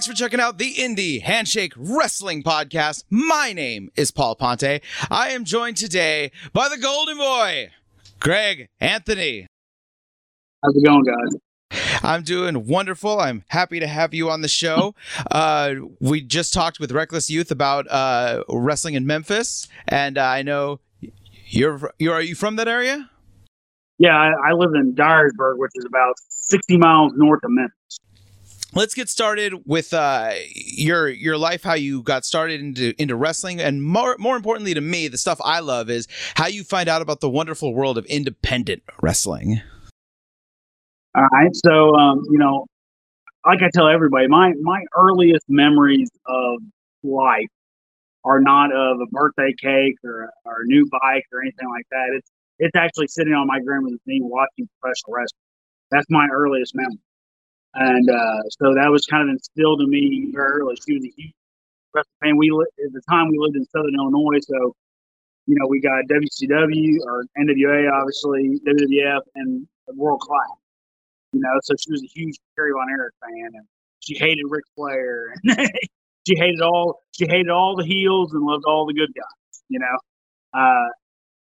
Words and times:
Thanks 0.00 0.08
for 0.08 0.14
checking 0.14 0.40
out 0.40 0.56
the 0.56 0.76
Indie 0.76 1.20
Handshake 1.20 1.74
Wrestling 1.76 2.42
Podcast. 2.42 3.04
My 3.10 3.52
name 3.52 3.90
is 3.96 4.10
Paul 4.10 4.34
Ponte. 4.34 4.80
I 5.10 5.28
am 5.28 5.44
joined 5.44 5.76
today 5.76 6.32
by 6.54 6.70
the 6.70 6.78
Golden 6.78 7.18
Boy, 7.18 7.68
Greg 8.18 8.70
Anthony. 8.80 9.46
How's 10.64 10.74
it 10.74 10.86
going, 10.86 11.04
guys? 11.04 12.00
I'm 12.02 12.22
doing 12.22 12.66
wonderful. 12.66 13.20
I'm 13.20 13.44
happy 13.48 13.78
to 13.78 13.86
have 13.86 14.14
you 14.14 14.30
on 14.30 14.40
the 14.40 14.48
show. 14.48 14.94
Uh, 15.30 15.74
we 16.00 16.22
just 16.22 16.54
talked 16.54 16.80
with 16.80 16.92
Reckless 16.92 17.28
Youth 17.28 17.50
about 17.50 17.86
uh, 17.90 18.42
wrestling 18.48 18.94
in 18.94 19.06
Memphis, 19.06 19.68
and 19.86 20.16
uh, 20.16 20.24
I 20.24 20.40
know 20.40 20.80
you're 21.48 21.92
you're 21.98 22.22
you 22.22 22.34
from 22.34 22.56
that 22.56 22.68
area? 22.68 23.10
Yeah, 23.98 24.16
I, 24.16 24.30
I 24.48 24.52
live 24.54 24.70
in 24.74 24.94
Dyersburg, 24.94 25.58
which 25.58 25.72
is 25.74 25.84
about 25.84 26.14
60 26.30 26.78
miles 26.78 27.12
north 27.16 27.44
of 27.44 27.50
Memphis. 27.50 27.98
Let's 28.72 28.94
get 28.94 29.08
started 29.08 29.54
with 29.66 29.92
uh, 29.92 30.32
your 30.54 31.08
your 31.08 31.36
life, 31.36 31.64
how 31.64 31.74
you 31.74 32.02
got 32.02 32.24
started 32.24 32.60
into 32.60 32.94
into 33.00 33.16
wrestling, 33.16 33.60
and 33.60 33.82
more 33.82 34.16
more 34.18 34.36
importantly 34.36 34.74
to 34.74 34.80
me, 34.80 35.08
the 35.08 35.18
stuff 35.18 35.40
I 35.44 35.60
love 35.60 35.90
is 35.90 36.06
how 36.36 36.46
you 36.46 36.62
find 36.62 36.88
out 36.88 37.02
about 37.02 37.20
the 37.20 37.30
wonderful 37.30 37.74
world 37.74 37.98
of 37.98 38.06
independent 38.06 38.82
wrestling. 39.02 39.60
All 41.16 41.26
right. 41.32 41.50
So, 41.54 41.94
um, 41.96 42.22
you 42.30 42.38
know, 42.38 42.66
like 43.44 43.62
I 43.62 43.70
tell 43.74 43.88
everybody, 43.88 44.28
my 44.28 44.52
my 44.60 44.82
earliest 44.96 45.44
memories 45.48 46.08
of 46.26 46.60
life 47.02 47.48
are 48.24 48.40
not 48.40 48.72
of 48.72 49.00
a 49.00 49.06
birthday 49.06 49.52
cake 49.60 49.96
or, 50.04 50.30
or 50.44 50.62
a 50.62 50.64
new 50.66 50.86
bike 50.90 51.24
or 51.32 51.40
anything 51.40 51.68
like 51.68 51.86
that. 51.90 52.10
It's 52.16 52.30
it's 52.60 52.76
actually 52.76 53.08
sitting 53.08 53.32
on 53.32 53.46
my 53.46 53.58
grandmother's 53.60 54.00
knee 54.06 54.20
watching 54.22 54.68
professional 54.80 55.14
wrestling. 55.14 55.40
That's 55.90 56.06
my 56.10 56.28
earliest 56.32 56.74
memory. 56.76 56.98
And 57.74 58.10
uh, 58.10 58.42
so 58.58 58.74
that 58.74 58.90
was 58.90 59.06
kind 59.06 59.28
of 59.28 59.34
instilled 59.34 59.80
in 59.80 59.90
me 59.90 60.30
very 60.34 60.60
early. 60.60 60.76
She 60.86 60.94
was 60.94 61.04
a 61.04 61.12
huge 61.16 61.34
wrestling 61.94 62.16
fan. 62.22 62.36
We 62.36 62.50
at 62.50 62.92
the 62.92 63.02
time 63.08 63.28
we 63.28 63.38
lived 63.38 63.56
in 63.56 63.64
Southern 63.66 63.94
Illinois, 63.94 64.40
so 64.42 64.74
you 65.46 65.54
know 65.56 65.66
we 65.68 65.80
got 65.80 66.04
WCW 66.10 66.98
or 67.06 67.24
NWA, 67.38 67.90
obviously 67.92 68.60
WWF, 68.66 69.20
and 69.36 69.66
World 69.94 70.20
Class. 70.20 70.50
You 71.32 71.40
know, 71.40 71.60
so 71.62 71.74
she 71.78 71.92
was 71.92 72.02
a 72.02 72.08
huge 72.12 72.36
Terry 72.56 72.72
Von 72.72 72.90
Erich 72.90 73.14
fan, 73.22 73.50
and 73.54 73.66
she 74.00 74.16
hated 74.18 74.46
Ric 74.48 74.64
Flair. 74.74 75.34
she 76.26 76.36
hated 76.36 76.60
all 76.60 77.02
she 77.12 77.26
hated 77.26 77.50
all 77.50 77.76
the 77.76 77.84
heels 77.84 78.32
and 78.32 78.42
loved 78.42 78.64
all 78.66 78.84
the 78.84 78.94
good 78.94 79.14
guys. 79.14 79.62
You 79.68 79.78
know, 79.78 80.60
uh, 80.60 80.88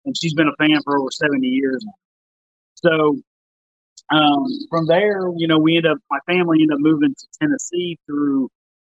and 0.06 0.16
she's 0.18 0.34
been 0.34 0.50
a 0.50 0.56
fan 0.58 0.82
for 0.84 1.00
over 1.00 1.10
seventy 1.12 1.48
years 1.48 1.82
now. 1.86 1.94
So 2.76 3.22
um, 4.12 4.46
from 4.70 4.86
there, 4.88 5.22
you 5.36 5.48
know, 5.48 5.60
we 5.60 5.78
end 5.78 5.86
up 5.88 5.98
my 6.10 6.20
family 6.28 6.60
ended 6.62 6.76
up 6.76 6.80
moving 6.80 7.14
to 7.14 7.28
Tennessee 7.42 7.98
through 8.06 8.50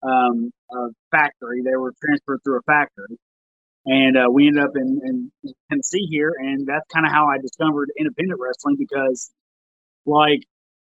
um, 0.02 0.50
a 0.72 0.88
factory. 1.10 1.62
They 1.62 1.76
were 1.76 1.92
transferred 2.02 2.40
through 2.44 2.58
a 2.58 2.62
factory, 2.62 3.18
and 3.86 4.16
uh, 4.16 4.28
we 4.32 4.48
ended 4.48 4.64
up 4.64 4.72
in, 4.76 5.00
in 5.04 5.52
Tennessee 5.70 6.06
here, 6.10 6.32
and 6.38 6.66
that's 6.66 6.86
kind 6.92 7.06
of 7.06 7.12
how 7.12 7.26
I 7.26 7.38
discovered 7.38 7.90
independent 7.98 8.40
wrestling 8.40 8.76
because, 8.78 9.30
like 10.06 10.40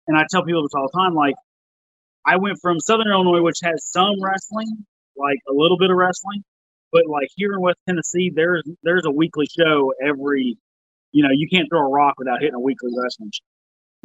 and 0.08 0.16
I 0.16 0.24
tell 0.30 0.44
people 0.44 0.62
this 0.62 0.72
all 0.74 0.88
the 0.92 0.98
time, 0.98 1.14
like 1.14 1.34
I 2.26 2.36
went 2.36 2.58
from 2.60 2.80
Southern 2.80 3.08
Illinois, 3.08 3.42
which 3.42 3.58
has 3.62 3.84
some 3.86 4.22
wrestling, 4.22 4.86
like 5.16 5.38
a 5.48 5.52
little 5.52 5.78
bit 5.78 5.90
of 5.90 5.96
wrestling, 5.96 6.42
but 6.92 7.02
like 7.08 7.28
here 7.36 7.52
in 7.54 7.60
West 7.60 7.78
Tennessee, 7.88 8.32
there's 8.34 8.62
there's 8.82 9.04
a 9.06 9.12
weekly 9.12 9.46
show 9.58 9.92
every, 10.04 10.56
you 11.12 11.22
know, 11.22 11.30
you 11.32 11.48
can't 11.52 11.68
throw 11.70 11.80
a 11.80 11.90
rock 11.90 12.14
without 12.18 12.40
hitting 12.40 12.54
a 12.54 12.60
weekly 12.60 12.90
wrestling 12.96 13.30
show. 13.32 13.55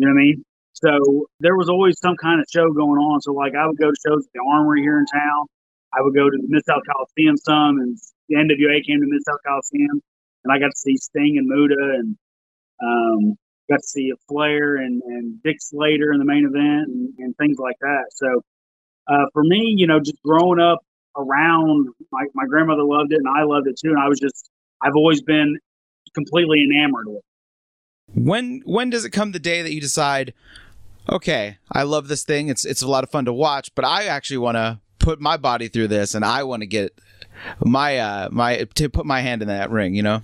You 0.01 0.07
know 0.07 0.16
what 0.16 0.22
I 0.22 0.25
mean? 0.25 0.45
So 0.73 1.28
there 1.41 1.56
was 1.56 1.69
always 1.69 2.00
some 2.00 2.16
kind 2.17 2.41
of 2.41 2.47
show 2.51 2.73
going 2.73 2.97
on. 2.97 3.22
So 3.22 3.34
like 3.34 3.53
I 3.53 3.67
would 3.67 3.78
go 3.78 3.91
to 3.91 3.97
shows 4.03 4.25
at 4.25 4.34
the 4.34 4.41
Armory 4.51 4.81
here 4.81 4.97
in 4.97 5.06
town. 5.06 5.45
I 5.94 6.01
would 6.01 6.16
go 6.16 6.28
to 6.28 6.38
the 6.41 6.47
Mid 6.50 6.66
South 6.66 6.81
Coliseum 6.89 7.38
some, 7.38 7.78
and 7.78 7.95
the 8.28 8.38
NWA 8.38 8.84
came 8.84 9.00
to 9.00 9.06
Mid 9.06 9.22
South 9.23 9.38
Coliseum, 9.45 10.01
and 10.44 10.51
I 10.51 10.57
got 10.57 10.72
to 10.72 10.78
see 10.78 10.97
Sting 10.97 11.38
and 11.38 11.45
Muta 11.45 12.00
and 12.00 12.17
um, 12.81 13.35
got 13.69 13.78
to 13.78 13.88
see 13.88 14.09
a 14.09 14.17
Flair 14.28 14.78
and, 14.78 15.03
and 15.03 15.44
Dick 15.44 15.57
Slater 15.59 16.12
in 16.12 16.18
the 16.18 16.25
main 16.25 16.45
event 16.45 16.89
and, 16.89 17.13
and 17.19 17.38
things 17.38 17.57
like 17.59 17.78
that. 17.81 18.06
So 18.09 18.41
uh, 19.07 19.25
for 19.33 19.44
me, 19.44 19.75
you 19.78 19.85
know, 19.85 20.00
just 20.00 20.18
growing 20.25 20.59
up 20.59 20.79
around, 21.16 21.89
my, 22.12 22.25
my 22.33 22.47
grandmother 22.47 22.83
loved 22.83 23.13
it 23.13 23.19
and 23.19 23.28
I 23.28 23.44
loved 23.44 23.68
it 23.68 23.78
too. 23.78 23.91
And 23.91 24.00
I 24.00 24.07
was 24.07 24.19
just, 24.19 24.50
I've 24.81 24.95
always 24.95 25.22
been 25.22 25.59
completely 26.16 26.63
enamored 26.63 27.06
with 27.06 27.18
it. 27.18 27.31
When 28.13 28.61
when 28.66 28.89
does 28.89 29.05
it 29.05 29.11
come 29.11 29.31
the 29.31 29.39
day 29.39 29.61
that 29.61 29.73
you 29.73 29.81
decide, 29.81 30.33
okay, 31.09 31.57
I 31.72 31.83
love 31.83 32.07
this 32.07 32.23
thing. 32.23 32.49
It's 32.49 32.66
it's 32.66 32.81
a 32.81 32.88
lot 32.88 33.03
of 33.03 33.09
fun 33.09 33.25
to 33.25 33.33
watch, 33.33 33.73
but 33.75 33.85
I 33.85 34.05
actually 34.05 34.38
want 34.38 34.57
to 34.57 34.79
put 34.99 35.19
my 35.19 35.38
body 35.38 35.67
through 35.67 35.88
this, 35.88 36.13
and 36.13 36.23
I 36.25 36.44
want 36.44 36.61
to 36.61 36.67
get 36.67 37.00
my 37.63 37.97
uh 37.97 38.29
my 38.31 38.66
to 38.75 38.89
put 38.89 39.05
my 39.05 39.21
hand 39.21 39.41
in 39.41 39.47
that 39.47 39.71
ring. 39.71 39.95
You 39.95 40.03
know. 40.03 40.23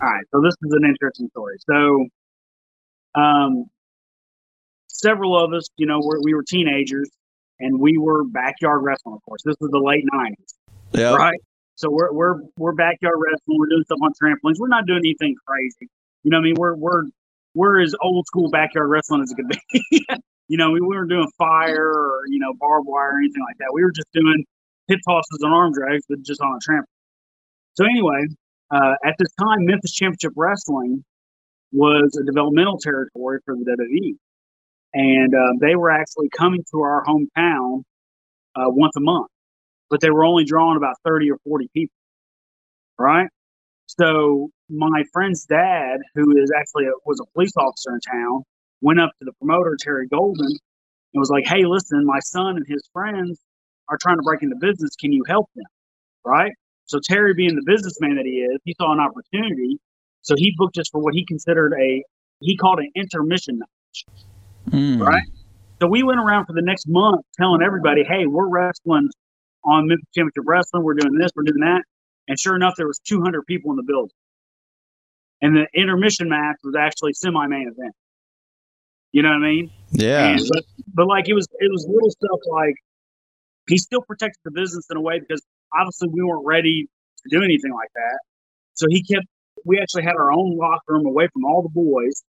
All 0.00 0.08
right, 0.08 0.24
so 0.30 0.40
this 0.42 0.54
is 0.62 0.72
an 0.72 0.84
interesting 0.84 1.28
story. 1.30 1.56
So 1.66 2.06
um, 3.16 3.64
several 4.88 5.42
of 5.42 5.52
us, 5.54 5.68
you 5.78 5.86
know, 5.86 6.00
we're, 6.02 6.20
we 6.22 6.34
were 6.34 6.42
teenagers 6.46 7.08
and 7.58 7.80
we 7.80 7.96
were 7.96 8.24
backyard 8.24 8.82
wrestling. 8.82 9.14
Of 9.14 9.22
course, 9.22 9.40
this 9.44 9.56
was 9.58 9.70
the 9.70 9.78
late 9.78 10.04
nineties, 10.12 10.54
yeah. 10.92 11.14
right? 11.14 11.38
So 11.76 11.88
we're 11.90 12.12
we're 12.12 12.40
we're 12.58 12.72
backyard 12.72 13.16
wrestling. 13.16 13.58
We're 13.58 13.68
doing 13.68 13.84
stuff 13.84 13.98
on 14.02 14.12
trampolines. 14.22 14.58
We're 14.58 14.68
not 14.68 14.86
doing 14.86 15.00
anything 15.00 15.34
crazy. 15.46 15.88
You 16.26 16.32
know, 16.32 16.38
I 16.38 16.40
mean, 16.40 16.56
we're 16.58 16.74
we're 16.74 17.04
we're 17.54 17.80
as 17.80 17.94
old 18.02 18.26
school 18.26 18.50
backyard 18.50 18.90
wrestling 18.90 19.22
as 19.22 19.30
it 19.30 19.36
could 19.36 19.48
be. 19.48 20.04
you 20.48 20.56
know, 20.58 20.72
we 20.72 20.80
weren't 20.80 21.08
doing 21.08 21.30
fire 21.38 21.88
or 21.88 22.22
you 22.28 22.40
know 22.40 22.52
barbed 22.58 22.88
wire 22.88 23.12
or 23.12 23.18
anything 23.18 23.44
like 23.48 23.56
that. 23.58 23.70
We 23.72 23.84
were 23.84 23.92
just 23.92 24.08
doing 24.12 24.44
hip 24.88 24.98
tosses 25.06 25.38
and 25.42 25.54
arm 25.54 25.72
drags, 25.72 26.02
but 26.08 26.22
just 26.22 26.40
on 26.40 26.48
a 26.50 26.58
trampoline. 26.68 26.82
So 27.74 27.84
anyway, 27.84 28.26
uh, 28.72 28.94
at 29.04 29.14
this 29.20 29.28
time, 29.38 29.66
Memphis 29.66 29.92
Championship 29.92 30.32
Wrestling 30.34 31.04
was 31.70 32.18
a 32.20 32.24
developmental 32.24 32.78
territory 32.78 33.38
for 33.44 33.54
the 33.54 33.64
WWE. 33.64 34.16
And 34.94 35.32
uh, 35.32 35.52
they 35.60 35.76
were 35.76 35.90
actually 35.90 36.28
coming 36.36 36.64
to 36.72 36.80
our 36.80 37.04
hometown 37.04 37.82
uh, 38.56 38.66
once 38.66 38.96
a 38.96 39.00
month, 39.00 39.28
but 39.90 40.00
they 40.00 40.10
were 40.10 40.24
only 40.24 40.44
drawing 40.44 40.76
about 40.76 40.96
30 41.04 41.30
or 41.30 41.38
40 41.44 41.68
people. 41.72 41.94
Right. 42.98 43.28
So 43.86 44.50
my 44.68 45.04
friend's 45.12 45.44
dad, 45.44 46.00
who 46.14 46.36
is 46.36 46.50
actually 46.56 46.86
a, 46.86 46.92
was 47.04 47.20
a 47.20 47.32
police 47.34 47.52
officer 47.56 47.94
in 47.94 48.00
town, 48.00 48.42
went 48.80 49.00
up 49.00 49.10
to 49.18 49.24
the 49.24 49.32
promoter, 49.34 49.76
Terry 49.80 50.06
Golden, 50.08 50.46
and 50.46 51.20
was 51.20 51.30
like, 51.30 51.46
Hey, 51.46 51.64
listen, 51.64 52.04
my 52.04 52.20
son 52.20 52.56
and 52.56 52.66
his 52.66 52.88
friends 52.92 53.40
are 53.88 53.98
trying 54.00 54.16
to 54.16 54.22
break 54.22 54.42
into 54.42 54.56
business. 54.56 54.90
Can 54.96 55.12
you 55.12 55.22
help 55.28 55.48
them? 55.54 55.66
Right. 56.24 56.52
So 56.86 57.00
Terry, 57.02 57.34
being 57.34 57.54
the 57.54 57.62
businessman 57.64 58.16
that 58.16 58.26
he 58.26 58.40
is, 58.40 58.60
he 58.64 58.74
saw 58.78 58.92
an 58.92 59.00
opportunity 59.00 59.80
so 60.26 60.34
he 60.36 60.52
booked 60.58 60.76
us 60.76 60.88
for 60.90 61.00
what 61.00 61.14
he 61.14 61.24
considered 61.24 61.72
a 61.80 62.02
he 62.40 62.56
called 62.56 62.80
an 62.80 62.90
intermission 62.96 63.60
match. 63.60 64.04
Mm. 64.70 65.00
Right. 65.00 65.22
So 65.80 65.86
we 65.86 66.02
went 66.02 66.18
around 66.18 66.46
for 66.46 66.52
the 66.52 66.62
next 66.62 66.86
month 66.88 67.24
telling 67.38 67.62
everybody, 67.62 68.02
"Hey, 68.02 68.26
we're 68.26 68.48
wrestling 68.48 69.08
on 69.64 69.86
Memphis 69.86 70.06
Championship 70.14 70.42
Wrestling. 70.44 70.82
We're 70.82 70.94
doing 70.94 71.14
this. 71.14 71.30
We're 71.36 71.44
doing 71.44 71.60
that." 71.60 71.82
And 72.28 72.38
sure 72.38 72.56
enough, 72.56 72.74
there 72.76 72.86
was 72.86 72.98
200 73.06 73.46
people 73.46 73.70
in 73.70 73.76
the 73.76 73.82
building. 73.82 74.16
And 75.42 75.56
the 75.56 75.66
intermission 75.74 76.28
match 76.28 76.56
was 76.64 76.74
actually 76.76 77.12
semi-main 77.12 77.68
event. 77.68 77.94
You 79.12 79.22
know 79.22 79.30
what 79.30 79.42
I 79.42 79.48
mean? 79.48 79.70
Yeah. 79.92 80.26
And, 80.28 80.40
but, 80.48 80.64
but 80.94 81.06
like 81.06 81.28
it 81.28 81.34
was, 81.34 81.46
it 81.58 81.70
was 81.70 81.86
little 81.88 82.10
stuff 82.10 82.40
like 82.50 82.74
he 83.68 83.78
still 83.78 84.02
protected 84.02 84.40
the 84.44 84.50
business 84.50 84.86
in 84.90 84.96
a 84.96 85.00
way 85.00 85.20
because 85.20 85.42
obviously 85.74 86.08
we 86.12 86.22
weren't 86.22 86.46
ready 86.46 86.88
to 87.22 87.36
do 87.36 87.42
anything 87.42 87.72
like 87.72 87.90
that. 87.94 88.18
So 88.74 88.86
he 88.88 89.02
kept 89.02 89.26
we 89.64 89.80
actually 89.80 90.04
had 90.04 90.14
our 90.14 90.32
own 90.32 90.56
locker 90.56 90.94
room 90.94 91.06
away 91.06 91.28
from 91.32 91.44
all 91.44 91.62
the 91.62 91.68
boys. 91.68 92.22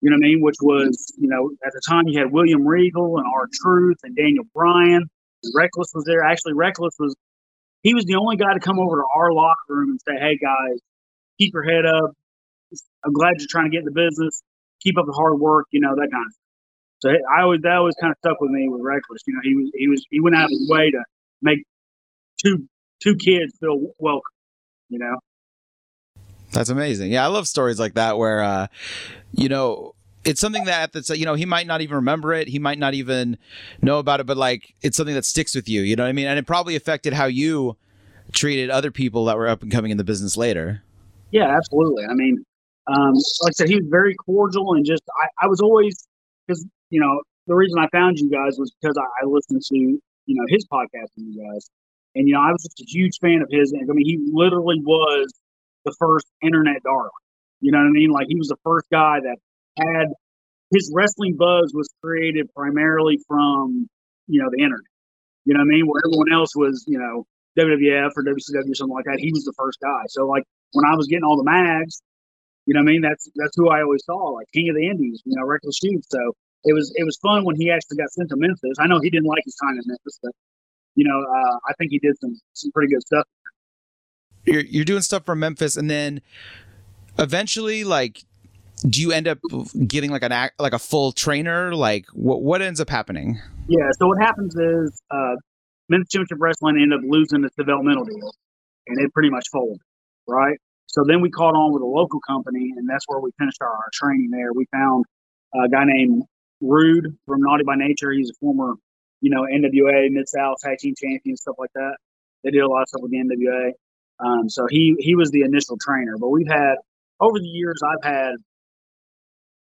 You 0.00 0.10
know 0.10 0.16
what 0.16 0.26
I 0.26 0.28
mean? 0.28 0.42
Which 0.42 0.56
was, 0.60 1.14
you 1.18 1.28
know, 1.28 1.50
at 1.64 1.72
the 1.72 1.80
time 1.88 2.08
you 2.08 2.18
had 2.18 2.30
William 2.30 2.66
Regal 2.66 3.16
and 3.16 3.26
R-Truth 3.26 3.98
and 4.02 4.14
Daniel 4.16 4.44
Bryan. 4.54 5.08
Reckless 5.54 5.88
was 5.94 6.04
there. 6.04 6.22
Actually, 6.22 6.54
Reckless 6.54 6.94
was 6.98 7.14
he 7.84 7.94
was 7.94 8.04
the 8.06 8.16
only 8.16 8.36
guy 8.36 8.54
to 8.54 8.60
come 8.60 8.80
over 8.80 8.96
to 8.96 9.04
our 9.14 9.32
locker 9.32 9.68
room 9.68 9.90
and 9.90 10.00
say, 10.00 10.18
"Hey 10.18 10.36
guys, 10.36 10.80
keep 11.38 11.52
your 11.52 11.62
head 11.62 11.86
up. 11.86 12.12
I'm 13.04 13.12
glad 13.12 13.34
you're 13.38 13.46
trying 13.48 13.66
to 13.66 13.70
get 13.70 13.80
in 13.80 13.84
the 13.84 13.92
business. 13.92 14.42
Keep 14.82 14.98
up 14.98 15.06
the 15.06 15.12
hard 15.12 15.38
work. 15.38 15.66
You 15.70 15.80
know 15.80 15.94
that 15.94 16.08
kind 16.10 16.26
of." 16.26 16.32
So 16.98 17.10
I 17.10 17.42
always 17.42 17.60
that 17.60 17.76
always 17.76 17.94
kind 18.00 18.10
of 18.10 18.16
stuck 18.18 18.40
with 18.40 18.50
me 18.50 18.68
with 18.68 18.80
Reckless. 18.80 19.22
You 19.26 19.34
know, 19.34 19.40
he 19.44 19.54
was 19.54 19.70
he 19.74 19.88
was 19.88 20.04
he 20.10 20.20
went 20.20 20.34
out 20.34 20.46
of 20.46 20.50
his 20.50 20.68
way 20.68 20.90
to 20.90 21.04
make 21.42 21.58
two 22.42 22.66
two 23.00 23.16
kids 23.16 23.52
feel 23.60 23.92
welcome. 23.98 24.22
You 24.88 24.98
know. 24.98 25.18
That's 26.52 26.70
amazing. 26.70 27.10
Yeah, 27.10 27.24
I 27.24 27.26
love 27.26 27.48
stories 27.48 27.80
like 27.80 27.94
that 27.94 28.16
where, 28.16 28.40
uh, 28.40 28.68
you 29.32 29.48
know, 29.48 29.93
it's 30.24 30.40
something 30.40 30.64
that 30.64 30.92
that's 30.92 31.10
you 31.10 31.24
know 31.24 31.34
he 31.34 31.46
might 31.46 31.66
not 31.66 31.80
even 31.80 31.96
remember 31.96 32.32
it, 32.32 32.48
he 32.48 32.58
might 32.58 32.78
not 32.78 32.94
even 32.94 33.38
know 33.82 33.98
about 33.98 34.20
it, 34.20 34.26
but 34.26 34.36
like 34.36 34.74
it's 34.82 34.96
something 34.96 35.14
that 35.14 35.24
sticks 35.24 35.54
with 35.54 35.68
you. 35.68 35.82
You 35.82 35.96
know 35.96 36.04
what 36.04 36.08
I 36.08 36.12
mean? 36.12 36.26
And 36.26 36.38
it 36.38 36.46
probably 36.46 36.76
affected 36.76 37.12
how 37.12 37.26
you 37.26 37.76
treated 38.32 38.70
other 38.70 38.90
people 38.90 39.26
that 39.26 39.36
were 39.36 39.48
up 39.48 39.62
and 39.62 39.70
coming 39.70 39.90
in 39.90 39.96
the 39.96 40.04
business 40.04 40.36
later. 40.36 40.82
Yeah, 41.30 41.54
absolutely. 41.56 42.04
I 42.04 42.14
mean, 42.14 42.44
um, 42.86 43.14
like 43.42 43.50
I 43.50 43.56
said, 43.56 43.68
he 43.68 43.76
was 43.76 43.86
very 43.88 44.14
cordial 44.14 44.74
and 44.74 44.84
just 44.84 45.02
I, 45.22 45.44
I 45.44 45.48
was 45.48 45.60
always 45.60 46.06
because 46.46 46.64
you 46.90 47.00
know 47.00 47.22
the 47.46 47.54
reason 47.54 47.78
I 47.78 47.88
found 47.88 48.18
you 48.18 48.30
guys 48.30 48.56
was 48.58 48.72
because 48.80 48.96
I, 48.96 49.24
I 49.24 49.26
listened 49.26 49.62
to 49.72 49.98
you 50.26 50.36
know, 50.36 50.44
his 50.48 50.66
podcast 50.66 51.10
with 51.16 51.26
you 51.26 51.44
guys. 51.44 51.68
And, 52.14 52.28
you 52.28 52.34
know, 52.34 52.40
I 52.40 52.52
was 52.52 52.62
just 52.62 52.80
a 52.80 52.84
huge 52.86 53.18
fan 53.20 53.42
of 53.42 53.48
his. 53.50 53.74
I 53.74 53.92
mean, 53.92 54.06
he 54.06 54.18
literally 54.32 54.80
was 54.80 55.32
the 55.84 55.94
first 55.98 56.26
internet 56.42 56.82
darling. 56.84 57.10
You 57.60 57.72
know 57.72 57.78
what 57.78 57.86
I 57.86 57.90
mean? 57.90 58.10
Like 58.10 58.26
he 58.28 58.36
was 58.36 58.48
the 58.48 58.58
first 58.62 58.86
guy 58.90 59.20
that 59.20 59.36
had 59.78 60.08
his 60.72 60.90
wrestling 60.94 61.36
buzz 61.36 61.72
was 61.74 61.88
created 62.02 62.52
primarily 62.54 63.18
from, 63.28 63.88
you 64.26 64.42
know, 64.42 64.48
the 64.50 64.62
internet. 64.62 64.86
You 65.44 65.54
know 65.54 65.60
what 65.60 65.72
I 65.72 65.76
mean? 65.76 65.86
Where 65.86 66.02
everyone 66.06 66.32
else 66.32 66.56
was, 66.56 66.84
you 66.88 66.98
know, 66.98 67.26
WWF 67.58 68.10
or 68.16 68.22
WCW 68.24 68.70
or 68.70 68.74
something 68.74 68.94
like 68.94 69.04
that. 69.04 69.18
He 69.18 69.30
was 69.32 69.44
the 69.44 69.52
first 69.56 69.78
guy. 69.80 70.02
So 70.08 70.26
like 70.26 70.44
when 70.72 70.84
I 70.84 70.96
was 70.96 71.06
getting 71.06 71.24
all 71.24 71.36
the 71.36 71.44
mags, 71.44 72.02
you 72.66 72.74
know 72.74 72.80
what 72.80 72.88
I 72.88 72.92
mean? 72.92 73.02
That's 73.02 73.28
that's 73.36 73.56
who 73.56 73.68
I 73.68 73.82
always 73.82 74.04
saw, 74.04 74.16
like 74.30 74.46
King 74.54 74.70
of 74.70 74.76
the 74.76 74.88
Indies, 74.88 75.22
you 75.24 75.36
know, 75.36 75.44
Reckless 75.44 75.78
Youth. 75.82 76.04
So 76.08 76.34
it 76.64 76.72
was 76.72 76.92
it 76.96 77.04
was 77.04 77.18
fun 77.18 77.44
when 77.44 77.56
he 77.56 77.70
actually 77.70 77.98
got 77.98 78.10
sent 78.10 78.30
to 78.30 78.36
Memphis. 78.36 78.76
I 78.78 78.86
know 78.86 78.98
he 79.00 79.10
didn't 79.10 79.26
like 79.26 79.42
his 79.44 79.54
time 79.56 79.74
in 79.74 79.82
Memphis, 79.84 80.18
but 80.22 80.32
you 80.94 81.04
know, 81.06 81.20
uh, 81.20 81.58
I 81.68 81.72
think 81.78 81.90
he 81.90 81.98
did 81.98 82.18
some 82.20 82.40
some 82.54 82.70
pretty 82.72 82.92
good 82.92 83.02
stuff. 83.02 83.24
You're 84.44 84.62
you're 84.62 84.84
doing 84.84 85.02
stuff 85.02 85.24
from 85.24 85.40
Memphis, 85.40 85.76
and 85.76 85.90
then 85.90 86.22
eventually, 87.18 87.84
like, 87.84 88.24
do 88.88 89.00
you 89.00 89.12
end 89.12 89.28
up 89.28 89.38
getting 89.86 90.10
like 90.10 90.22
an 90.22 90.50
like 90.58 90.72
a 90.72 90.78
full 90.78 91.12
trainer? 91.12 91.74
Like, 91.74 92.06
what 92.12 92.42
what 92.42 92.62
ends 92.62 92.80
up 92.80 92.90
happening? 92.90 93.40
Yeah. 93.68 93.88
So 93.98 94.06
what 94.06 94.20
happens 94.20 94.54
is 94.56 95.02
uh, 95.10 95.36
Memphis 95.88 96.08
Championship 96.10 96.38
Wrestling 96.40 96.76
ended 96.80 96.98
up 96.98 97.04
losing 97.06 97.44
its 97.44 97.54
developmental 97.56 98.04
deal, 98.04 98.32
and 98.88 99.00
it 99.00 99.12
pretty 99.12 99.30
much 99.30 99.44
folded. 99.52 99.80
Right. 100.28 100.58
So 100.86 101.02
then 101.06 101.20
we 101.20 101.30
caught 101.30 101.54
on 101.54 101.72
with 101.72 101.82
a 101.82 101.86
local 101.86 102.20
company, 102.20 102.72
and 102.76 102.88
that's 102.88 103.04
where 103.08 103.20
we 103.20 103.30
finished 103.38 103.58
our, 103.60 103.68
our 103.68 103.90
training 103.92 104.30
there. 104.30 104.52
We 104.52 104.66
found 104.72 105.04
a 105.54 105.68
guy 105.68 105.84
named 105.84 106.22
Rude 106.60 107.16
from 107.26 107.40
Naughty 107.40 107.64
by 107.64 107.74
Nature. 107.76 108.12
He's 108.12 108.30
a 108.30 108.34
former, 108.40 108.74
you 109.20 109.30
know, 109.30 109.42
NWA 109.42 110.10
Mid 110.10 110.28
South 110.28 110.56
Tag 110.62 110.78
Team 110.78 110.94
Champion, 110.96 111.36
stuff 111.36 111.56
like 111.58 111.72
that. 111.74 111.96
They 112.42 112.50
did 112.50 112.60
a 112.60 112.68
lot 112.68 112.82
of 112.82 112.88
stuff 112.88 113.02
with 113.02 113.10
the 113.10 113.18
NWA. 113.18 113.72
Um, 114.24 114.48
so 114.48 114.66
he 114.68 114.94
he 114.98 115.16
was 115.16 115.30
the 115.30 115.40
initial 115.40 115.76
trainer. 115.80 116.16
But 116.18 116.28
we've 116.28 116.48
had 116.48 116.76
over 117.20 117.38
the 117.38 117.48
years, 117.48 117.80
I've 117.82 118.04
had 118.04 118.34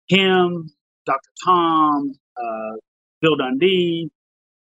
him, 0.08 0.72
Dr. 1.06 1.30
Tom, 1.44 2.14
uh, 2.38 2.76
Bill 3.22 3.36
Dundee, 3.36 4.10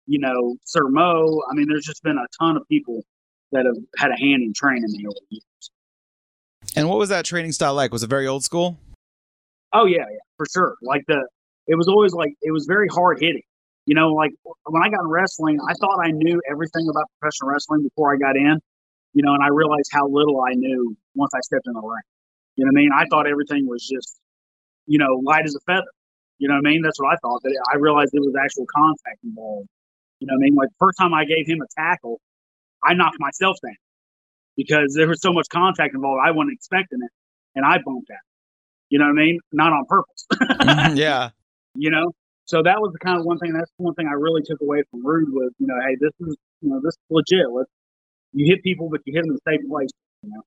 you 0.07 0.19
know, 0.19 0.57
Sir 0.65 0.89
Mo. 0.89 1.43
I 1.51 1.55
mean, 1.55 1.67
there's 1.69 1.85
just 1.85 2.03
been 2.03 2.19
a 2.19 2.27
ton 2.39 2.57
of 2.57 2.67
people 2.69 3.03
that 3.53 3.67
have 3.67 3.77
had 3.97 4.11
a 4.11 4.19
hand 4.19 4.43
in 4.43 4.53
training 4.55 4.85
me 4.89 5.07
over 5.07 5.17
the 5.31 5.37
years. 5.37 5.71
And 6.77 6.89
what 6.89 6.99
was 6.99 7.09
that 7.11 7.25
training 7.25 7.53
style 7.53 7.75
like? 7.75 7.93
Was 7.93 8.03
it 8.03 8.11
very 8.11 8.27
old 8.27 8.45
school? 8.45 8.79
Oh 9.73 9.87
yeah, 9.87 9.99
yeah, 9.99 10.19
for 10.37 10.47
sure. 10.53 10.77
Like 10.83 11.03
the, 11.09 11.27
it 11.67 11.75
was 11.77 11.89
always 11.89 12.13
like 12.13 12.35
it 12.43 12.53
was 12.53 12.67
very 12.67 12.89
hard 12.89 13.19
hitting. 13.21 13.43
You 13.87 13.95
know, 13.95 14.15
like 14.15 14.33
when 14.65 14.83
I 14.83 14.89
got 14.89 15.01
in 15.03 15.09
wrestling, 15.09 15.59
I 15.69 15.75
thought 15.75 15.99
I 16.03 16.11
knew 16.11 16.41
everything 16.51 16.89
about 16.89 17.05
professional 17.21 17.51
wrestling 17.51 17.83
before 17.83 18.15
I 18.15 18.17
got 18.17 18.37
in. 18.37 18.59
You 19.13 19.23
know, 19.23 19.35
and 19.35 19.43
I 19.43 19.49
realized 19.49 19.91
how 19.93 20.09
little 20.09 20.41
I 20.41 20.55
knew 20.55 20.97
once 21.15 21.33
I 21.35 21.41
stepped 21.41 21.67
in 21.67 21.75
the 21.75 21.81
ring. 21.81 22.03
You 22.57 22.65
know 22.65 22.71
what 22.73 22.79
I 22.79 22.83
mean? 22.83 22.91
I 22.95 23.05
thought 23.11 23.27
everything 23.27 23.69
was 23.69 23.87
just, 23.87 24.19
you 24.87 24.99
know, 24.99 25.21
light 25.25 25.45
as 25.45 25.55
a 25.55 25.61
feather. 25.67 25.91
You 26.39 26.49
know 26.49 26.55
what 26.55 26.67
I 26.67 26.71
mean? 26.71 26.83
That's 26.83 26.99
what 27.01 27.13
I 27.13 27.17
thought. 27.23 27.43
That 27.43 27.55
I 27.73 27.77
realized 27.77 28.11
there 28.13 28.21
was 28.21 28.35
actual 28.43 28.67
contact 28.75 29.23
involved. 29.23 29.69
You 30.21 30.27
know 30.27 30.35
what 30.35 30.45
I 30.45 30.45
mean? 30.45 30.55
Like 30.55 30.69
the 30.69 30.81
first 30.81 30.99
time 30.99 31.15
I 31.15 31.25
gave 31.25 31.47
him 31.47 31.61
a 31.61 31.81
tackle, 31.81 32.21
I 32.83 32.95
knocked 32.95 33.19
myself 33.19 33.57
down 33.63 33.77
because 34.57 34.95
there 34.95 35.09
was 35.09 35.21
so 35.21 35.33
much 35.33 35.49
contact 35.49 35.95
involved. 35.95 36.21
I 36.25 36.31
wasn't 36.33 36.55
expecting 36.55 37.01
it, 37.03 37.11
and 37.55 37.65
I 37.65 37.79
bumped 37.85 38.09
that. 38.09 38.25
You 38.91 38.99
know 38.99 39.07
what 39.07 39.19
I 39.19 39.25
mean? 39.25 39.41
Not 39.53 39.73
on 39.73 39.85
purpose. 39.87 40.27
Mm-hmm, 40.33 40.97
yeah. 40.97 41.31
You 41.75 41.91
know, 41.91 42.13
so 42.45 42.63
that 42.63 42.81
was 42.81 42.93
the 42.93 42.99
kind 42.99 43.19
of 43.19 43.25
one 43.25 43.39
thing. 43.39 43.53
That's 43.53 43.71
one 43.79 43.95
thing 43.95 44.07
I 44.07 44.15
really 44.15 44.43
took 44.43 44.61
away 44.61 44.83
from 44.91 45.05
Rude 45.05 45.33
was, 45.33 45.53
you 45.59 45.67
know, 45.67 45.75
hey, 45.87 45.97
this 45.99 46.13
is, 46.21 46.37
you 46.61 46.71
know, 46.71 46.81
this 46.81 46.93
is 46.93 46.99
legit. 47.11 47.51
Let's, 47.51 47.71
you 48.33 48.47
hit 48.47 48.63
people, 48.63 48.89
but 48.91 49.01
you 49.05 49.15
hit 49.15 49.23
them 49.23 49.31
in 49.31 49.37
a 49.37 49.51
safe 49.51 49.69
place. 49.69 49.91
You 50.23 50.31
know. 50.31 50.43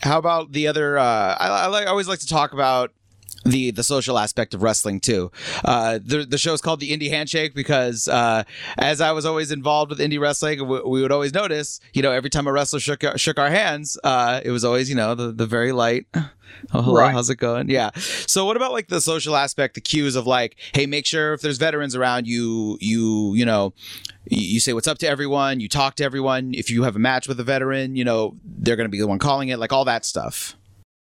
How 0.00 0.18
about 0.18 0.52
the 0.52 0.66
other? 0.66 0.98
Uh, 0.98 1.36
I, 1.38 1.48
I, 1.48 1.66
like, 1.66 1.86
I 1.86 1.90
always 1.90 2.08
like 2.08 2.18
to 2.20 2.26
talk 2.26 2.52
about 2.52 2.92
the 3.44 3.70
the 3.70 3.82
social 3.82 4.18
aspect 4.18 4.54
of 4.54 4.62
wrestling 4.62 5.00
too. 5.00 5.30
Uh, 5.64 5.98
the 6.02 6.24
the 6.24 6.38
show 6.38 6.52
is 6.52 6.60
called 6.60 6.80
the 6.80 6.90
Indie 6.90 7.10
Handshake 7.10 7.54
because 7.54 8.08
uh, 8.08 8.44
as 8.78 9.00
I 9.00 9.12
was 9.12 9.24
always 9.26 9.50
involved 9.50 9.90
with 9.90 9.98
indie 9.98 10.20
wrestling, 10.20 10.66
we, 10.66 10.80
we, 10.82 11.02
would 11.02 11.12
always 11.12 11.32
notice, 11.32 11.80
you 11.92 12.02
know, 12.02 12.12
every 12.12 12.30
time 12.30 12.46
a 12.46 12.52
wrestler 12.52 12.80
shook 12.80 13.02
shook 13.16 13.38
our 13.38 13.50
hands, 13.50 13.98
uh, 14.04 14.40
it 14.44 14.50
was 14.50 14.64
always, 14.64 14.88
you 14.88 14.96
know, 14.96 15.14
the 15.14 15.32
the 15.32 15.46
very 15.46 15.72
light. 15.72 16.06
Oh, 16.74 16.82
hello, 16.82 17.00
right. 17.00 17.12
how's 17.12 17.30
it 17.30 17.36
going? 17.36 17.70
Yeah. 17.70 17.90
So, 17.96 18.44
what 18.44 18.56
about 18.56 18.72
like 18.72 18.88
the 18.88 19.00
social 19.00 19.36
aspect, 19.36 19.74
the 19.74 19.80
cues 19.80 20.16
of 20.16 20.26
like, 20.26 20.56
hey, 20.74 20.84
make 20.84 21.06
sure 21.06 21.32
if 21.32 21.40
there's 21.40 21.58
veterans 21.58 21.94
around, 21.94 22.26
you 22.26 22.76
you 22.80 23.34
you 23.34 23.46
know, 23.46 23.72
you 24.26 24.60
say 24.60 24.72
what's 24.72 24.88
up 24.88 24.98
to 24.98 25.08
everyone, 25.08 25.60
you 25.60 25.68
talk 25.68 25.94
to 25.96 26.04
everyone. 26.04 26.52
If 26.54 26.68
you 26.68 26.82
have 26.82 26.96
a 26.96 26.98
match 26.98 27.28
with 27.28 27.40
a 27.40 27.44
veteran, 27.44 27.96
you 27.96 28.04
know, 28.04 28.36
they're 28.44 28.76
going 28.76 28.84
to 28.84 28.90
be 28.90 28.98
the 28.98 29.06
one 29.06 29.18
calling 29.18 29.48
it, 29.48 29.58
like 29.58 29.72
all 29.72 29.84
that 29.86 30.04
stuff. 30.04 30.56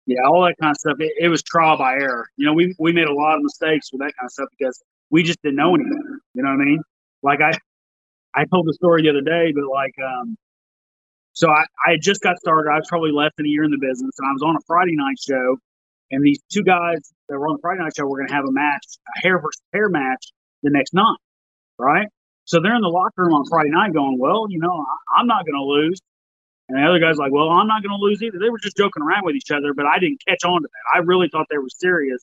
Yeah, 0.07 0.21
all 0.25 0.41
that 0.45 0.55
kind 0.59 0.71
of 0.71 0.77
stuff. 0.77 0.95
It, 0.99 1.11
it, 1.19 1.27
was 1.27 1.43
trial 1.43 1.77
by 1.77 1.95
error. 1.95 2.29
You 2.37 2.45
know, 2.45 2.53
we 2.53 2.73
we 2.79 2.93
made 2.93 3.09
a 3.09 3.13
lot 3.13 3.35
of 3.35 3.43
mistakes 3.43 3.91
with 3.91 3.99
that 3.99 4.13
kind 4.17 4.25
of 4.25 4.31
stuff 4.31 4.47
because 4.57 4.81
we 5.09 5.21
just 5.21 5.41
didn't 5.41 5.57
know 5.57 5.75
any 5.75 5.83
better. 5.83 6.21
You 6.33 6.43
know 6.43 6.49
what 6.49 6.61
I 6.61 6.65
mean? 6.65 6.81
Like 7.23 7.41
I, 7.41 7.51
I 8.33 8.45
told 8.45 8.67
the 8.67 8.73
story 8.73 9.01
the 9.01 9.09
other 9.09 9.21
day, 9.21 9.51
but 9.53 9.65
like, 9.69 9.93
um, 10.01 10.37
so 11.33 11.49
I 11.49 11.65
I 11.85 11.97
just 12.01 12.21
got 12.21 12.37
started. 12.37 12.71
I 12.71 12.77
was 12.77 12.87
probably 12.87 13.11
less 13.11 13.31
than 13.35 13.47
a 13.47 13.49
year 13.49 13.65
in 13.65 13.71
the 13.71 13.77
business, 13.77 14.15
and 14.17 14.29
I 14.29 14.31
was 14.31 14.41
on 14.43 14.55
a 14.55 14.63
Friday 14.65 14.95
night 14.95 15.19
show, 15.19 15.57
and 16.09 16.23
these 16.23 16.39
two 16.49 16.63
guys 16.63 17.11
that 17.27 17.37
were 17.37 17.47
on 17.47 17.57
the 17.57 17.61
Friday 17.61 17.83
night 17.83 17.91
show 17.97 18.05
were 18.05 18.17
going 18.17 18.29
to 18.29 18.33
have 18.33 18.45
a 18.45 18.51
match, 18.51 18.85
a 19.17 19.21
hair 19.21 19.41
versus 19.41 19.61
hair 19.73 19.89
match 19.89 20.31
the 20.63 20.69
next 20.69 20.93
night, 20.93 21.19
right? 21.77 22.07
So 22.45 22.61
they're 22.61 22.75
in 22.75 22.81
the 22.81 22.87
locker 22.87 23.25
room 23.25 23.33
on 23.33 23.43
Friday 23.49 23.71
night, 23.71 23.91
going, 23.93 24.17
"Well, 24.17 24.45
you 24.49 24.59
know, 24.59 24.71
I, 24.71 25.19
I'm 25.19 25.27
not 25.27 25.45
going 25.45 25.59
to 25.59 25.65
lose." 25.65 25.99
And 26.69 26.77
the 26.77 26.87
other 26.87 26.99
guy's 26.99 27.17
like, 27.17 27.31
well, 27.31 27.49
I'm 27.49 27.67
not 27.67 27.81
going 27.81 27.97
to 27.97 28.03
lose 28.03 28.21
either. 28.21 28.39
They 28.39 28.49
were 28.49 28.59
just 28.59 28.75
joking 28.75 29.01
around 29.01 29.23
with 29.23 29.35
each 29.35 29.51
other, 29.51 29.73
but 29.73 29.85
I 29.85 29.99
didn't 29.99 30.21
catch 30.27 30.43
on 30.43 30.61
to 30.61 30.67
that. 30.67 30.97
I 30.99 30.99
really 30.99 31.29
thought 31.29 31.47
they 31.49 31.57
were 31.57 31.69
serious 31.69 32.21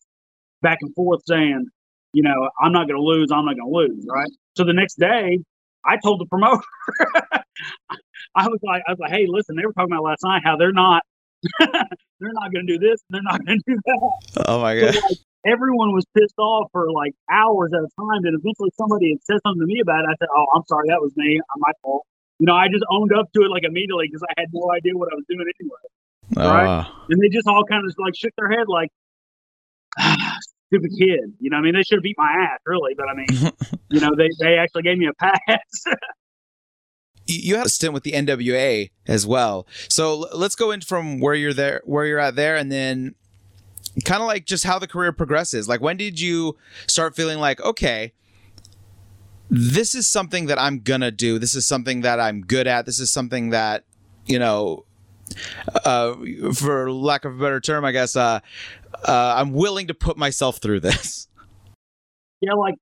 back 0.60 0.78
and 0.82 0.94
forth 0.94 1.22
saying, 1.26 1.66
you 2.12 2.22
know, 2.22 2.50
I'm 2.60 2.72
not 2.72 2.86
going 2.86 3.00
to 3.00 3.02
lose. 3.02 3.30
I'm 3.32 3.46
not 3.46 3.56
going 3.56 3.70
to 3.70 3.76
lose. 3.76 4.06
Right. 4.08 4.30
So 4.56 4.64
the 4.64 4.74
next 4.74 4.98
day, 4.98 5.38
I 5.84 5.96
told 5.96 6.20
the 6.20 6.26
promoter, 6.26 6.62
I 8.36 8.48
was 8.48 8.60
like, 8.62 8.82
I 8.86 8.92
was 8.92 8.98
like, 8.98 9.12
hey, 9.12 9.26
listen, 9.28 9.56
they 9.56 9.64
were 9.64 9.72
talking 9.72 9.92
about 9.92 10.04
last 10.04 10.20
night 10.24 10.42
how 10.44 10.56
they're 10.56 10.72
not, 10.72 11.02
they're 11.58 12.32
not 12.32 12.52
going 12.52 12.66
to 12.66 12.72
do 12.72 12.78
this. 12.78 13.00
And 13.08 13.16
they're 13.16 13.22
not 13.22 13.44
going 13.44 13.58
to 13.58 13.64
do 13.66 13.80
that. 13.84 14.44
Oh 14.46 14.60
my 14.60 14.78
God. 14.78 14.94
So, 14.94 15.00
like, 15.00 15.18
everyone 15.46 15.92
was 15.92 16.04
pissed 16.16 16.38
off 16.38 16.68
for 16.72 16.92
like 16.92 17.12
hours 17.30 17.72
at 17.72 17.80
a 17.80 17.88
time. 17.96 18.24
And 18.24 18.36
eventually 18.36 18.70
somebody 18.76 19.10
had 19.10 19.24
said 19.24 19.38
something 19.46 19.60
to 19.60 19.66
me 19.66 19.80
about 19.80 20.04
it. 20.04 20.08
I 20.12 20.16
said, 20.18 20.28
oh, 20.36 20.46
I'm 20.54 20.64
sorry. 20.68 20.88
That 20.88 21.00
was 21.00 21.12
me. 21.16 21.40
I'm 21.54 21.60
my 21.60 21.72
fault 21.82 22.04
you 22.38 22.46
know, 22.46 22.54
I 22.54 22.68
just 22.68 22.84
owned 22.90 23.12
up 23.12 23.32
to 23.32 23.42
it 23.42 23.50
like 23.50 23.64
immediately 23.64 24.06
because 24.08 24.22
I 24.28 24.40
had 24.40 24.48
no 24.52 24.70
idea 24.72 24.96
what 24.96 25.12
I 25.12 25.16
was 25.16 25.24
doing 25.28 25.46
anyway. 25.60 25.76
Uh. 26.36 26.50
Right? 26.50 26.86
And 27.10 27.20
they 27.20 27.28
just 27.28 27.46
all 27.46 27.64
kind 27.64 27.86
of 27.86 27.94
like 27.98 28.16
shook 28.16 28.32
their 28.36 28.50
head 28.50 28.66
like, 28.68 28.90
ah, 29.98 30.36
stupid 30.68 30.90
kid. 30.98 31.34
You 31.40 31.50
know, 31.50 31.58
I 31.58 31.60
mean, 31.60 31.74
they 31.74 31.82
should 31.82 31.96
have 31.96 32.02
beat 32.02 32.16
my 32.18 32.30
ass, 32.30 32.60
really. 32.66 32.94
But 32.96 33.08
I 33.08 33.14
mean, 33.14 33.52
you 33.90 34.00
know, 34.00 34.10
they, 34.16 34.28
they 34.40 34.58
actually 34.58 34.82
gave 34.82 34.98
me 34.98 35.06
a 35.06 35.14
pass. 35.14 35.84
you 37.26 37.56
had 37.56 37.66
a 37.66 37.70
stint 37.70 37.94
with 37.94 38.02
the 38.02 38.12
NWA 38.12 38.90
as 39.06 39.26
well. 39.26 39.66
So 39.88 40.26
let's 40.34 40.54
go 40.54 40.70
in 40.70 40.80
from 40.80 41.20
where 41.20 41.34
you're 41.34 41.54
there, 41.54 41.82
where 41.84 42.06
you're 42.06 42.18
at 42.18 42.36
there, 42.36 42.56
and 42.56 42.70
then 42.70 43.14
kind 44.04 44.20
of 44.20 44.26
like 44.26 44.44
just 44.44 44.64
how 44.64 44.78
the 44.78 44.88
career 44.88 45.12
progresses. 45.12 45.68
Like, 45.68 45.80
when 45.80 45.96
did 45.96 46.20
you 46.20 46.56
start 46.86 47.14
feeling 47.14 47.38
like, 47.38 47.60
okay, 47.60 48.12
this 49.56 49.94
is 49.94 50.06
something 50.06 50.46
that 50.46 50.60
I'm 50.60 50.80
gonna 50.80 51.10
do. 51.10 51.38
This 51.38 51.54
is 51.54 51.66
something 51.66 52.02
that 52.02 52.20
I'm 52.20 52.42
good 52.42 52.66
at. 52.66 52.86
This 52.86 53.00
is 53.00 53.12
something 53.12 53.50
that, 53.50 53.84
you 54.26 54.38
know, 54.38 54.84
uh, 55.84 56.14
for 56.54 56.90
lack 56.90 57.24
of 57.24 57.34
a 57.34 57.42
better 57.42 57.60
term, 57.60 57.84
I 57.84 57.92
guess, 57.92 58.16
uh, 58.16 58.40
uh, 59.06 59.34
I'm 59.36 59.52
willing 59.52 59.88
to 59.88 59.94
put 59.94 60.16
myself 60.16 60.58
through 60.58 60.80
this. 60.80 61.28
Yeah, 62.40 62.52
like 62.54 62.74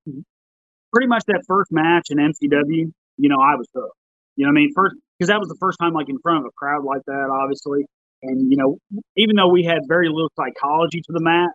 pretty 0.91 1.07
much 1.07 1.23
that 1.27 1.43
first 1.47 1.71
match 1.71 2.07
in 2.09 2.17
MCW, 2.17 2.91
you 3.17 3.29
know, 3.29 3.37
I 3.37 3.55
was 3.55 3.67
hooked. 3.73 3.95
You 4.35 4.45
know 4.45 4.51
what 4.51 4.59
I 4.59 4.61
mean? 4.61 4.73
First, 4.75 4.95
because 5.17 5.29
that 5.29 5.39
was 5.39 5.47
the 5.47 5.57
first 5.59 5.77
time, 5.79 5.93
like, 5.93 6.09
in 6.09 6.19
front 6.19 6.39
of 6.39 6.45
a 6.45 6.51
crowd 6.57 6.83
like 6.83 7.01
that, 7.07 7.29
obviously. 7.31 7.85
And, 8.21 8.51
you 8.51 8.57
know, 8.57 8.77
even 9.15 9.35
though 9.35 9.49
we 9.49 9.63
had 9.63 9.79
very 9.87 10.07
little 10.09 10.31
psychology 10.35 11.01
to 11.01 11.13
the 11.13 11.21
match, 11.21 11.51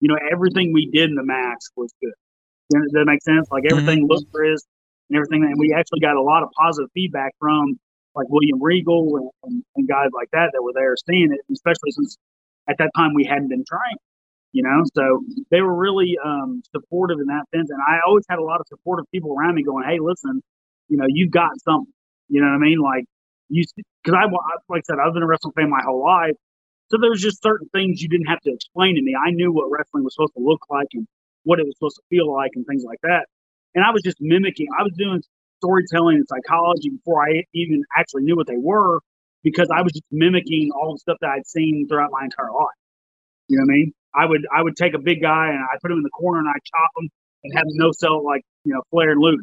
you 0.00 0.08
know, 0.08 0.16
everything 0.30 0.72
we 0.72 0.90
did 0.90 1.10
in 1.10 1.14
the 1.14 1.24
match 1.24 1.60
was 1.76 1.92
good. 2.00 2.12
Does 2.80 2.92
that 2.92 3.04
make 3.06 3.22
sense? 3.22 3.48
Like 3.50 3.64
everything 3.70 4.04
mm-hmm. 4.04 4.12
looked 4.12 4.32
crisp 4.32 4.66
and 5.10 5.16
everything. 5.16 5.44
And 5.44 5.58
we 5.58 5.74
actually 5.76 6.00
got 6.00 6.16
a 6.16 6.22
lot 6.22 6.42
of 6.42 6.50
positive 6.56 6.90
feedback 6.94 7.32
from 7.38 7.78
like 8.14 8.28
William 8.28 8.62
Regal 8.62 9.16
and, 9.16 9.30
and, 9.44 9.64
and 9.76 9.88
guys 9.88 10.08
like 10.14 10.28
that 10.32 10.50
that 10.52 10.62
were 10.62 10.72
there 10.74 10.94
seeing 11.08 11.32
it, 11.32 11.40
especially 11.52 11.90
since 11.90 12.16
at 12.68 12.76
that 12.78 12.90
time 12.96 13.14
we 13.14 13.24
hadn't 13.24 13.48
been 13.48 13.64
trying, 13.66 13.96
you 14.52 14.62
know. 14.62 14.84
So 14.94 15.20
they 15.50 15.60
were 15.60 15.74
really 15.74 16.16
um, 16.24 16.62
supportive 16.74 17.18
in 17.20 17.26
that 17.26 17.44
sense. 17.54 17.70
And 17.70 17.80
I 17.80 18.00
always 18.06 18.24
had 18.28 18.38
a 18.38 18.44
lot 18.44 18.60
of 18.60 18.66
supportive 18.68 19.06
people 19.12 19.34
around 19.36 19.54
me 19.54 19.62
going, 19.62 19.84
"Hey, 19.88 19.98
listen, 20.00 20.42
you 20.88 20.96
know, 20.96 21.06
you've 21.08 21.30
got 21.30 21.50
something." 21.64 21.92
You 22.28 22.40
know 22.40 22.48
what 22.48 22.54
I 22.54 22.58
mean? 22.58 22.78
Like 22.78 23.04
you, 23.48 23.64
because 24.02 24.18
I, 24.18 24.24
like 24.68 24.80
I 24.80 24.86
said, 24.86 24.96
I've 25.04 25.12
been 25.12 25.22
a 25.22 25.26
wrestling 25.26 25.52
fan 25.56 25.70
my 25.70 25.82
whole 25.84 26.04
life. 26.04 26.34
So 26.90 26.98
there 27.00 27.10
was 27.10 27.22
just 27.22 27.42
certain 27.42 27.68
things 27.70 28.02
you 28.02 28.08
didn't 28.08 28.26
have 28.26 28.40
to 28.40 28.52
explain 28.52 28.96
to 28.96 29.02
me. 29.02 29.14
I 29.16 29.30
knew 29.30 29.52
what 29.52 29.70
wrestling 29.70 30.04
was 30.04 30.14
supposed 30.14 30.34
to 30.34 30.42
look 30.42 30.60
like 30.68 30.88
and 30.92 31.06
what 31.44 31.58
it 31.60 31.66
was 31.66 31.74
supposed 31.76 31.96
to 31.96 32.02
feel 32.10 32.32
like 32.32 32.52
and 32.54 32.66
things 32.66 32.84
like 32.84 33.00
that. 33.02 33.26
And 33.74 33.84
I 33.84 33.90
was 33.90 34.02
just 34.02 34.18
mimicking. 34.20 34.68
I 34.78 34.82
was 34.82 34.92
doing 34.96 35.22
storytelling 35.60 36.16
and 36.16 36.26
psychology 36.28 36.90
before 36.90 37.22
I 37.26 37.44
even 37.54 37.82
actually 37.96 38.22
knew 38.24 38.36
what 38.36 38.46
they 38.46 38.58
were 38.58 39.00
because 39.42 39.68
I 39.74 39.82
was 39.82 39.92
just 39.92 40.04
mimicking 40.10 40.70
all 40.74 40.92
the 40.94 40.98
stuff 40.98 41.18
that 41.20 41.30
I'd 41.30 41.46
seen 41.46 41.86
throughout 41.88 42.10
my 42.12 42.24
entire 42.24 42.52
life. 42.52 42.78
You 43.48 43.58
know 43.58 43.64
what 43.66 43.72
I 43.72 43.76
mean? 43.76 43.92
I 44.14 44.26
would 44.26 44.46
I 44.56 44.62
would 44.62 44.76
take 44.76 44.94
a 44.94 44.98
big 44.98 45.22
guy 45.22 45.48
and 45.50 45.58
I 45.60 45.76
put 45.82 45.90
him 45.90 45.98
in 45.98 46.02
the 46.02 46.10
corner 46.10 46.40
and 46.40 46.48
I 46.48 46.54
chop 46.64 46.90
him 46.98 47.08
and 47.44 47.52
have 47.56 47.64
him 47.64 47.76
no 47.76 47.92
sell 47.92 48.24
like 48.24 48.42
you 48.64 48.74
know 48.74 48.82
Flair 48.90 49.12
and 49.12 49.20
Luger. 49.20 49.42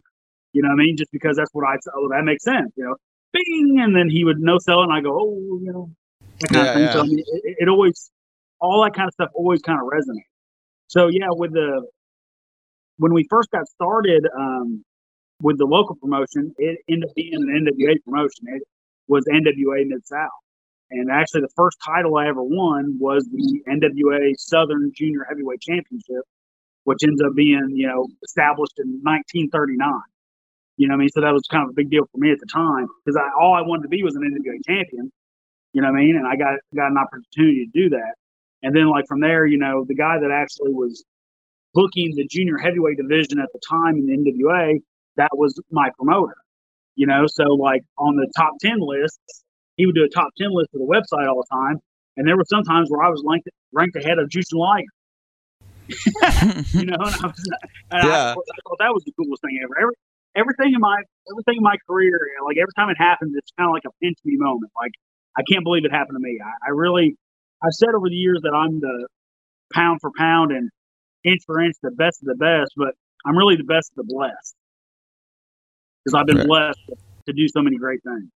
You 0.54 0.62
know 0.64 0.70
what 0.70 0.82
I 0.82 0.86
mean? 0.86 0.98
Just 0.98 1.12
because 1.12 1.38
that's 1.38 1.50
what 1.54 1.66
I 1.68 1.76
oh 1.96 2.10
that 2.12 2.24
makes 2.24 2.44
sense. 2.44 2.72
You 2.76 2.86
know, 2.86 2.96
bing, 3.34 3.80
and 3.82 3.96
then 3.96 4.10
he 4.10 4.24
would 4.24 4.40
no 4.40 4.58
sell 4.60 4.82
and 4.82 4.92
I 4.94 5.02
go 5.02 5.12
oh 5.20 5.60
you 5.62 5.72
know 5.72 5.92
that 6.42 6.50
kind 6.52 6.66
Yeah, 6.66 6.68
of 6.68 6.74
thing. 6.74 6.88
yeah. 6.88 6.92
So 6.92 7.02
I 7.02 7.04
mean, 7.04 7.20
it, 7.20 7.58
it 7.62 7.70
always 7.70 8.12
all 8.60 8.84
that 8.84 8.94
kind 8.96 9.08
of 9.08 9.14
stuff 9.14 9.30
always 9.36 9.62
kind 9.62 9.80
of 9.80 9.88
resonates. 9.88 10.30
So 10.90 11.08
yeah, 11.08 11.30
with 11.30 11.54
the 11.54 11.86
when 12.98 13.14
we 13.14 13.26
first 13.30 13.52
got 13.52 13.68
started 13.68 14.28
um, 14.38 14.84
with 15.42 15.58
the 15.60 15.66
local 15.66 15.96
promotion, 15.96 16.54
it 16.58 16.80
ended 16.90 17.10
up 17.10 17.16
being 17.16 17.34
an 17.36 17.48
NWA 17.48 18.04
promotion. 18.04 18.46
It 18.48 18.64
was 19.08 19.24
NWA 19.32 19.86
Mid 19.88 20.06
South, 20.06 20.30
and 20.90 21.12
actually 21.12 21.42
the 21.42 21.54
first 21.56 21.78
title 21.86 22.18
I 22.18 22.28
ever 22.28 22.42
won 22.42 22.98
was 23.00 23.24
the 23.32 23.62
NWA 23.70 24.34
Southern 24.40 24.92
Junior 24.96 25.26
Heavyweight 25.30 25.62
Championship, 25.62 26.26
which 26.86 27.04
ends 27.04 27.22
up 27.22 27.36
being 27.36 27.70
you 27.76 27.88
know 27.88 28.08
established 28.24 28.80
in 28.80 29.00
1939. 29.04 29.94
You 30.78 30.88
know 30.88 30.94
what 30.94 30.98
I 30.98 31.00
mean? 31.02 31.10
So 31.10 31.22
that 31.22 31.34
was 31.34 31.46
kind 31.52 31.66
of 31.66 31.70
a 31.70 31.74
big 31.74 31.92
deal 31.92 32.06
for 32.12 32.18
me 32.18 32.32
at 32.32 32.40
the 32.40 32.48
time 32.52 32.88
because 33.06 33.16
I, 33.16 33.30
all 33.40 33.54
I 33.54 33.62
wanted 33.62 33.84
to 33.84 33.90
be 33.90 34.02
was 34.02 34.16
an 34.16 34.24
NWA 34.24 34.58
champion. 34.66 35.12
You 35.74 35.84
know 35.84 35.92
what 35.92 36.00
I 36.00 36.02
mean? 36.02 36.16
And 36.16 36.26
I 36.26 36.36
got 36.36 36.58
got 36.76 36.90
an 36.90 36.98
opportunity 36.98 37.70
to 37.70 37.72
do 37.80 37.90
that. 37.90 38.16
And 38.64 38.76
then 38.76 38.90
like 38.90 39.06
from 39.08 39.22
there, 39.22 39.46
you 39.46 39.58
know, 39.58 39.86
the 39.88 39.96
guy 39.96 40.20
that 40.20 40.32
actually 40.32 40.74
was 40.74 41.04
booking 41.74 42.14
the 42.16 42.26
junior 42.28 42.58
heavyweight 42.58 42.98
division 42.98 43.40
at 43.40 43.50
the 43.54 43.60
time 43.70 43.96
in 43.98 44.06
the 44.06 44.18
NWA, 44.18 44.80
that 45.18 45.30
was 45.34 45.60
my 45.72 45.90
promoter. 45.98 46.36
You 46.96 47.08
know, 47.08 47.26
so 47.28 47.44
like 47.54 47.84
on 47.98 48.16
the 48.16 48.28
top 48.36 48.54
ten 48.62 48.80
lists, 48.80 49.44
he 49.78 49.86
would 49.86 49.96
do 49.96 50.04
a 50.04 50.10
top 50.10 50.30
ten 50.38 50.50
list 50.52 50.70
for 50.72 50.80
the 50.80 50.86
website 50.86 51.28
all 51.30 51.38
the 51.42 51.48
time. 51.56 51.80
And 52.18 52.28
there 52.28 52.36
were 52.36 52.46
some 52.50 52.64
times 52.64 52.90
where 52.90 53.06
I 53.06 53.10
was 53.10 53.24
ranked 53.26 53.48
ranked 53.72 53.96
ahead 53.96 54.20
of 54.20 54.30
Jushin 54.30 54.60
Liger. 54.60 54.86
You 56.74 56.86
know, 56.86 56.98
and 57.00 57.16
I, 57.16 57.28
was, 57.28 57.50
and 57.92 58.02
I, 58.02 58.08
Yeah. 58.08 58.34
thought, 58.34 58.46
I 58.52 58.60
thought 58.68 58.78
that 58.80 58.94
was 58.94 59.04
the 59.04 59.12
coolest 59.14 59.42
thing 59.42 59.60
ever. 59.64 59.74
Every, 59.80 59.94
everything 60.36 60.74
in 60.74 60.80
my 60.80 60.98
everything 61.32 61.58
in 61.58 61.64
my 61.64 61.78
career, 61.88 62.20
like 62.46 62.58
every 62.58 62.74
time 62.76 62.90
it 62.90 62.98
happens, 62.98 63.34
it's 63.36 63.52
kind 63.58 63.68
of 63.68 63.74
like 63.74 63.86
a 63.86 63.92
pinch 64.02 64.18
me 64.24 64.36
moment. 64.38 64.72
Like 64.76 64.92
I 65.38 65.42
can't 65.50 65.64
believe 65.64 65.86
it 65.86 65.92
happened 65.92 66.18
to 66.18 66.22
me. 66.22 66.40
I, 66.44 66.68
I 66.68 66.70
really, 66.72 67.16
I've 67.64 67.74
said 67.74 67.90
over 67.96 68.10
the 68.10 68.16
years 68.16 68.40
that 68.44 68.54
I'm 68.54 68.80
the 68.80 69.08
pound 69.74 70.00
for 70.02 70.12
pound 70.18 70.52
and 70.52 70.70
inch 71.24 71.42
for 71.46 71.60
inch 71.62 71.76
the 71.84 71.92
best 71.92 72.22
of 72.22 72.28
the 72.28 72.36
best, 72.36 72.72
but 72.78 72.94
I'm 73.26 73.38
really 73.38 73.56
the 73.56 73.64
best 73.64 73.92
of 73.92 74.08
the 74.08 74.14
blessed 74.14 74.56
because 76.06 76.18
I've 76.20 76.26
been 76.26 76.38
Right. 76.38 76.48
blessed 76.48 76.80
to 77.28 77.34
do 77.34 77.48
so 77.50 77.62
many 77.62 77.78
great 77.78 78.02
things. 78.04 78.30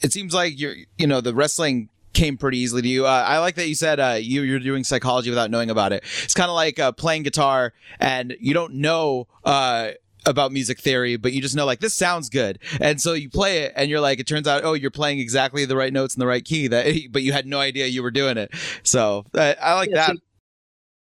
it 0.00 0.12
seems 0.12 0.32
like 0.34 0.58
you're 0.58 0.74
you 0.98 1.06
know 1.06 1.20
the 1.20 1.34
wrestling 1.34 1.88
came 2.12 2.36
pretty 2.36 2.58
easily 2.58 2.82
to 2.82 2.88
you. 2.88 3.06
Uh, 3.06 3.24
I 3.26 3.38
like 3.38 3.54
that 3.56 3.68
you 3.68 3.74
said 3.74 3.98
uh, 4.00 4.18
you 4.20 4.42
you're 4.42 4.58
doing 4.58 4.84
psychology 4.84 5.30
without 5.30 5.50
knowing 5.50 5.70
about 5.70 5.92
it. 5.92 6.02
It's 6.24 6.34
kind 6.34 6.48
of 6.50 6.54
like 6.54 6.78
uh, 6.78 6.92
playing 6.92 7.22
guitar 7.24 7.72
and 8.00 8.36
you 8.40 8.52
don't 8.54 8.74
know 8.74 9.26
uh, 9.44 9.90
about 10.26 10.52
music 10.52 10.80
theory, 10.80 11.16
but 11.16 11.32
you 11.32 11.40
just 11.42 11.56
know 11.56 11.66
like 11.66 11.80
this 11.80 11.94
sounds 11.94 12.28
good, 12.28 12.58
and 12.80 13.00
so 13.00 13.12
you 13.12 13.28
play 13.30 13.62
it, 13.64 13.72
and 13.76 13.90
you're 13.90 14.00
like, 14.00 14.20
it 14.20 14.26
turns 14.26 14.46
out, 14.48 14.64
oh, 14.64 14.74
you're 14.74 14.90
playing 14.90 15.18
exactly 15.18 15.64
the 15.64 15.76
right 15.76 15.92
notes 15.92 16.14
in 16.14 16.20
the 16.20 16.26
right 16.26 16.44
key 16.44 16.66
that, 16.68 16.86
but 17.10 17.22
you 17.22 17.32
had 17.32 17.46
no 17.46 17.60
idea 17.60 17.86
you 17.86 18.02
were 18.02 18.10
doing 18.10 18.36
it. 18.36 18.52
So 18.82 19.24
uh, 19.34 19.54
I 19.60 19.74
like 19.74 19.90
Yeah, 19.90 19.96
that. 19.96 20.12
see, 20.14 20.20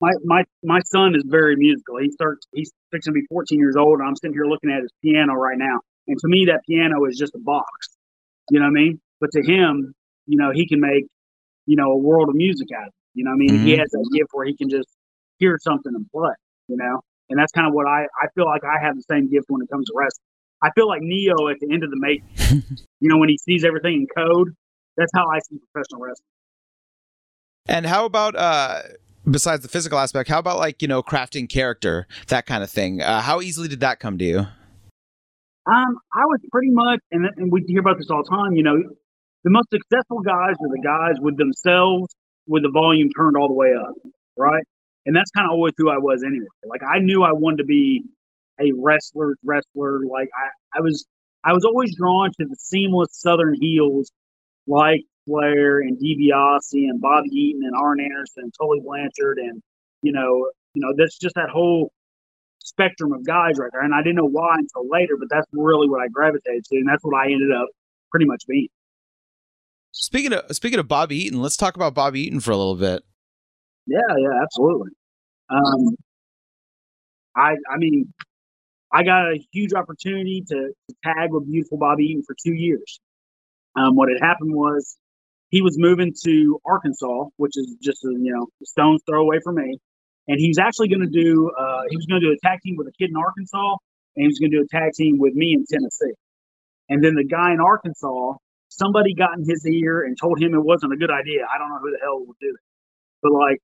My 0.02 0.12
my 0.24 0.44
my 0.64 0.80
son 0.86 1.16
is 1.16 1.24
very 1.26 1.56
musical. 1.56 1.98
He 2.00 2.12
starts. 2.12 2.48
He's 2.54 2.72
fixing 2.92 3.14
to 3.14 3.20
be 3.20 3.26
14 3.30 3.60
years 3.60 3.76
old, 3.76 4.00
and 4.00 4.08
I'm 4.08 4.16
sitting 4.16 4.34
here 4.34 4.46
looking 4.46 4.72
at 4.72 4.82
his 4.82 4.92
piano 5.04 5.34
right 5.34 5.58
now. 5.58 5.80
And 6.08 6.18
to 6.20 6.28
me, 6.28 6.46
that 6.46 6.62
piano 6.68 7.06
is 7.06 7.18
just 7.18 7.36
a 7.36 7.40
box. 7.40 7.68
You 8.50 8.60
know 8.60 8.66
what 8.66 8.72
I 8.80 8.82
mean? 8.82 9.02
But 9.20 9.32
to 9.34 9.42
him, 9.44 9.94
you 10.26 10.38
know, 10.38 10.52
he 10.54 10.68
can 10.68 10.80
make 10.80 11.06
you 11.66 11.76
know 11.76 11.92
a 11.92 11.98
world 11.98 12.30
of 12.30 12.36
music 12.36 12.70
out 12.76 12.84
of 12.84 12.88
it. 12.90 12.94
You 13.14 13.26
know 13.26 13.32
what 13.32 13.36
I 13.36 13.40
mean? 13.40 13.60
He 13.62 13.72
Mhm. 13.74 13.80
has 13.80 13.90
that 13.92 14.10
gift 14.14 14.30
where 14.34 14.46
he 14.46 14.56
can 14.56 14.70
just 14.70 14.88
hear 15.40 15.58
something 15.62 15.94
and 15.94 16.10
play. 16.12 16.34
You 16.68 16.78
know, 16.78 17.02
and 17.30 17.40
that's 17.40 17.52
kind 17.52 17.68
of 17.68 17.74
what 17.74 17.88
I 17.88 18.06
I 18.22 18.28
feel 18.36 18.46
like 18.46 18.64
I 18.64 18.84
have 18.84 18.96
the 18.96 19.04
same 19.10 19.30
gift 19.30 19.46
when 19.50 19.62
it 19.62 19.70
comes 19.70 19.88
to 19.88 19.94
wrestling. 19.96 20.26
I 20.62 20.72
feel 20.72 20.88
like 20.88 21.02
Neo 21.02 21.48
at 21.48 21.58
the 21.60 21.72
end 21.72 21.84
of 21.84 21.90
the 21.90 21.98
Matrix. 21.98 22.84
you 23.00 23.10
know, 23.10 23.18
when 23.18 23.30
he 23.30 23.38
sees 23.38 23.64
everything 23.64 23.94
in 23.94 24.08
code. 24.16 24.50
That's 24.98 25.12
how 25.16 25.28
I 25.30 25.40
see 25.40 25.58
professional 25.72 26.02
wrestling. 26.02 26.26
And 27.68 27.86
how 27.86 28.04
about 28.06 28.36
uh 28.36 28.82
besides 29.30 29.64
the 29.64 29.70
physical 29.70 29.98
aspect, 30.00 30.30
how 30.30 30.40
about 30.40 30.58
like, 30.58 30.82
you 30.82 30.88
know, 30.88 31.02
crafting 31.02 31.50
character, 31.50 32.08
that 32.28 32.46
kind 32.46 32.64
of 32.64 32.70
thing? 32.70 33.02
Uh, 33.02 33.22
how 33.22 33.42
easily 33.42 33.68
did 33.68 33.80
that 33.82 34.00
come 34.00 34.18
to 34.18 34.26
you? 34.26 34.40
Um, 34.40 36.00
I 36.14 36.26
was 36.26 36.40
pretty 36.52 36.72
much, 36.72 37.00
and, 37.12 37.26
and 37.38 37.52
we 37.52 37.64
hear 37.68 37.80
about 37.80 37.98
this 37.98 38.10
all 38.10 38.24
the 38.24 38.30
time. 38.30 38.54
You 38.54 38.64
know, 38.64 38.78
the 39.44 39.50
most 39.50 39.68
successful 39.72 40.22
guys 40.22 40.56
are 40.60 40.70
the 40.70 40.82
guys 40.84 41.22
with 41.22 41.38
themselves 41.38 42.14
with 42.48 42.64
the 42.64 42.72
volume 42.72 43.10
turned 43.16 43.38
all 43.38 43.48
the 43.48 43.54
way 43.54 43.74
up, 43.80 43.94
right? 44.38 44.64
And 45.10 45.16
that's 45.16 45.32
kind 45.32 45.48
of 45.48 45.54
always 45.54 45.74
who 45.76 45.90
I 45.90 45.98
was 45.98 46.24
anyway. 46.24 46.46
Like 46.68 46.84
I 46.84 47.00
knew 47.00 47.24
I 47.24 47.32
wanted 47.32 47.58
to 47.58 47.64
be 47.64 48.04
a 48.62 48.72
wrestler's 48.78 49.40
wrestler. 49.44 50.02
Like 50.06 50.30
I, 50.38 50.78
I 50.78 50.82
was, 50.82 51.08
I 51.44 51.54
was 51.54 51.66
always 51.66 51.96
drawn 51.96 52.30
to 52.40 52.46
the 52.46 52.56
seamless 52.60 53.10
Southern 53.14 53.56
heels, 53.60 54.12
like 54.68 55.02
Flair 55.26 55.80
and 55.80 55.98
DiBiase 55.98 56.74
and 56.74 57.02
Bobby 57.02 57.30
Eaton 57.30 57.64
and 57.66 57.76
Arn 57.76 58.00
Anderson 58.00 58.44
and 58.44 58.54
Tully 58.62 58.82
Blanchard 58.86 59.40
and 59.40 59.64
you 60.04 60.12
know, 60.12 60.52
you 60.76 60.82
know, 60.86 60.94
that's 60.96 61.18
just 61.18 61.34
that 61.34 61.50
whole 61.50 61.92
spectrum 62.60 63.12
of 63.12 63.26
guys 63.26 63.58
right 63.58 63.72
there. 63.74 63.82
And 63.82 63.96
I 63.96 64.04
didn't 64.04 64.18
know 64.18 64.30
why 64.30 64.58
until 64.60 64.88
later, 64.88 65.16
but 65.18 65.28
that's 65.32 65.48
really 65.54 65.90
what 65.90 66.02
I 66.02 66.08
gravitated 66.08 66.66
to, 66.66 66.76
and 66.78 66.88
that's 66.88 67.04
what 67.04 67.18
I 67.18 67.32
ended 67.32 67.52
up 67.52 67.68
pretty 68.12 68.28
much 68.28 68.44
being. 68.48 68.68
Speaking 69.92 70.34
of 70.34 70.56
speaking 70.56 70.78
of 70.78 70.88
Bobby 70.88 71.18
Eaton, 71.24 71.42
let's 71.42 71.58
talk 71.58 71.76
about 71.76 71.96
Bobby 71.96 72.22
Eaton 72.22 72.42
for 72.42 72.52
a 72.52 72.58
little 72.58 72.76
bit. 72.76 73.02
Yeah, 73.88 73.98
yeah, 74.20 74.44
absolutely. 74.44 74.92
Um, 75.50 75.96
I, 77.36 77.56
I 77.72 77.78
mean, 77.78 78.14
I 78.92 79.04
got 79.04 79.32
a 79.32 79.40
huge 79.52 79.74
opportunity 79.74 80.44
to, 80.48 80.56
to 80.56 80.96
tag 81.04 81.32
with 81.32 81.50
beautiful 81.50 81.78
Bobby 81.78 82.06
Eaton 82.06 82.24
for 82.26 82.36
two 82.44 82.54
years. 82.54 83.00
Um, 83.76 83.96
what 83.96 84.10
had 84.10 84.20
happened 84.20 84.54
was 84.54 84.98
he 85.50 85.62
was 85.62 85.76
moving 85.78 86.14
to 86.26 86.60
Arkansas, 86.66 87.26
which 87.38 87.54
is 87.56 87.76
just 87.82 88.04
a 88.04 88.10
you 88.10 88.34
know 88.34 88.48
a 88.62 88.66
stone's 88.66 89.02
throw 89.08 89.22
away 89.22 89.40
from 89.44 89.56
me, 89.56 89.80
and 90.28 90.40
he 90.40 90.48
was 90.48 90.58
actually 90.58 90.90
going 90.90 91.02
to 91.02 91.08
do 91.08 91.52
uh, 91.58 91.82
he 91.90 91.96
was 91.96 92.06
going 92.08 92.22
to 92.22 92.28
do 92.28 92.34
a 92.34 92.48
tag 92.48 92.60
team 92.64 92.76
with 92.78 92.88
a 92.88 92.92
kid 93.00 93.10
in 93.10 93.16
Arkansas, 93.16 93.78
and 94.16 94.24
he 94.24 94.28
was 94.28 94.40
going 94.40 94.52
to 94.52 94.58
do 94.58 94.64
a 94.64 94.68
tag 94.68 94.94
team 94.94 95.18
with 95.20 95.34
me 95.34 95.54
in 95.54 95.66
Tennessee. 95.70 96.14
And 96.90 97.04
then 97.04 97.14
the 97.14 97.24
guy 97.24 97.54
in 97.54 97.60
Arkansas, 97.62 98.34
somebody 98.70 99.14
got 99.14 99.38
in 99.38 99.46
his 99.48 99.66
ear 99.68 100.02
and 100.02 100.18
told 100.20 100.42
him 100.42 100.54
it 100.56 100.64
wasn't 100.64 100.94
a 100.94 100.98
good 100.98 101.12
idea. 101.12 101.46
I 101.46 101.60
don't 101.60 101.70
know 101.70 101.80
who 101.80 101.92
the 101.92 102.00
hell 102.02 102.20
would 102.26 102.38
do 102.42 102.50
it, 102.50 102.62
but 103.22 103.32
like 103.32 103.60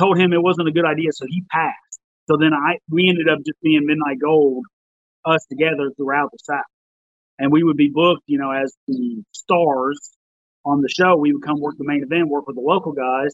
told 0.00 0.18
him 0.18 0.32
it 0.32 0.42
wasn't 0.42 0.68
a 0.68 0.72
good 0.72 0.84
idea, 0.84 1.10
so 1.12 1.26
he 1.28 1.42
passed. 1.50 2.00
So 2.28 2.36
then 2.38 2.52
I 2.54 2.78
we 2.90 3.08
ended 3.08 3.28
up 3.28 3.38
just 3.44 3.60
being 3.62 3.86
Midnight 3.86 4.18
Gold, 4.20 4.64
us 5.24 5.44
together 5.46 5.90
throughout 5.96 6.30
the 6.32 6.38
South, 6.42 6.64
and 7.38 7.52
we 7.52 7.62
would 7.62 7.76
be 7.76 7.90
booked, 7.92 8.22
you 8.26 8.38
know, 8.38 8.50
as 8.50 8.74
the 8.88 9.22
stars 9.32 10.10
on 10.64 10.80
the 10.80 10.88
show. 10.88 11.16
We 11.16 11.32
would 11.32 11.42
come 11.42 11.60
work 11.60 11.76
the 11.78 11.84
main 11.84 12.02
event, 12.02 12.28
work 12.28 12.46
with 12.46 12.56
the 12.56 12.62
local 12.62 12.92
guys, 12.92 13.32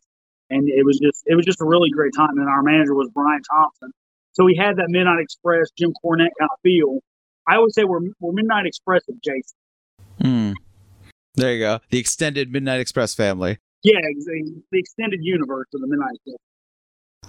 and 0.49 0.69
it 0.69 0.85
was 0.85 0.99
just 0.99 1.23
it 1.27 1.37
was 1.37 1.47
just 1.47 1.61
a 1.61 1.65
really 1.65 1.91
great 1.91 2.13
time. 2.17 2.37
And 2.37 2.49
our 2.49 2.63
manager 2.63 2.95
was 2.95 3.09
Brian 3.15 3.43
Thompson, 3.43 3.93
so 4.33 4.45
we 4.45 4.57
had 4.57 4.77
that 4.77 4.87
Midnight 4.89 5.21
Express, 5.21 5.69
Jim 5.79 5.93
Cornette 6.05 6.35
kind 6.39 6.51
of 6.51 6.61
feel. 6.63 6.99
I 7.47 7.57
always 7.57 7.75
say 7.75 7.85
we're 7.85 8.01
we're 8.21 8.33
Midnight 8.33 8.67
Express 8.67 9.03
of 9.09 9.17
Jason. 9.23 9.57
Hmm. 10.21 10.53
There 11.35 11.55
you 11.55 11.61
go. 11.61 11.79
The 11.91 11.99
extended 11.99 12.53
Midnight 12.53 12.81
Express 12.81 13.15
family. 13.15 13.59
Yeah, 13.83 14.01
the 14.03 14.79
extended 14.79 15.21
universe 15.23 15.69
of 15.73 15.81
the 15.81 15.87
Midnight 15.87 16.15
Express. 16.15 16.50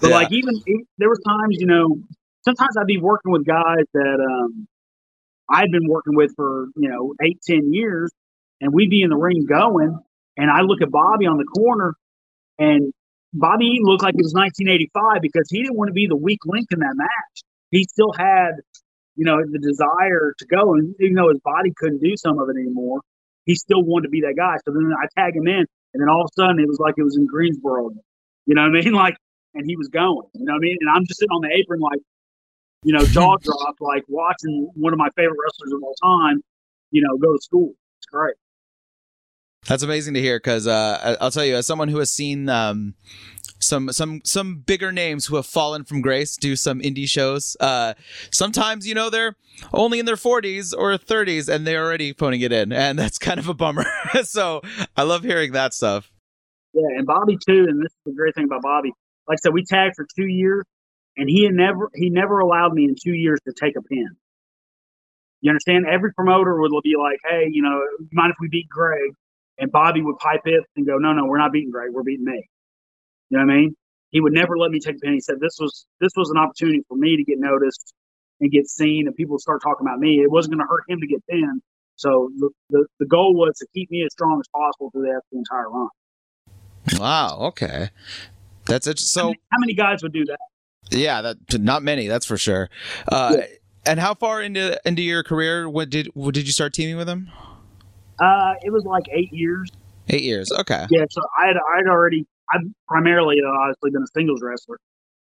But 0.00 0.08
Yeah. 0.10 0.14
like 0.16 0.32
even, 0.32 0.54
even 0.66 0.86
there 0.98 1.08
were 1.08 1.20
times, 1.26 1.56
you 1.58 1.66
know, 1.66 1.98
sometimes 2.44 2.76
I'd 2.76 2.86
be 2.86 2.98
working 2.98 3.32
with 3.32 3.44
guys 3.46 3.84
that 3.94 4.20
um 4.20 4.66
I'd 5.48 5.70
been 5.70 5.88
working 5.88 6.14
with 6.16 6.32
for, 6.36 6.68
you 6.76 6.88
know, 6.88 7.14
eight, 7.22 7.40
ten 7.46 7.72
years, 7.72 8.10
and 8.60 8.72
we'd 8.72 8.90
be 8.90 9.02
in 9.02 9.10
the 9.10 9.16
ring 9.16 9.44
going, 9.46 9.98
and 10.36 10.50
I 10.50 10.62
look 10.62 10.82
at 10.82 10.90
Bobby 10.90 11.26
on 11.26 11.36
the 11.38 11.44
corner 11.44 11.94
and 12.58 12.92
Bobby 13.34 13.66
Eaton 13.66 13.86
looked 13.86 14.02
like 14.02 14.14
it 14.14 14.22
was 14.22 14.34
nineteen 14.34 14.68
eighty 14.68 14.90
five 14.94 15.20
because 15.22 15.48
he 15.50 15.62
didn't 15.62 15.76
want 15.76 15.88
to 15.88 15.94
be 15.94 16.06
the 16.06 16.16
weak 16.16 16.40
link 16.46 16.68
in 16.70 16.80
that 16.80 16.94
match. 16.96 17.42
He 17.70 17.84
still 17.84 18.12
had, 18.16 18.52
you 19.16 19.24
know, 19.24 19.38
the 19.44 19.58
desire 19.58 20.34
to 20.38 20.46
go 20.46 20.74
and 20.74 20.94
even 21.00 21.14
though 21.14 21.28
his 21.30 21.40
body 21.44 21.72
couldn't 21.76 22.02
do 22.02 22.16
some 22.16 22.38
of 22.38 22.48
it 22.48 22.56
anymore, 22.58 23.00
he 23.46 23.54
still 23.54 23.82
wanted 23.82 24.04
to 24.04 24.10
be 24.10 24.20
that 24.22 24.34
guy. 24.36 24.56
So 24.64 24.72
then 24.72 24.92
I 24.98 25.06
tag 25.18 25.34
him 25.36 25.46
in 25.48 25.64
and 25.94 26.00
then 26.02 26.08
all 26.08 26.22
of 26.22 26.30
a 26.36 26.40
sudden 26.40 26.60
it 26.60 26.68
was 26.68 26.78
like 26.78 26.94
it 26.98 27.02
was 27.02 27.16
in 27.16 27.26
Greensboro. 27.26 27.90
You 28.46 28.54
know 28.54 28.62
what 28.62 28.76
I 28.76 28.82
mean? 28.82 28.92
Like 28.94 29.16
and 29.54 29.64
he 29.66 29.76
was 29.76 29.88
going. 29.88 30.26
You 30.34 30.44
know 30.44 30.52
what 30.52 30.58
I 30.58 30.60
mean? 30.60 30.76
And 30.80 30.90
I'm 30.90 31.04
just 31.06 31.20
sitting 31.20 31.32
on 31.32 31.42
the 31.42 31.54
apron, 31.54 31.80
like, 31.80 32.00
you 32.84 32.92
know, 32.92 33.04
jaw 33.04 33.36
dropped, 33.42 33.80
like 33.80 34.04
watching 34.08 34.70
one 34.74 34.92
of 34.92 34.98
my 34.98 35.08
favorite 35.16 35.36
wrestlers 35.42 35.72
of 35.72 35.82
all 35.82 35.94
time, 36.02 36.42
you 36.90 37.02
know, 37.02 37.16
go 37.18 37.32
to 37.34 37.42
school. 37.42 37.72
It's 37.98 38.06
great. 38.06 38.34
That's 39.68 39.84
amazing 39.84 40.14
to 40.14 40.20
hear 40.20 40.38
because 40.38 40.66
uh, 40.66 41.16
I'll 41.20 41.30
tell 41.30 41.44
you, 41.44 41.54
as 41.54 41.66
someone 41.66 41.88
who 41.88 41.98
has 41.98 42.12
seen 42.12 42.48
um, 42.48 42.94
some 43.62 43.92
some 43.92 44.20
some 44.24 44.56
bigger 44.56 44.92
names 44.92 45.26
who 45.26 45.36
have 45.36 45.46
fallen 45.46 45.84
from 45.84 46.00
grace 46.00 46.36
do 46.36 46.56
some 46.56 46.80
indie 46.80 47.08
shows. 47.08 47.56
Uh, 47.60 47.94
sometimes 48.30 48.86
you 48.86 48.94
know 48.94 49.10
they're 49.10 49.36
only 49.72 49.98
in 49.98 50.06
their 50.06 50.16
40s 50.16 50.74
or 50.76 50.96
30s 50.96 51.48
and 51.48 51.66
they're 51.66 51.84
already 51.84 52.12
phoning 52.12 52.40
it 52.40 52.52
in, 52.52 52.72
and 52.72 52.98
that's 52.98 53.18
kind 53.18 53.38
of 53.38 53.48
a 53.48 53.54
bummer. 53.54 53.84
so 54.24 54.62
I 54.96 55.02
love 55.02 55.22
hearing 55.22 55.52
that 55.52 55.74
stuff. 55.74 56.10
Yeah, 56.74 56.96
and 56.96 57.06
Bobby 57.06 57.36
too. 57.36 57.66
And 57.68 57.80
this 57.80 57.92
is 57.92 57.98
the 58.06 58.12
great 58.12 58.34
thing 58.34 58.44
about 58.44 58.62
Bobby. 58.62 58.92
Like 59.28 59.36
I 59.36 59.40
said, 59.42 59.52
we 59.52 59.64
tagged 59.64 59.94
for 59.96 60.06
two 60.16 60.26
years, 60.26 60.64
and 61.16 61.28
he 61.28 61.48
never 61.48 61.90
he 61.94 62.10
never 62.10 62.40
allowed 62.40 62.74
me 62.74 62.84
in 62.84 62.96
two 63.00 63.14
years 63.14 63.40
to 63.46 63.52
take 63.52 63.76
a 63.76 63.82
pin. 63.82 64.10
You 65.40 65.50
understand? 65.50 65.86
Every 65.86 66.12
promoter 66.12 66.60
would 66.60 66.72
be 66.82 66.94
like, 66.98 67.18
"Hey, 67.28 67.48
you 67.50 67.62
know, 67.62 67.80
mind 68.12 68.30
if 68.30 68.36
we 68.40 68.48
beat 68.48 68.68
Greg?" 68.68 69.12
And 69.58 69.70
Bobby 69.70 70.02
would 70.02 70.18
pipe 70.18 70.42
it 70.44 70.64
and 70.76 70.86
go, 70.86 70.98
"No, 70.98 71.12
no, 71.12 71.26
we're 71.26 71.38
not 71.38 71.52
beating 71.52 71.70
Greg. 71.70 71.90
We're 71.92 72.02
beating 72.02 72.24
me." 72.24 72.48
You 73.30 73.38
know 73.38 73.46
what 73.46 73.52
I 73.52 73.56
mean? 73.56 73.76
He 74.10 74.20
would 74.20 74.32
never 74.32 74.58
let 74.58 74.70
me 74.70 74.78
take 74.78 74.96
a 74.96 74.98
pin. 74.98 75.14
He 75.14 75.20
said 75.20 75.36
this 75.40 75.56
was 75.58 75.86
this 76.00 76.12
was 76.16 76.30
an 76.30 76.38
opportunity 76.38 76.82
for 76.88 76.96
me 76.96 77.16
to 77.16 77.24
get 77.24 77.38
noticed 77.38 77.94
and 78.40 78.50
get 78.50 78.68
seen, 78.68 79.06
and 79.06 79.16
people 79.16 79.38
start 79.38 79.62
talking 79.62 79.86
about 79.86 79.98
me. 79.98 80.20
It 80.20 80.30
wasn't 80.30 80.54
going 80.54 80.66
to 80.66 80.70
hurt 80.70 80.84
him 80.88 81.00
to 81.00 81.06
get 81.06 81.24
pinned. 81.28 81.62
So 81.96 82.30
the, 82.36 82.50
the, 82.70 82.86
the 82.98 83.06
goal 83.06 83.34
was 83.34 83.56
to 83.58 83.66
keep 83.72 83.90
me 83.90 84.04
as 84.04 84.12
strong 84.12 84.40
as 84.40 84.48
possible 84.48 84.90
through 84.90 85.02
the, 85.02 85.20
the 85.30 85.38
entire 85.38 85.70
run. 85.70 85.88
Wow. 86.98 87.38
Okay. 87.48 87.90
That's 88.66 88.86
it. 88.86 88.98
So 88.98 89.20
how 89.20 89.26
many, 89.26 89.40
how 89.50 89.58
many, 89.58 89.74
guys 89.74 90.02
would 90.02 90.12
do 90.12 90.24
that? 90.26 90.38
Yeah, 90.90 91.22
that 91.22 91.60
not 91.60 91.82
many. 91.82 92.06
That's 92.06 92.26
for 92.26 92.36
sure. 92.36 92.70
Uh, 93.08 93.36
yeah. 93.38 93.44
And 93.84 93.98
how 93.98 94.14
far 94.14 94.40
into 94.40 94.80
into 94.86 95.02
your 95.02 95.22
career 95.22 95.68
what 95.68 95.90
did 95.90 96.08
what, 96.14 96.34
did 96.34 96.46
you 96.46 96.52
start 96.52 96.72
teaming 96.72 96.96
with 96.96 97.08
him? 97.08 97.30
Uh, 98.18 98.54
it 98.62 98.70
was 98.70 98.84
like 98.84 99.04
eight 99.10 99.32
years. 99.32 99.70
Eight 100.08 100.22
years. 100.22 100.52
Okay. 100.52 100.86
Yeah. 100.90 101.04
So 101.10 101.22
I 101.40 101.48
had 101.48 101.56
I'd 101.56 101.88
already 101.88 102.26
I've 102.52 102.62
primarily 102.86 103.36
uh, 103.44 103.50
obviously 103.50 103.90
been 103.90 104.02
a 104.02 104.12
singles 104.14 104.40
wrestler, 104.42 104.78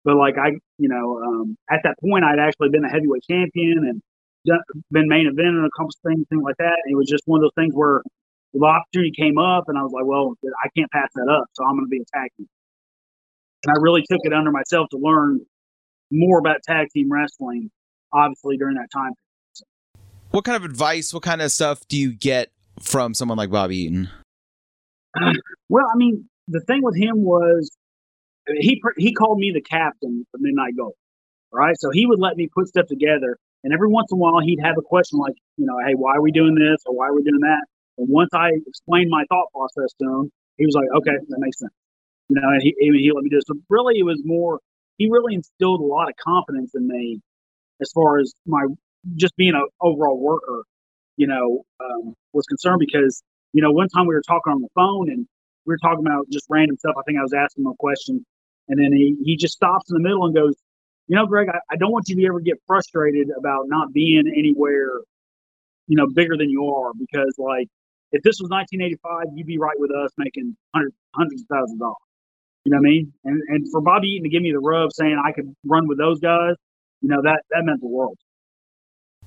but 0.03 0.17
like 0.17 0.37
I 0.37 0.51
you 0.77 0.89
know 0.89 1.21
um, 1.23 1.57
at 1.69 1.79
that 1.83 1.95
point 2.01 2.25
I'd 2.25 2.39
actually 2.39 2.69
been 2.69 2.83
a 2.83 2.89
heavyweight 2.89 3.23
champion 3.29 3.85
and 3.87 4.01
done, 4.45 4.59
been 4.91 5.07
main 5.07 5.27
event 5.27 5.55
and 5.55 5.65
a 5.65 5.69
couple 5.77 5.91
things 6.05 6.25
things 6.29 6.43
like 6.43 6.57
that. 6.57 6.77
And 6.83 6.91
it 6.91 6.95
was 6.95 7.07
just 7.07 7.23
one 7.25 7.39
of 7.39 7.43
those 7.43 7.55
things 7.55 7.73
where 7.73 8.01
the 8.53 8.65
opportunity 8.65 9.11
came 9.11 9.37
up 9.37 9.69
and 9.69 9.77
I 9.77 9.83
was 9.83 9.91
like, 9.91 10.05
well, 10.05 10.35
I 10.43 10.67
can't 10.77 10.91
pass 10.91 11.09
that 11.15 11.29
up, 11.29 11.45
so 11.53 11.63
I'm 11.63 11.75
going 11.75 11.85
to 11.85 11.89
be 11.89 12.01
a 12.01 12.17
tag 12.17 12.29
team. 12.37 12.47
And 13.63 13.75
I 13.75 13.79
really 13.79 14.01
took 14.01 14.19
it 14.23 14.33
under 14.33 14.51
myself 14.51 14.89
to 14.89 14.97
learn 14.97 15.41
more 16.11 16.39
about 16.39 16.57
tag 16.67 16.87
team 16.93 17.11
wrestling 17.11 17.71
obviously 18.13 18.57
during 18.57 18.75
that 18.75 18.89
time. 18.91 19.13
What 20.31 20.45
kind 20.45 20.55
of 20.55 20.63
advice, 20.63 21.13
what 21.13 21.23
kind 21.23 21.41
of 21.41 21.51
stuff 21.51 21.87
do 21.87 21.97
you 21.97 22.13
get 22.13 22.51
from 22.79 23.13
someone 23.13 23.37
like 23.37 23.49
Bobby 23.49 23.77
Eaton? 23.77 24.09
well, 25.69 25.85
I 25.93 25.97
mean, 25.97 26.29
the 26.47 26.61
thing 26.61 26.81
with 26.83 26.95
him 26.95 27.23
was 27.23 27.69
he 28.47 28.81
he 28.97 29.13
called 29.13 29.39
me 29.39 29.51
the 29.53 29.61
captain 29.61 30.25
of 30.33 30.41
Midnight 30.41 30.73
Gold, 30.77 30.93
right? 31.51 31.75
So 31.77 31.89
he 31.91 32.05
would 32.05 32.19
let 32.19 32.37
me 32.37 32.47
put 32.53 32.67
stuff 32.67 32.87
together, 32.87 33.37
and 33.63 33.73
every 33.73 33.89
once 33.89 34.07
in 34.11 34.17
a 34.17 34.19
while 34.19 34.39
he'd 34.39 34.59
have 34.63 34.77
a 34.77 34.81
question 34.81 35.19
like, 35.19 35.35
you 35.57 35.65
know, 35.65 35.77
hey, 35.85 35.93
why 35.95 36.15
are 36.15 36.21
we 36.21 36.31
doing 36.31 36.55
this 36.55 36.81
or 36.85 36.95
why 36.95 37.07
are 37.07 37.15
we 37.15 37.23
doing 37.23 37.41
that? 37.41 37.65
And 37.97 38.07
once 38.09 38.29
I 38.33 38.51
explained 38.67 39.09
my 39.09 39.25
thought 39.29 39.47
process 39.53 39.93
to 40.01 40.07
him, 40.07 40.31
he 40.57 40.65
was 40.65 40.75
like, 40.75 40.87
okay, 40.97 41.17
that 41.27 41.39
makes 41.39 41.59
sense. 41.59 41.73
You 42.31 42.39
know, 42.39 42.47
and 42.47 42.61
he, 42.61 42.73
he 42.79 43.11
let 43.13 43.23
me 43.25 43.29
do 43.29 43.39
it. 43.39 43.43
So 43.45 43.55
really, 43.69 43.99
it 43.99 44.03
was 44.03 44.21
more, 44.23 44.61
he 44.97 45.09
really 45.11 45.35
instilled 45.35 45.81
a 45.81 45.83
lot 45.83 46.07
of 46.07 46.15
confidence 46.15 46.71
in 46.73 46.87
me 46.87 47.19
as 47.81 47.91
far 47.91 48.19
as 48.19 48.33
my 48.45 48.67
just 49.17 49.35
being 49.35 49.53
an 49.53 49.67
overall 49.81 50.17
worker, 50.17 50.63
you 51.17 51.27
know, 51.27 51.63
um, 51.83 52.13
was 52.31 52.45
concerned 52.45 52.79
because, 52.79 53.21
you 53.51 53.61
know, 53.61 53.71
one 53.71 53.89
time 53.89 54.07
we 54.07 54.15
were 54.15 54.21
talking 54.25 54.53
on 54.53 54.61
the 54.61 54.69
phone 54.75 55.09
and 55.09 55.27
we 55.65 55.73
were 55.73 55.77
talking 55.79 56.05
about 56.05 56.29
just 56.31 56.45
random 56.49 56.77
stuff. 56.77 56.95
I 56.97 57.01
think 57.05 57.19
I 57.19 57.21
was 57.21 57.33
asking 57.33 57.65
him 57.65 57.71
a 57.71 57.75
question 57.75 58.25
and 58.69 58.79
then 58.79 58.93
he, 58.93 59.17
he 59.25 59.35
just 59.35 59.55
stops 59.55 59.91
in 59.91 59.95
the 59.95 60.01
middle 60.01 60.23
and 60.23 60.33
goes, 60.33 60.55
you 61.07 61.17
know, 61.17 61.25
Greg, 61.25 61.49
I, 61.49 61.57
I 61.69 61.75
don't 61.75 61.91
want 61.91 62.07
you 62.07 62.15
to 62.15 62.25
ever 62.27 62.39
get 62.39 62.61
frustrated 62.65 63.27
about 63.37 63.65
not 63.67 63.91
being 63.91 64.31
anywhere, 64.37 65.01
you 65.87 65.97
know, 65.97 66.07
bigger 66.07 66.37
than 66.37 66.49
you 66.49 66.65
are 66.67 66.93
because 66.97 67.35
like 67.37 67.67
if 68.13 68.23
this 68.23 68.39
was 68.39 68.49
1985, 68.49 69.35
you'd 69.35 69.47
be 69.47 69.57
right 69.57 69.77
with 69.77 69.91
us 69.91 70.11
making 70.17 70.55
hundreds, 70.73 70.95
hundreds 71.13 71.41
of 71.41 71.47
thousands 71.49 71.73
of 71.73 71.79
dollars. 71.79 72.10
You 72.63 72.71
know 72.71 72.77
what 72.77 72.87
I 72.87 72.91
mean? 72.91 73.13
And 73.23 73.41
and 73.47 73.71
for 73.71 73.81
Bobby 73.81 74.07
Eaton 74.07 74.23
to 74.23 74.29
give 74.29 74.43
me 74.43 74.51
the 74.51 74.59
rub 74.59 74.91
saying 74.93 75.19
I 75.23 75.31
could 75.31 75.55
run 75.65 75.87
with 75.87 75.97
those 75.97 76.19
guys, 76.19 76.55
you 77.01 77.09
know 77.09 77.21
that 77.23 77.41
that 77.49 77.63
meant 77.63 77.81
the 77.81 77.87
world. 77.87 78.17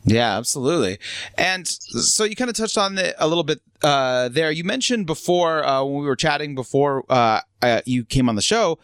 Yeah, 0.04 0.36
absolutely. 0.36 0.98
And 1.38 1.66
so 1.66 2.24
you 2.24 2.36
kind 2.36 2.50
of 2.50 2.56
touched 2.56 2.76
on 2.76 2.98
it 2.98 3.14
a 3.18 3.26
little 3.26 3.42
bit 3.42 3.60
uh, 3.82 4.28
there. 4.28 4.50
You 4.50 4.62
mentioned 4.62 5.06
before 5.06 5.64
uh, 5.64 5.82
when 5.82 6.00
we 6.02 6.06
were 6.06 6.16
chatting 6.16 6.54
before 6.54 7.04
uh, 7.08 7.40
uh 7.62 7.80
you 7.86 8.04
came 8.04 8.28
on 8.28 8.36
the 8.36 8.42
show 8.42 8.78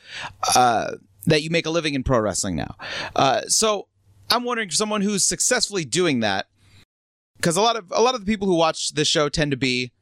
uh, 0.57 0.93
that 1.27 1.43
you 1.43 1.51
make 1.51 1.67
a 1.67 1.71
living 1.71 1.95
in 1.95 2.03
pro 2.03 2.19
wrestling 2.21 2.57
now. 2.57 2.75
Uh, 3.15 3.43
so 3.43 3.87
I'm 4.31 4.45
wondering, 4.45 4.71
for 4.71 4.77
someone 4.77 5.03
who's 5.03 5.25
successfully 5.25 5.85
doing 5.85 6.21
that, 6.21 6.47
because 7.37 7.57
a 7.57 7.63
lot 7.63 7.77
of 7.77 7.93
a 7.95 8.01
lot 8.01 8.15
of 8.15 8.25
the 8.25 8.27
people 8.27 8.49
who 8.49 8.57
watch 8.57 8.95
this 8.95 9.07
show 9.07 9.29
tend 9.29 9.51
to 9.51 9.59
be 9.59 9.93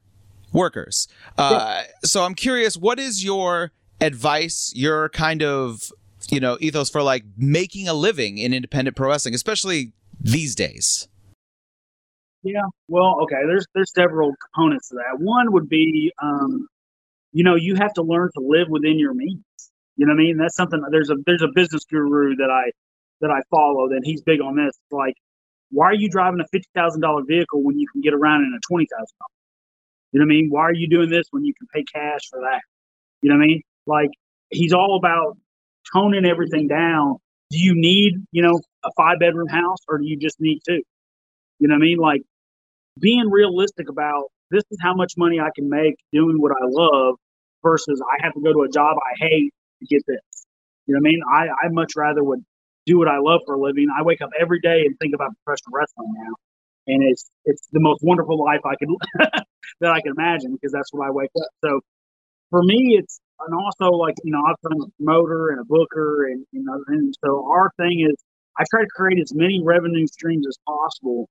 workers. 0.53 1.09
Yeah. 1.37 1.85
So 2.05 2.23
I'm 2.23 2.35
curious, 2.35 2.77
what 2.77 3.01
is 3.01 3.25
your 3.25 3.73
advice? 4.01 4.73
Your 4.75 5.09
kind 5.11 5.43
of 5.43 5.91
you 6.31 6.41
know 6.41 6.59
ethos 6.61 6.91
for 6.91 7.03
like 7.03 7.25
making 7.37 7.89
a 7.89 7.95
living 7.95 8.39
in 8.39 8.53
independent 8.53 8.97
pro 8.97 9.09
wrestling, 9.09 9.35
especially 9.35 9.93
these 10.21 10.55
days? 10.55 11.09
Yeah, 12.43 12.63
well, 12.89 13.21
okay. 13.23 13.43
There's 13.47 13.67
there's 13.75 13.93
several 13.93 14.33
components 14.55 14.89
to 14.91 14.97
that. 14.97 15.23
One 15.23 15.53
would 15.53 15.69
be, 15.69 16.13
um, 16.23 16.69
you 17.33 17.45
know, 17.45 17.57
you 17.57 17.75
have 17.75 17.93
to 17.95 18.03
learn 18.03 18.31
to 18.37 18.45
live 18.45 18.69
within 18.69 18.99
your 18.99 19.15
means. 19.15 19.43
You 19.97 20.07
know 20.07 20.13
what 20.13 20.21
I 20.21 20.25
mean? 20.25 20.37
That's 20.39 20.55
something. 20.55 20.81
There's 20.91 21.11
a 21.11 21.17
there's 21.27 21.43
a 21.43 21.49
business 21.55 21.85
guru 21.91 22.37
that 22.37 22.51
I 22.51 22.71
that 23.21 23.31
I 23.31 23.41
follow 23.51 23.89
that 23.89 24.03
he's 24.05 24.23
big 24.23 24.41
on 24.41 24.57
this. 24.57 24.79
Like, 24.93 25.15
why 25.71 25.87
are 25.87 25.95
you 25.95 26.09
driving 26.09 26.41
a 26.41 26.47
fifty 26.53 26.69
thousand 26.75 27.01
dollar 27.01 27.23
vehicle 27.27 27.63
when 27.63 27.79
you 27.79 27.87
can 27.93 28.01
get 28.01 28.15
around 28.15 28.43
in 28.43 28.55
a 28.57 28.61
twenty 28.71 28.87
thousand 28.87 29.17
dollars? 29.19 29.39
You 30.13 30.21
know 30.21 30.27
what 30.27 30.33
I 30.33 30.37
mean? 30.37 30.49
Why 30.51 30.63
are 30.63 30.75
you 30.75 30.89
doing 30.89 31.11
this 31.11 31.27
when 31.33 31.45
you 31.45 31.53
can 31.55 31.67
pay 31.75 31.85
cash 31.93 32.21
for 32.31 32.41
that? 32.41 32.61
You 33.21 33.31
know 33.31 33.37
what 33.37 33.45
I 33.45 33.47
mean? 33.49 33.63
Like 33.89 34.11
he's 34.51 34.73
all 34.73 34.97
about 34.97 35.37
toning 35.93 36.25
everything 36.25 36.69
down. 36.69 37.17
Do 37.51 37.59
you 37.59 37.73
need, 37.75 38.15
you 38.31 38.43
know, 38.43 38.61
a 38.85 38.91
five 38.97 39.19
bedroom 39.19 39.49
house 39.49 39.79
or 39.89 39.99
do 39.99 40.05
you 40.07 40.19
just 40.19 40.37
need 40.41 40.61
two? 40.69 40.83
You 41.59 41.69
know 41.69 41.75
what 41.75 41.83
I 41.83 41.87
mean? 41.87 41.99
Like 41.99 42.23
being 43.01 43.31
realistic 43.31 43.89
about 43.89 44.25
this 44.51 44.65
is 44.71 44.79
how 44.81 44.95
much 44.95 45.15
money 45.17 45.41
I 45.41 45.49
can 45.55 45.69
make 45.69 45.97
doing 46.13 46.41
what 46.41 46.53
I 46.53 46.65
love 46.67 47.17
versus 47.63 48.01
I 48.03 48.25
have 48.25 48.35
to 48.35 48.41
go 48.41 48.53
to 48.53 48.63
a 48.63 48.69
job 48.69 48.97
I 48.99 49.27
hate 49.29 49.53
to 49.81 49.87
get 49.87 50.03
this. 50.07 50.47
You 50.87 50.95
know 50.95 51.01
what 51.01 51.09
I 51.09 51.11
mean? 51.11 51.21
I, 51.33 51.67
I 51.67 51.69
much 51.71 51.93
rather 51.97 52.23
would 52.23 52.45
do 52.87 52.99
what 52.99 53.09
I 53.09 53.19
love 53.19 53.41
for 53.47 53.55
a 53.55 53.61
living. 53.61 53.89
I 53.97 54.03
wake 54.03 54.23
up 54.23 54.31
every 54.39 54.61
day 54.61 54.85
and 54.87 54.99
think 54.99 55.15
about 55.15 55.31
professional 55.45 55.73
wrestling 55.75 56.13
now. 56.17 56.35
And 56.87 57.03
it's 57.03 57.31
it's 57.45 57.69
the 57.73 57.81
most 57.81 58.01
wonderful 58.03 58.43
life 58.43 58.61
I 58.65 58.75
could 58.77 58.89
that 59.81 59.91
I 59.91 60.01
can 60.01 60.13
imagine 60.17 60.55
because 60.55 60.73
that's 60.73 60.91
what 60.93 61.07
I 61.07 61.11
wake 61.11 61.31
up. 61.37 61.49
So 61.63 61.81
for 62.51 62.63
me 62.63 62.97
it's 62.99 63.21
and 63.47 63.55
also 63.55 63.97
like 63.97 64.15
you 64.25 64.33
know, 64.33 64.43
I'm 64.47 64.83
a 64.83 64.87
promoter 64.99 65.51
and 65.51 65.61
a 65.61 65.65
booker, 65.65 66.27
and 66.27 66.45
you 66.53 66.63
know, 66.65 66.83
and 66.89 67.15
so 67.25 67.47
our 67.51 67.71
thing 67.79 68.07
is 68.09 68.17
I 68.59 68.65
try 68.71 68.83
to 68.83 68.89
create 68.95 69.21
as 69.21 69.33
many 69.35 69.63
revenue 69.63 70.07
streams 70.07 70.47
as 70.47 70.57
possible 70.67 71.29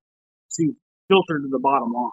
to 0.58 0.74
filter 1.10 1.40
to 1.40 1.48
the 1.50 1.60
bottom 1.60 1.92
line. 1.92 2.12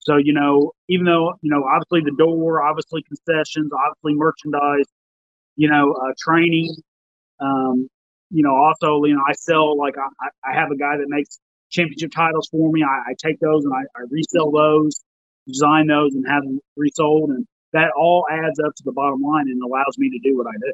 So 0.00 0.16
you 0.16 0.32
know, 0.32 0.72
even 0.88 1.06
though 1.06 1.34
you 1.42 1.50
know, 1.50 1.64
obviously 1.64 2.00
the 2.04 2.16
door, 2.16 2.62
obviously 2.62 3.02
concessions, 3.02 3.70
obviously 3.72 4.14
merchandise, 4.14 4.86
you 5.56 5.70
know, 5.70 5.92
uh, 5.92 6.12
training. 6.18 6.74
Um, 7.40 7.88
you 8.30 8.42
know, 8.42 8.54
also 8.54 9.04
you 9.04 9.14
know, 9.14 9.22
I 9.28 9.32
sell 9.34 9.76
like 9.78 9.94
I, 9.98 10.28
I 10.48 10.54
have 10.58 10.70
a 10.70 10.76
guy 10.76 10.96
that 10.96 11.06
makes 11.08 11.38
championship 11.70 12.12
titles 12.12 12.48
for 12.50 12.70
me. 12.70 12.82
I, 12.82 13.10
I 13.10 13.14
take 13.24 13.40
those 13.40 13.64
and 13.64 13.72
I, 13.74 13.82
I 13.96 14.04
resell 14.10 14.50
those, 14.50 15.00
design 15.46 15.86
those, 15.86 16.14
and 16.14 16.24
have 16.28 16.42
them 16.42 16.60
resold 16.76 17.30
and 17.30 17.46
that 17.72 17.90
all 17.96 18.26
adds 18.30 18.60
up 18.60 18.74
to 18.76 18.82
the 18.84 18.92
bottom 18.92 19.22
line 19.22 19.48
and 19.48 19.62
allows 19.62 19.96
me 19.98 20.10
to 20.10 20.18
do 20.18 20.36
what 20.36 20.46
I 20.46 20.56
do. 20.58 20.72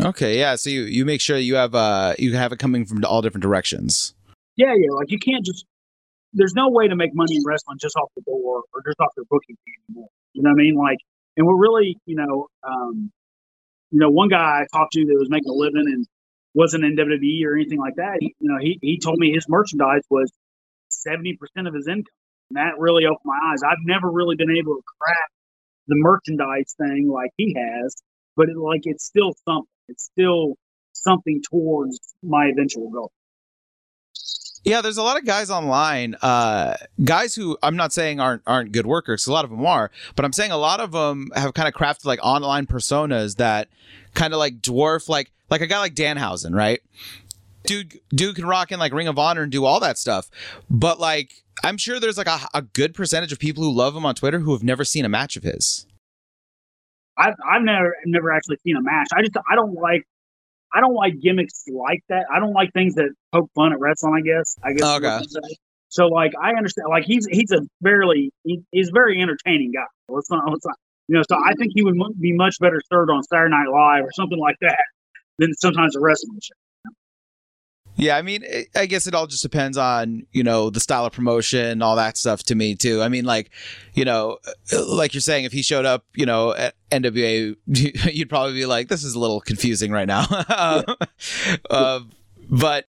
Okay, 0.00 0.38
yeah. 0.38 0.56
So 0.56 0.70
you, 0.70 0.82
you 0.82 1.04
make 1.04 1.20
sure 1.20 1.36
you 1.36 1.54
have 1.54 1.74
uh 1.74 2.14
you 2.18 2.34
have 2.34 2.52
it 2.52 2.58
coming 2.58 2.84
from 2.84 3.04
all 3.04 3.22
different 3.22 3.42
directions. 3.42 4.14
Yeah, 4.56 4.74
yeah. 4.76 4.90
Like 4.90 5.10
you 5.10 5.18
can't 5.18 5.44
just 5.44 5.64
there's 6.32 6.54
no 6.54 6.68
way 6.68 6.88
to 6.88 6.96
make 6.96 7.14
money 7.14 7.36
in 7.36 7.42
wrestling 7.46 7.78
just 7.80 7.96
off 7.96 8.10
the 8.16 8.22
door 8.22 8.64
or 8.72 8.82
just 8.84 8.98
off 9.00 9.12
their 9.16 9.24
booking 9.30 9.56
anymore. 9.88 10.08
You 10.32 10.42
know 10.42 10.50
what 10.50 10.60
I 10.60 10.64
mean? 10.64 10.74
Like 10.74 10.98
and 11.36 11.46
we're 11.46 11.56
really, 11.56 11.98
you 12.06 12.16
know, 12.16 12.48
um, 12.62 13.10
you 13.90 14.00
know, 14.00 14.10
one 14.10 14.28
guy 14.28 14.62
I 14.62 14.66
talked 14.76 14.92
to 14.94 15.04
that 15.04 15.16
was 15.16 15.30
making 15.30 15.50
a 15.50 15.54
living 15.54 15.84
and 15.86 16.06
wasn't 16.54 16.84
in 16.84 16.96
WWE 16.96 17.44
or 17.44 17.54
anything 17.54 17.78
like 17.78 17.96
that. 17.96 18.16
He, 18.20 18.34
you 18.38 18.50
know, 18.50 18.58
he 18.60 18.78
he 18.82 18.98
told 18.98 19.18
me 19.18 19.32
his 19.32 19.48
merchandise 19.48 20.02
was 20.10 20.32
seventy 20.88 21.36
percent 21.36 21.68
of 21.68 21.74
his 21.74 21.86
income. 21.86 22.12
And 22.50 22.56
that 22.56 22.78
really 22.78 23.06
opened 23.06 23.24
my 23.24 23.38
eyes. 23.52 23.62
I've 23.62 23.78
never 23.84 24.10
really 24.10 24.36
been 24.36 24.50
able 24.50 24.76
to 24.76 24.82
crack 25.00 25.30
the 25.86 25.96
merchandise 25.96 26.74
thing 26.78 27.10
like 27.12 27.30
he 27.36 27.56
has, 27.58 27.94
but 28.36 28.48
it, 28.48 28.56
like 28.56 28.82
it's 28.84 29.04
still 29.04 29.34
something. 29.44 29.68
It's 29.88 30.04
still 30.04 30.54
something 30.92 31.42
towards 31.50 31.98
my 32.22 32.46
eventual 32.46 32.90
goal. 32.90 33.12
Yeah, 34.64 34.80
there's 34.80 34.96
a 34.96 35.02
lot 35.02 35.18
of 35.18 35.26
guys 35.26 35.50
online, 35.50 36.16
uh, 36.22 36.76
guys 37.04 37.34
who 37.34 37.58
I'm 37.62 37.76
not 37.76 37.92
saying 37.92 38.18
aren't 38.18 38.42
aren't 38.46 38.72
good 38.72 38.86
workers. 38.86 39.26
A 39.26 39.32
lot 39.32 39.44
of 39.44 39.50
them 39.50 39.64
are, 39.66 39.90
but 40.16 40.24
I'm 40.24 40.32
saying 40.32 40.52
a 40.52 40.56
lot 40.56 40.80
of 40.80 40.92
them 40.92 41.30
have 41.34 41.52
kind 41.52 41.68
of 41.68 41.74
crafted 41.74 42.06
like 42.06 42.18
online 42.22 42.66
personas 42.66 43.36
that 43.36 43.68
kind 44.14 44.32
of 44.32 44.38
like 44.38 44.62
dwarf 44.62 45.06
like 45.08 45.30
like 45.50 45.60
a 45.60 45.66
guy 45.66 45.80
like 45.80 45.94
Danhausen, 45.94 46.54
right? 46.54 46.80
Dude, 47.66 47.98
dude 48.10 48.36
can 48.36 48.46
rock 48.46 48.72
in 48.72 48.78
like 48.78 48.92
Ring 48.92 49.08
of 49.08 49.18
Honor 49.18 49.42
and 49.42 49.52
do 49.52 49.64
all 49.64 49.80
that 49.80 49.98
stuff, 49.98 50.30
but 50.68 51.00
like 51.00 51.44
I'm 51.62 51.76
sure 51.76 52.00
there's 52.00 52.18
like 52.18 52.26
a, 52.26 52.40
a 52.52 52.62
good 52.62 52.94
percentage 52.94 53.32
of 53.32 53.38
people 53.38 53.62
who 53.62 53.72
love 53.72 53.96
him 53.96 54.04
on 54.04 54.14
Twitter 54.14 54.40
who 54.40 54.52
have 54.52 54.62
never 54.62 54.84
seen 54.84 55.04
a 55.04 55.08
match 55.08 55.36
of 55.36 55.42
his. 55.42 55.86
I've 57.16 57.34
I've 57.48 57.62
never 57.62 57.94
never 58.06 58.32
actually 58.32 58.56
seen 58.64 58.76
a 58.76 58.82
match. 58.82 59.08
I 59.14 59.22
just 59.22 59.36
I 59.50 59.54
don't 59.54 59.74
like 59.74 60.04
I 60.74 60.80
don't 60.80 60.94
like 60.94 61.20
gimmicks 61.20 61.64
like 61.68 62.02
that. 62.08 62.26
I 62.34 62.40
don't 62.40 62.52
like 62.52 62.72
things 62.72 62.96
that 62.96 63.10
poke 63.32 63.50
fun 63.54 63.72
at 63.72 63.80
wrestling. 63.80 64.14
I 64.16 64.20
guess. 64.20 64.56
I 64.62 64.72
guess. 64.72 64.84
Okay. 65.36 65.56
So 65.88 66.06
like 66.08 66.32
I 66.40 66.50
understand. 66.50 66.88
Like 66.90 67.04
he's 67.04 67.26
he's 67.30 67.52
a 67.52 67.60
fairly 67.82 68.32
he, 68.42 68.60
he's 68.72 68.88
a 68.88 68.92
very 68.92 69.22
entertaining 69.22 69.72
guy. 69.72 69.86
Let's 70.08 70.30
not 70.30 70.50
let's 70.50 70.66
not 70.66 70.76
you 71.06 71.14
know. 71.14 71.22
So 71.30 71.36
I 71.36 71.54
think 71.54 71.72
he 71.74 71.82
would 71.82 71.96
be 72.20 72.32
much 72.32 72.58
better 72.58 72.80
served 72.92 73.10
on 73.10 73.22
Saturday 73.22 73.50
Night 73.50 73.70
Live 73.70 74.04
or 74.04 74.10
something 74.12 74.38
like 74.38 74.56
that 74.60 74.84
than 75.38 75.54
sometimes 75.54 75.94
a 75.94 76.00
wrestling 76.00 76.40
show. 76.42 76.54
Yeah, 77.96 78.16
I 78.16 78.22
mean, 78.22 78.44
I 78.74 78.86
guess 78.86 79.06
it 79.06 79.14
all 79.14 79.26
just 79.26 79.42
depends 79.42 79.78
on 79.78 80.26
you 80.32 80.42
know 80.42 80.70
the 80.70 80.80
style 80.80 81.06
of 81.06 81.12
promotion, 81.12 81.80
all 81.80 81.96
that 81.96 82.16
stuff. 82.16 82.42
To 82.44 82.54
me, 82.54 82.74
too. 82.74 83.02
I 83.02 83.08
mean, 83.08 83.24
like, 83.24 83.50
you 83.94 84.04
know, 84.04 84.38
like 84.88 85.14
you're 85.14 85.20
saying, 85.20 85.44
if 85.44 85.52
he 85.52 85.62
showed 85.62 85.84
up, 85.84 86.04
you 86.14 86.26
know, 86.26 86.54
at 86.54 86.74
NWA, 86.90 87.56
you'd 87.66 88.28
probably 88.28 88.54
be 88.54 88.66
like, 88.66 88.88
"This 88.88 89.04
is 89.04 89.14
a 89.14 89.18
little 89.18 89.40
confusing 89.40 89.92
right 89.92 90.08
now." 90.08 90.26
uh, 91.70 92.00
but 92.50 92.86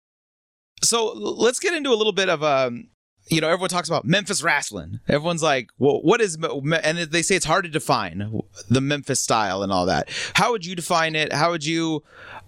so 0.83 1.13
let's 1.13 1.59
get 1.59 1.75
into 1.75 1.91
a 1.91 1.97
little 1.97 2.13
bit 2.13 2.29
of 2.29 2.43
um, 2.43 2.89
you 3.29 3.41
know, 3.41 3.49
everyone 3.49 3.71
talks 3.71 3.89
about 3.89 4.05
Memphis 4.05 4.43
wrestling. 4.43 5.01
Everyone's 5.09 5.43
like, 5.43 5.71
well, 5.79 6.03
what 6.03 6.21
is, 6.21 6.37
and 6.37 6.99
they 6.99 7.23
say 7.23 7.37
it's 7.37 7.47
hard 7.47 7.65
to 7.65 7.71
define 7.71 8.43
the 8.69 8.81
Memphis 8.81 9.21
style 9.21 9.63
and 9.63 9.73
all 9.73 9.87
that. 9.87 10.09
How 10.35 10.51
would 10.53 10.67
you 10.67 10.75
define 10.75 11.15
it? 11.15 11.33
How 11.33 11.51
would 11.51 11.65
you, 11.65 12.03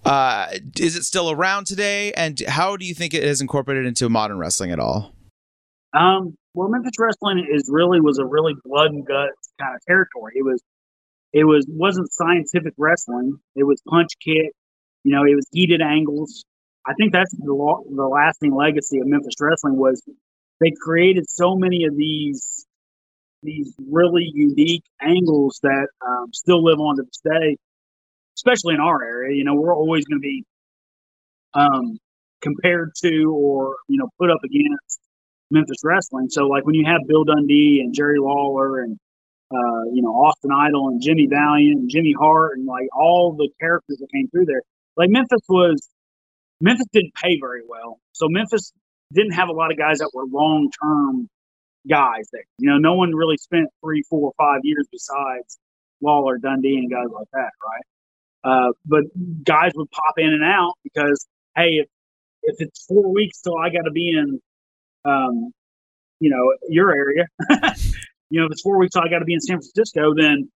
uh, 0.05 0.49
is 0.79 0.97
it 0.97 1.05
still 1.05 1.31
around 1.31 1.67
today? 1.67 2.13
And 2.13 2.41
how 2.49 2.77
do 2.77 2.85
you 2.85 2.95
think 2.95 3.15
it 3.15 3.23
is 3.23 3.41
incorporated 3.41 3.87
into 3.87 4.09
modern 4.09 4.39
wrestling 4.39 4.73
at 4.73 4.81
all? 4.81 5.15
Um, 5.97 6.37
well, 6.55 6.69
Memphis 6.69 6.99
wrestling 6.99 7.47
is 7.51 7.69
really 7.73 8.01
was 8.01 8.19
a 8.19 8.25
really 8.25 8.55
blood 8.65 8.91
and 8.91 9.07
guts 9.07 9.51
kind 9.61 9.75
of 9.75 9.81
territory. 9.87 10.33
It 10.37 10.45
was, 10.45 10.61
it 11.33 11.45
was 11.45 11.67
wasn't 11.69 12.13
scientific 12.13 12.75
wrestling. 12.77 13.39
It 13.55 13.65
was 13.65 13.81
punch 13.89 14.11
kick. 14.25 14.53
You 15.05 15.15
know, 15.15 15.23
it 15.23 15.35
was 15.35 15.47
heated 15.53 15.81
angles. 15.81 16.45
I 16.87 16.95
think 16.95 17.13
that's 17.13 17.31
the, 17.33 17.47
the 17.47 18.05
lasting 18.05 18.55
legacy 18.55 18.99
of 18.99 19.07
Memphis 19.07 19.35
wrestling 19.41 19.77
was 19.77 20.03
they 20.61 20.73
created 20.81 21.29
so 21.29 21.57
many 21.57 21.85
of 21.85 21.97
these 21.97 22.67
these 23.43 23.75
really 23.90 24.31
unique 24.35 24.85
angles 25.03 25.61
that 25.62 25.88
um, 26.07 26.33
still 26.33 26.64
live 26.64 26.81
on 26.81 26.97
to 26.97 27.03
this 27.03 27.21
day, 27.23 27.57
especially 28.37 28.75
in 28.75 28.81
our 28.81 29.03
area. 29.05 29.37
You 29.37 29.45
know, 29.45 29.55
we're 29.55 29.75
always 29.75 30.05
going 30.07 30.19
to 30.19 30.23
be 30.23 30.45
um, 31.53 31.99
compared 32.40 32.93
to 33.03 33.33
or 33.35 33.77
you 33.88 33.99
know 33.99 34.09
put 34.19 34.31
up 34.31 34.40
against 34.45 35.01
Memphis 35.51 35.79
wrestling. 35.85 36.29
So 36.31 36.47
like 36.47 36.64
when 36.64 36.75
you 36.75 36.85
have 36.87 37.01
Bill 37.07 37.25
Dundee 37.25 37.81
and 37.81 37.95
Jerry 37.95 38.19
Lawler 38.19 38.81
and 38.81 38.99
uh, 39.53 39.85
you 39.93 40.03
know 40.03 40.11
Austin 40.11 40.51
Idol 40.53 40.88
and 40.88 41.03
Jimmy 41.03 41.27
Valiant 41.27 41.81
and 41.81 41.90
Jimmy 41.90 42.14
Hart 42.19 42.59
and 42.59 42.67
like 42.67 42.88
all 42.97 43.35
the 43.37 43.49
characters 43.61 43.99
that 43.99 44.09
came 44.12 44.29
through 44.29 44.47
there, 44.47 44.62
like 44.97 45.11
Memphis 45.11 45.43
was 45.49 45.88
Memphis 46.61 46.87
didn't 46.93 47.14
pay 47.14 47.38
very 47.40 47.62
well. 47.69 47.99
So 48.12 48.29
Memphis 48.29 48.73
didn't 49.12 49.33
have 49.33 49.49
a 49.49 49.53
lot 49.53 49.71
of 49.71 49.79
guys 49.79 49.99
that 49.99 50.11
were 50.14 50.25
long 50.27 50.71
term 50.83 51.29
guys 51.88 52.29
there. 52.33 52.45
You 52.59 52.71
know, 52.71 52.79
no 52.79 52.95
one 52.95 53.14
really 53.14 53.37
spent 53.37 53.69
three, 53.83 54.03
four, 54.09 54.33
five 54.38 54.61
years 54.62 54.87
besides 54.90 55.59
Lawler, 56.01 56.38
Dundee, 56.38 56.77
and 56.77 56.90
guys 56.90 57.09
like 57.12 57.29
that, 57.33 57.51
right? 57.62 57.85
Uh, 58.45 58.73
but 58.85 59.05
guys 59.45 59.73
would 59.75 59.90
pop 59.90 60.14
in 60.19 60.29
and 60.29 60.45
out 60.45 60.75
because, 60.83 61.27
hey, 61.57 61.81
if 61.81 61.88
if 62.43 62.57
it's 62.59 62.85
four 62.85 63.12
weeks 63.12 63.40
till 63.40 63.57
I 63.57 63.71
got 63.71 63.83
to 63.85 63.90
be 63.90 64.11
in, 64.11 64.38
um, 65.05 65.51
you 66.21 66.31
know, 66.31 66.55
your 66.69 66.95
area, 66.95 67.27
you 68.29 68.40
know, 68.40 68.47
if 68.47 68.53
it's 68.53 68.62
four 68.62 68.79
weeks 68.79 68.93
till 68.93 69.03
I 69.03 69.09
got 69.09 69.21
to 69.21 69.25
be 69.25 69.33
in 69.33 69.40
San 69.40 69.57
Francisco, 69.57 70.14
then 70.14 70.51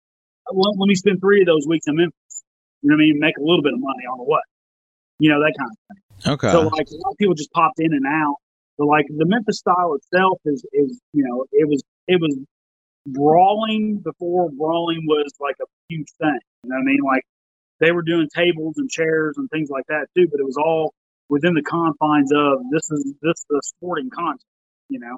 let, 0.51 0.71
let 0.77 0.87
me 0.87 0.95
spend 0.95 1.19
three 1.21 1.41
of 1.41 1.45
those 1.47 1.67
weeks 1.67 1.85
in 1.87 1.95
Memphis. 1.95 2.43
You 2.81 2.89
know 2.89 2.95
what 2.95 3.03
I 3.03 3.05
mean? 3.05 3.19
Make 3.19 3.37
a 3.37 3.41
little 3.41 3.61
bit 3.61 3.73
of 3.73 3.79
money 3.79 4.05
on 4.11 4.17
the 4.17 4.23
what, 4.23 4.41
you 5.19 5.29
know, 5.29 5.39
that 5.39 5.53
kind 5.57 5.69
of 5.71 5.77
thing. 5.89 6.04
Okay. 6.25 6.51
So 6.51 6.61
like 6.61 6.87
a 6.89 6.95
lot 6.95 7.11
of 7.11 7.17
people 7.17 7.35
just 7.35 7.51
popped 7.51 7.79
in 7.79 7.93
and 7.93 8.05
out. 8.05 8.35
But 8.77 8.87
like 8.87 9.05
the 9.07 9.25
Memphis 9.25 9.59
style 9.59 9.93
itself 9.93 10.39
is 10.45 10.65
is 10.73 10.99
you 11.13 11.23
know 11.23 11.45
it 11.51 11.67
was 11.67 11.81
it 12.07 12.19
was 12.19 12.37
brawling 13.07 13.99
before 14.03 14.49
brawling 14.49 15.05
was 15.07 15.31
like 15.39 15.55
a 15.61 15.65
huge 15.89 16.09
thing. 16.19 16.39
You 16.63 16.69
know 16.69 16.75
what 16.75 16.81
I 16.81 16.85
mean? 16.85 16.99
Like 17.05 17.23
they 17.79 17.91
were 17.91 18.01
doing 18.01 18.27
tables 18.33 18.75
and 18.77 18.89
chairs 18.89 19.35
and 19.37 19.49
things 19.49 19.69
like 19.69 19.85
that 19.87 20.07
too, 20.15 20.27
but 20.29 20.39
it 20.39 20.45
was 20.45 20.57
all 20.57 20.93
within 21.29 21.53
the 21.53 21.61
confines 21.61 22.31
of 22.33 22.59
this 22.71 22.89
is 22.91 23.13
this 23.21 23.37
is 23.37 23.45
the 23.49 23.61
sporting 23.63 24.09
content. 24.09 24.41
You 24.89 24.99
know. 24.99 25.17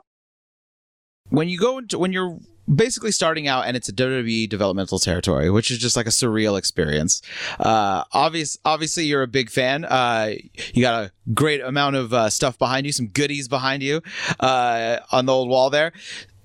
When 1.30 1.50
you 1.50 1.58
go 1.58 1.80
into 1.80 1.98
when 1.98 2.14
you're 2.14 2.38
basically 2.74 3.12
starting 3.12 3.48
out 3.48 3.66
and 3.66 3.78
it's 3.78 3.90
a 3.90 3.94
WWE 3.94 4.50
developmental 4.50 5.00
territory, 5.00 5.50
which 5.50 5.72
is 5.72 5.78
just 5.78 5.96
like 5.96 6.06
a 6.06 6.12
surreal 6.12 6.58
experience. 6.58 7.22
Uh, 7.60 8.04
obvious, 8.12 8.58
obviously 8.66 9.06
you're 9.06 9.24
a 9.24 9.28
big 9.28 9.50
fan. 9.50 9.86
Uh, 9.86 10.34
you 10.74 10.82
got 10.82 11.06
a 11.06 11.12
great 11.34 11.62
amount 11.62 11.96
of 11.96 12.14
uh, 12.14 12.30
stuff 12.30 12.58
behind 12.58 12.86
you, 12.86 12.92
some 12.92 13.08
goodies 13.08 13.48
behind 13.48 13.84
you 13.84 14.02
uh, 14.40 14.98
on 15.12 15.26
the 15.26 15.34
old 15.34 15.50
wall 15.50 15.70
there. 15.70 15.94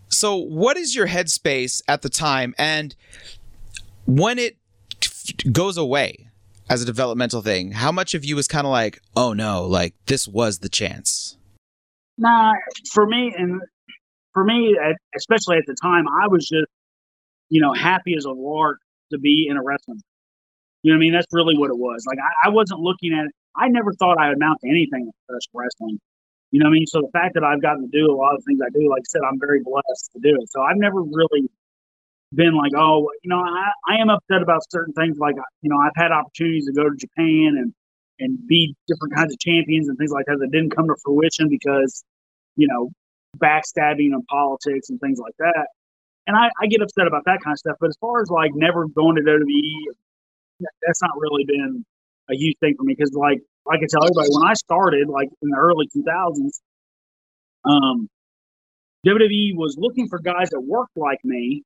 So, 0.09 0.37
what 0.37 0.77
is 0.77 0.95
your 0.95 1.09
headspace 1.09 1.81
at 1.89 2.03
the 2.03 2.11
time, 2.11 2.55
and 2.59 2.95
when 4.05 4.39
it 4.39 4.59
goes 5.51 5.79
away 5.79 6.29
as 6.69 6.83
a 6.83 6.85
developmental 6.85 7.41
thing? 7.41 7.73
How 7.73 7.91
much 7.91 8.13
of 8.13 8.23
you 8.23 8.37
was 8.37 8.47
kind 8.47 8.67
of 8.67 8.71
like, 8.71 9.01
oh 9.17 9.33
no, 9.33 9.65
like 9.65 9.95
this 10.07 10.29
was 10.29 10.59
the 10.59 10.69
chance? 10.69 11.39
Nah, 12.19 12.53
for 12.93 13.07
me, 13.07 13.35
and 13.37 13.63
for 14.33 14.45
me, 14.45 14.77
especially 15.17 15.57
at 15.59 15.65
the 15.67 15.77
time, 15.81 16.07
I 16.09 16.29
was 16.29 16.49
just, 16.49 16.71
you 17.49 17.61
know, 17.61 17.73
happy 17.73 18.15
as 18.17 18.25
a 18.25 18.31
lark 18.31 18.79
to 19.13 19.19
be 19.19 19.47
in 19.49 19.57
a 19.57 19.63
wrestling. 19.63 20.01
You 20.83 20.93
know 20.93 20.97
what 20.97 21.01
I 21.03 21.07
mean? 21.07 21.13
That's 21.13 21.27
really 21.33 21.57
what 21.57 21.71
it 21.71 21.79
was. 21.79 22.05
Like 22.07 22.19
I, 22.19 22.49
I 22.49 22.51
wasn't 22.51 22.81
looking 22.81 23.13
at 23.13 23.27
it. 23.27 23.33
I 23.57 23.69
never 23.69 23.93
thought 23.93 24.19
I 24.19 24.29
would 24.29 24.39
amount 24.39 24.61
to 24.63 24.69
anything 24.69 25.03
in 25.03 25.13
professional 25.29 25.63
wrestling. 25.63 26.01
You 26.51 26.61
know 26.61 26.67
what 26.67 26.71
I 26.71 26.81
mean? 26.81 26.87
So 26.87 27.01
the 27.01 27.11
fact 27.13 27.35
that 27.35 27.45
I've 27.45 27.63
gotten 27.63 27.89
to 27.91 27.93
do 27.93 28.11
a 28.11 28.17
lot 28.17 28.35
of 28.35 28.43
things 28.45 28.61
I 28.65 28.69
do, 28.71 28.89
like 28.89 29.01
I 29.01 29.09
said, 29.09 29.23
I'm 29.29 29.39
very 29.39 29.61
blessed 29.63 30.11
to 30.13 30.21
do 30.21 30.37
it. 30.41 30.51
So 30.51 30.61
I've 30.63 30.77
never 30.77 31.01
really 31.01 31.49
been 32.35 32.55
like, 32.55 32.73
oh, 32.77 33.11
you 33.23 33.29
know, 33.29 33.41
I, 33.41 33.71
I 33.89 33.97
am 33.97 34.11
upset 34.11 34.43
about 34.43 34.61
certain 34.71 34.93
things. 34.95 35.19
Like, 35.19 35.37
you 35.61 35.71
know, 35.71 35.79
I've 35.79 35.97
had 35.97 36.13
opportunities 36.13 36.67
to 36.67 36.73
go 36.73 36.89
to 36.89 36.97
Japan 36.97 37.57
and 37.59 37.73
and 38.19 38.39
be 38.47 38.75
different 38.87 39.15
kinds 39.15 39.33
of 39.33 39.39
champions 39.41 39.89
and 39.89 39.99
things 39.99 40.13
like 40.13 40.27
that 40.27 40.39
that 40.39 40.51
didn't 40.53 40.71
come 40.71 40.87
to 40.87 40.95
fruition 41.03 41.49
because, 41.49 42.05
you 42.57 42.69
know, 42.69 42.91
backstabbing 43.39 44.13
and 44.13 44.25
politics 44.27 44.91
and 44.91 45.01
things 45.01 45.19
like 45.19 45.35
that. 45.39 45.67
And 46.27 46.37
I, 46.37 46.51
I 46.61 46.67
get 46.67 46.83
upset 46.83 47.07
about 47.07 47.25
that 47.27 47.41
kind 47.43 47.55
of 47.55 47.59
stuff. 47.59 47.77
But 47.81 47.89
as 47.89 47.97
far 48.01 48.21
as 48.21 48.31
like 48.31 48.53
never 48.55 48.87
going 48.87 49.17
to 49.17 49.23
WWE, 49.23 49.95
that's 50.87 51.03
not 51.03 51.11
really 51.19 51.45
been 51.45 51.85
a 52.31 52.35
huge 52.35 52.57
thing 52.61 52.75
for 52.77 52.85
me 52.85 52.95
because 52.97 53.13
like 53.15 53.41
I 53.69 53.77
tell 53.89 54.05
everybody 54.05 54.29
when 54.31 54.47
I 54.47 54.55
started 54.55 55.09
like 55.09 55.29
in 55.43 55.51
the 55.51 55.57
early 55.57 55.89
2000s, 55.89 56.61
um, 57.65 58.09
WWE 59.07 59.57
was 59.57 59.77
looking 59.79 60.09
for 60.09 60.19
guys 60.21 60.51
that 60.51 60.61
worked 60.61 60.97
like 60.97 61.19
me, 61.25 61.65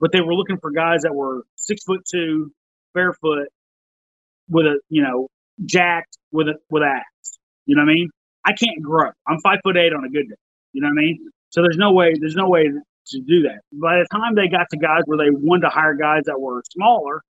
but 0.00 0.12
they 0.12 0.20
were 0.20 0.34
looking 0.34 0.58
for 0.58 0.70
guys 0.70 1.02
that 1.02 1.14
were 1.14 1.42
six 1.56 1.84
foot 1.84 2.04
two, 2.10 2.52
barefoot, 2.94 3.48
with 4.48 4.66
a 4.66 4.80
you 4.88 5.02
know 5.02 5.28
jacked 5.64 6.18
with 6.32 6.48
a 6.48 6.54
with 6.70 6.82
ass. 6.82 7.02
You 7.64 7.76
know 7.76 7.82
what 7.82 7.90
I 7.90 7.94
mean? 7.94 8.10
I 8.44 8.52
can't 8.52 8.82
grow. 8.82 9.10
I'm 9.26 9.40
five 9.40 9.58
foot 9.64 9.76
eight 9.76 9.92
on 9.92 10.04
a 10.04 10.10
good 10.10 10.28
day. 10.28 10.36
You 10.76 10.82
know 10.82 10.88
what 10.88 11.00
I 11.00 11.06
mean? 11.06 11.30
So 11.48 11.62
there's 11.62 11.78
no 11.78 11.90
way, 11.90 12.12
there's 12.20 12.36
no 12.36 12.50
way 12.50 12.64
to 12.64 13.20
do 13.20 13.42
that. 13.44 13.60
By 13.72 13.96
the 13.96 14.06
time 14.12 14.34
they 14.34 14.46
got 14.46 14.66
to 14.72 14.76
guys 14.76 15.00
where 15.06 15.16
they 15.16 15.30
wanted 15.30 15.62
to 15.62 15.70
hire 15.70 15.94
guys 15.94 16.24
that 16.26 16.38
were 16.38 16.62
smaller, 16.70 17.22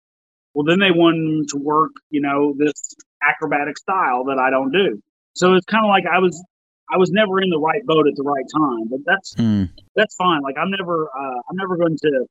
well, 0.56 0.66
then 0.66 0.80
they 0.80 0.90
wanted 0.90 1.48
to 1.50 1.58
work, 1.58 1.92
you 2.10 2.22
know, 2.22 2.56
this 2.58 2.74
acrobatic 3.22 3.78
style 3.78 4.24
that 4.26 4.40
I 4.40 4.50
don't 4.50 4.72
do. 4.72 5.00
So 5.36 5.54
it's 5.54 5.66
kind 5.66 5.86
of 5.86 5.90
like 5.90 6.06
I 6.12 6.18
was, 6.18 6.44
I 6.92 6.98
was 6.98 7.12
never 7.12 7.40
in 7.40 7.52
the 7.52 7.60
right 7.60 7.86
boat 7.86 8.08
at 8.08 8.16
the 8.16 8.24
right 8.24 8.46
time. 8.58 8.88
But 8.90 9.02
that's 9.06 9.36
mm. 9.36 9.70
that's 9.96 10.16
fine. 10.16 10.42
Like 10.42 10.56
I'm 10.60 10.72
never, 10.72 11.06
uh, 11.06 11.40
I'm 11.48 11.56
never 11.56 11.78
going 11.78 11.98
to, 12.02 12.26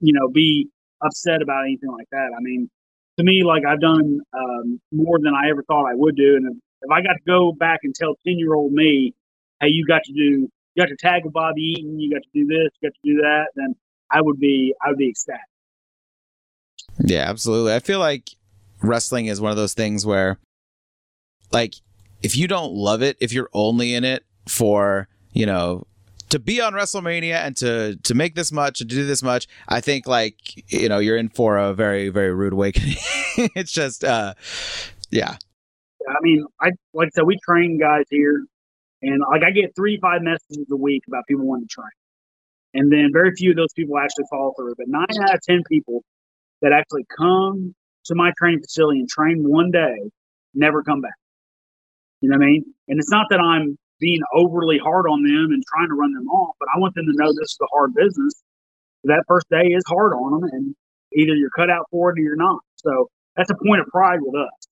you 0.00 0.12
know, 0.12 0.26
be 0.28 0.70
upset 1.04 1.40
about 1.40 1.66
anything 1.66 1.92
like 1.92 2.08
that. 2.10 2.30
I 2.36 2.40
mean, 2.40 2.68
to 3.18 3.22
me, 3.22 3.44
like 3.44 3.62
I've 3.64 3.80
done 3.80 4.20
um, 4.34 4.80
more 4.90 5.20
than 5.22 5.34
I 5.34 5.50
ever 5.50 5.62
thought 5.62 5.86
I 5.86 5.94
would 5.94 6.16
do, 6.16 6.34
and 6.34 6.46
if, 6.50 6.56
if 6.82 6.90
I 6.90 7.00
got 7.02 7.14
to 7.14 7.24
go 7.28 7.52
back 7.52 7.80
and 7.84 7.94
tell 7.94 8.16
ten 8.26 8.38
year 8.38 8.54
old 8.54 8.72
me 8.72 9.14
hey, 9.60 9.68
you 9.68 9.86
got 9.86 10.02
to 10.04 10.12
do, 10.12 10.48
you 10.74 10.82
got 10.82 10.88
to 10.88 10.96
tag 10.96 11.24
with 11.24 11.32
Bobby 11.32 11.62
Eaton, 11.62 11.98
you 12.00 12.10
got 12.10 12.22
to 12.22 12.28
do 12.32 12.46
this, 12.46 12.70
you 12.80 12.88
got 12.88 12.94
to 12.94 13.14
do 13.14 13.20
that, 13.22 13.46
then 13.54 13.74
I 14.10 14.20
would 14.20 14.38
be, 14.38 14.74
I 14.84 14.88
would 14.88 14.98
be 14.98 15.08
ecstatic. 15.10 15.40
Yeah, 16.98 17.28
absolutely. 17.28 17.74
I 17.74 17.80
feel 17.80 17.98
like 17.98 18.30
wrestling 18.82 19.26
is 19.26 19.40
one 19.40 19.50
of 19.50 19.56
those 19.56 19.74
things 19.74 20.04
where, 20.04 20.38
like, 21.52 21.74
if 22.22 22.36
you 22.36 22.46
don't 22.46 22.72
love 22.72 23.02
it, 23.02 23.16
if 23.20 23.32
you're 23.32 23.50
only 23.52 23.94
in 23.94 24.04
it 24.04 24.24
for, 24.46 25.08
you 25.32 25.46
know, 25.46 25.86
to 26.30 26.38
be 26.38 26.60
on 26.60 26.72
WrestleMania 26.72 27.34
and 27.34 27.56
to 27.58 27.96
to 27.96 28.14
make 28.14 28.34
this 28.34 28.50
much 28.52 28.80
and 28.80 28.88
to 28.88 28.96
do 28.96 29.04
this 29.04 29.22
much, 29.22 29.46
I 29.68 29.80
think 29.80 30.06
like 30.06 30.70
you 30.72 30.88
know 30.88 30.98
you're 30.98 31.16
in 31.16 31.28
for 31.28 31.58
a 31.58 31.74
very 31.74 32.08
very 32.08 32.32
rude 32.32 32.52
awakening. 32.52 32.96
it's 33.36 33.72
just 33.72 34.04
uh, 34.04 34.34
yeah. 35.10 35.36
I 36.08 36.16
mean, 36.22 36.46
I 36.60 36.70
like 36.94 37.08
I 37.08 37.10
said, 37.16 37.24
we 37.24 37.38
train 37.44 37.78
guys 37.78 38.04
here, 38.10 38.44
and 39.02 39.22
like 39.30 39.42
I 39.42 39.50
get 39.50 39.74
three 39.74 39.98
five 40.00 40.22
messages 40.22 40.66
a 40.70 40.76
week 40.76 41.02
about 41.08 41.24
people 41.26 41.46
wanting 41.46 41.68
to 41.68 41.74
train, 41.74 41.90
and 42.74 42.92
then 42.92 43.10
very 43.12 43.32
few 43.36 43.50
of 43.50 43.56
those 43.56 43.72
people 43.74 43.98
actually 43.98 44.26
follow 44.30 44.52
through. 44.56 44.74
But 44.76 44.88
nine 44.88 45.06
out 45.22 45.34
of 45.34 45.40
ten 45.42 45.62
people 45.68 46.02
that 46.62 46.72
actually 46.72 47.06
come 47.16 47.74
to 48.06 48.14
my 48.14 48.32
training 48.38 48.60
facility 48.60 49.00
and 49.00 49.08
train 49.08 49.42
one 49.42 49.70
day 49.70 50.10
never 50.54 50.82
come 50.82 51.00
back. 51.00 51.14
You 52.20 52.30
know 52.30 52.36
what 52.36 52.44
I 52.44 52.48
mean? 52.48 52.64
And 52.88 52.98
it's 52.98 53.10
not 53.10 53.26
that 53.30 53.40
I'm 53.40 53.78
being 53.98 54.20
overly 54.34 54.78
hard 54.78 55.06
on 55.06 55.22
them 55.22 55.52
and 55.52 55.62
trying 55.72 55.88
to 55.88 55.94
run 55.94 56.12
them 56.12 56.28
off, 56.28 56.56
but 56.58 56.68
I 56.74 56.78
want 56.78 56.94
them 56.94 57.06
to 57.06 57.12
know 57.14 57.32
this 57.32 57.52
is 57.52 57.58
a 57.62 57.66
hard 57.72 57.94
business. 57.94 58.42
That 59.04 59.24
first 59.28 59.46
day 59.50 59.68
is 59.68 59.84
hard 59.86 60.12
on 60.12 60.40
them, 60.40 60.50
and 60.52 60.74
either 61.14 61.34
you're 61.34 61.50
cut 61.56 61.70
out 61.70 61.86
for 61.90 62.10
it 62.10 62.18
or 62.18 62.22
you're 62.22 62.36
not. 62.36 62.60
So 62.76 63.08
that's 63.36 63.50
a 63.50 63.54
point 63.54 63.80
of 63.80 63.86
pride 63.86 64.18
with 64.20 64.34
us. 64.34 64.68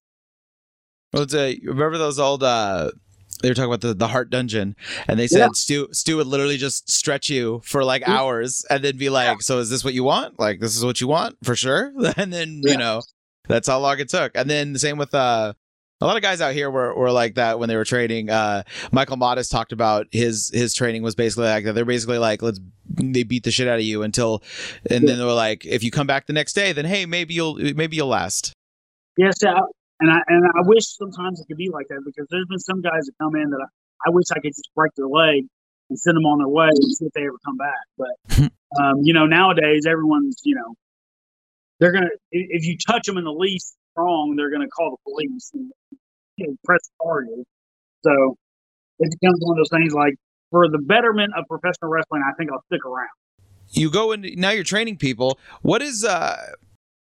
Well, 1.12 1.22
it's 1.22 1.34
a, 1.34 1.58
remember 1.64 1.96
those 1.96 2.18
old 2.18 2.42
uh, 2.42 2.90
they 3.42 3.48
were 3.48 3.54
talking 3.54 3.70
about 3.70 3.80
the, 3.80 3.94
the 3.94 4.08
Hart 4.08 4.30
dungeon 4.30 4.76
and 5.06 5.18
they 5.18 5.26
said 5.26 5.38
yeah. 5.38 5.48
stu 5.52 5.88
stu 5.92 6.16
would 6.16 6.26
literally 6.26 6.56
just 6.56 6.90
stretch 6.90 7.28
you 7.30 7.60
for 7.64 7.84
like 7.84 8.02
mm-hmm. 8.02 8.12
hours 8.12 8.64
and 8.70 8.84
then 8.84 8.96
be 8.96 9.08
like 9.08 9.26
yeah. 9.28 9.36
so 9.40 9.58
is 9.58 9.70
this 9.70 9.84
what 9.84 9.94
you 9.94 10.04
want 10.04 10.38
like 10.38 10.60
this 10.60 10.76
is 10.76 10.84
what 10.84 11.00
you 11.00 11.08
want 11.08 11.36
for 11.42 11.54
sure 11.56 11.92
and 12.16 12.32
then 12.32 12.60
yeah. 12.64 12.72
you 12.72 12.78
know 12.78 13.02
that's 13.48 13.68
how 13.68 13.78
long 13.78 13.98
it 13.98 14.08
took 14.08 14.32
and 14.34 14.48
then 14.48 14.72
the 14.72 14.78
same 14.78 14.98
with 14.98 15.14
uh 15.14 15.52
a 16.00 16.06
lot 16.06 16.16
of 16.16 16.22
guys 16.22 16.40
out 16.40 16.54
here 16.54 16.70
were, 16.70 16.94
were 16.94 17.10
like 17.10 17.34
that 17.34 17.58
when 17.58 17.68
they 17.68 17.76
were 17.76 17.84
training. 17.84 18.30
Uh, 18.30 18.62
Michael 18.92 19.16
Modest 19.16 19.50
talked 19.50 19.72
about 19.72 20.06
his 20.12 20.50
his 20.54 20.72
training 20.72 21.02
was 21.02 21.16
basically 21.16 21.46
like 21.46 21.64
that. 21.64 21.74
They're 21.74 21.84
basically 21.84 22.18
like, 22.18 22.40
let's 22.40 22.60
they 22.94 23.24
beat 23.24 23.44
the 23.44 23.50
shit 23.50 23.68
out 23.68 23.78
of 23.78 23.84
you 23.84 24.02
until, 24.02 24.42
and 24.88 25.08
then 25.08 25.18
they 25.18 25.24
were 25.24 25.32
like, 25.32 25.66
if 25.66 25.82
you 25.82 25.90
come 25.90 26.06
back 26.06 26.26
the 26.26 26.32
next 26.32 26.52
day, 26.52 26.72
then 26.72 26.84
hey, 26.84 27.04
maybe 27.04 27.34
you'll 27.34 27.56
maybe 27.74 27.96
you'll 27.96 28.08
last. 28.08 28.52
Yes, 29.16 29.42
and 30.00 30.10
I 30.10 30.20
and 30.28 30.44
I 30.46 30.62
wish 30.62 30.86
sometimes 30.86 31.40
it 31.40 31.46
could 31.48 31.56
be 31.56 31.70
like 31.70 31.88
that 31.88 32.02
because 32.04 32.26
there's 32.30 32.46
been 32.46 32.58
some 32.58 32.82
guys 32.82 33.06
that 33.06 33.12
come 33.20 33.34
in 33.34 33.50
that 33.50 33.60
I, 33.60 34.08
I 34.08 34.10
wish 34.10 34.26
I 34.30 34.40
could 34.40 34.52
just 34.52 34.70
break 34.74 34.92
their 34.96 35.08
leg 35.08 35.44
and 35.90 35.98
send 35.98 36.16
them 36.16 36.26
on 36.26 36.38
their 36.38 36.48
way 36.48 36.68
and 36.68 36.92
see 36.92 37.06
if 37.06 37.12
they 37.12 37.22
ever 37.22 37.38
come 37.44 37.56
back. 37.56 37.84
But 37.96 38.50
um, 38.80 39.02
you 39.02 39.12
know, 39.12 39.26
nowadays 39.26 39.86
everyone's 39.86 40.40
you 40.44 40.54
know 40.54 40.74
they're 41.80 41.92
gonna 41.92 42.10
if 42.30 42.64
you 42.64 42.76
touch 42.78 43.06
them 43.06 43.18
in 43.18 43.24
the 43.24 43.32
least 43.32 43.76
wrong, 43.96 44.36
they're 44.36 44.50
gonna 44.50 44.68
call 44.68 44.90
the 44.90 45.10
police 45.10 45.50
and 45.54 45.70
you 46.36 46.46
know, 46.46 46.56
press 46.64 46.88
charges. 47.02 47.44
So 48.04 48.36
it 49.00 49.16
becomes 49.20 49.38
one 49.40 49.58
of 49.58 49.64
those 49.64 49.76
things 49.76 49.92
like 49.92 50.14
for 50.50 50.68
the 50.68 50.78
betterment 50.78 51.32
of 51.36 51.44
professional 51.48 51.90
wrestling, 51.90 52.22
I 52.26 52.32
think 52.34 52.50
I'll 52.52 52.62
stick 52.66 52.84
around. 52.84 53.08
You 53.70 53.90
go 53.90 54.12
and 54.12 54.24
now 54.36 54.50
you're 54.50 54.64
training 54.64 54.96
people. 54.96 55.38
What 55.62 55.82
is 55.82 56.04
uh 56.04 56.52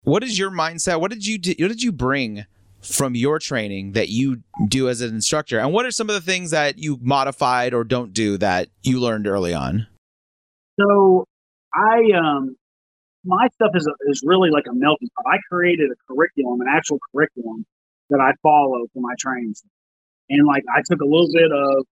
what 0.03 0.25
is 0.25 0.39
your 0.39 0.51
mindset? 0.51 1.01
What 1.01 1.11
did 1.11 1.25
you 1.25 1.39
do, 1.39 1.55
what 1.61 1.69
did 1.69 1.83
you 1.83 1.93
bring 1.93 2.45
from 2.83 3.15
your 3.15 3.39
training 3.39 3.93
that 3.93 4.09
you 4.09 4.43
do 4.69 4.89
as 4.89 5.01
an 5.01 5.15
instructor? 5.15 5.59
And 5.59 5.73
what 5.73 5.87
are 5.87 5.91
some 5.91 6.09
of 6.09 6.15
the 6.15 6.21
things 6.21 6.51
that 6.51 6.79
you 6.79 6.99
modified 7.01 7.75
or 7.75 7.85
don't 7.85 8.13
do 8.13 8.37
that 8.39 8.69
you 8.83 9.01
learned 9.01 9.27
early 9.27 9.55
on? 9.55 9.87
So 10.79 11.25
I 11.75 12.17
um 12.17 12.57
my 13.25 13.49
stuff 13.55 13.71
is 13.75 13.87
a, 13.87 13.93
is 14.11 14.23
really 14.25 14.51
like 14.51 14.65
a 14.69 14.75
melting 14.75 15.09
pot. 15.17 15.33
I 15.33 15.39
created 15.49 15.91
a 15.91 15.95
curriculum, 16.09 16.61
an 16.61 16.67
actual 16.69 16.99
curriculum 17.13 17.65
that 18.11 18.21
I 18.21 18.33
follow 18.43 18.87
for 18.93 19.01
my 19.01 19.15
training. 19.19 19.55
And 20.29 20.47
like 20.47 20.65
I 20.75 20.83
took 20.85 21.01
a 21.01 21.05
little 21.05 21.31
bit 21.33 21.53
of, 21.53 21.87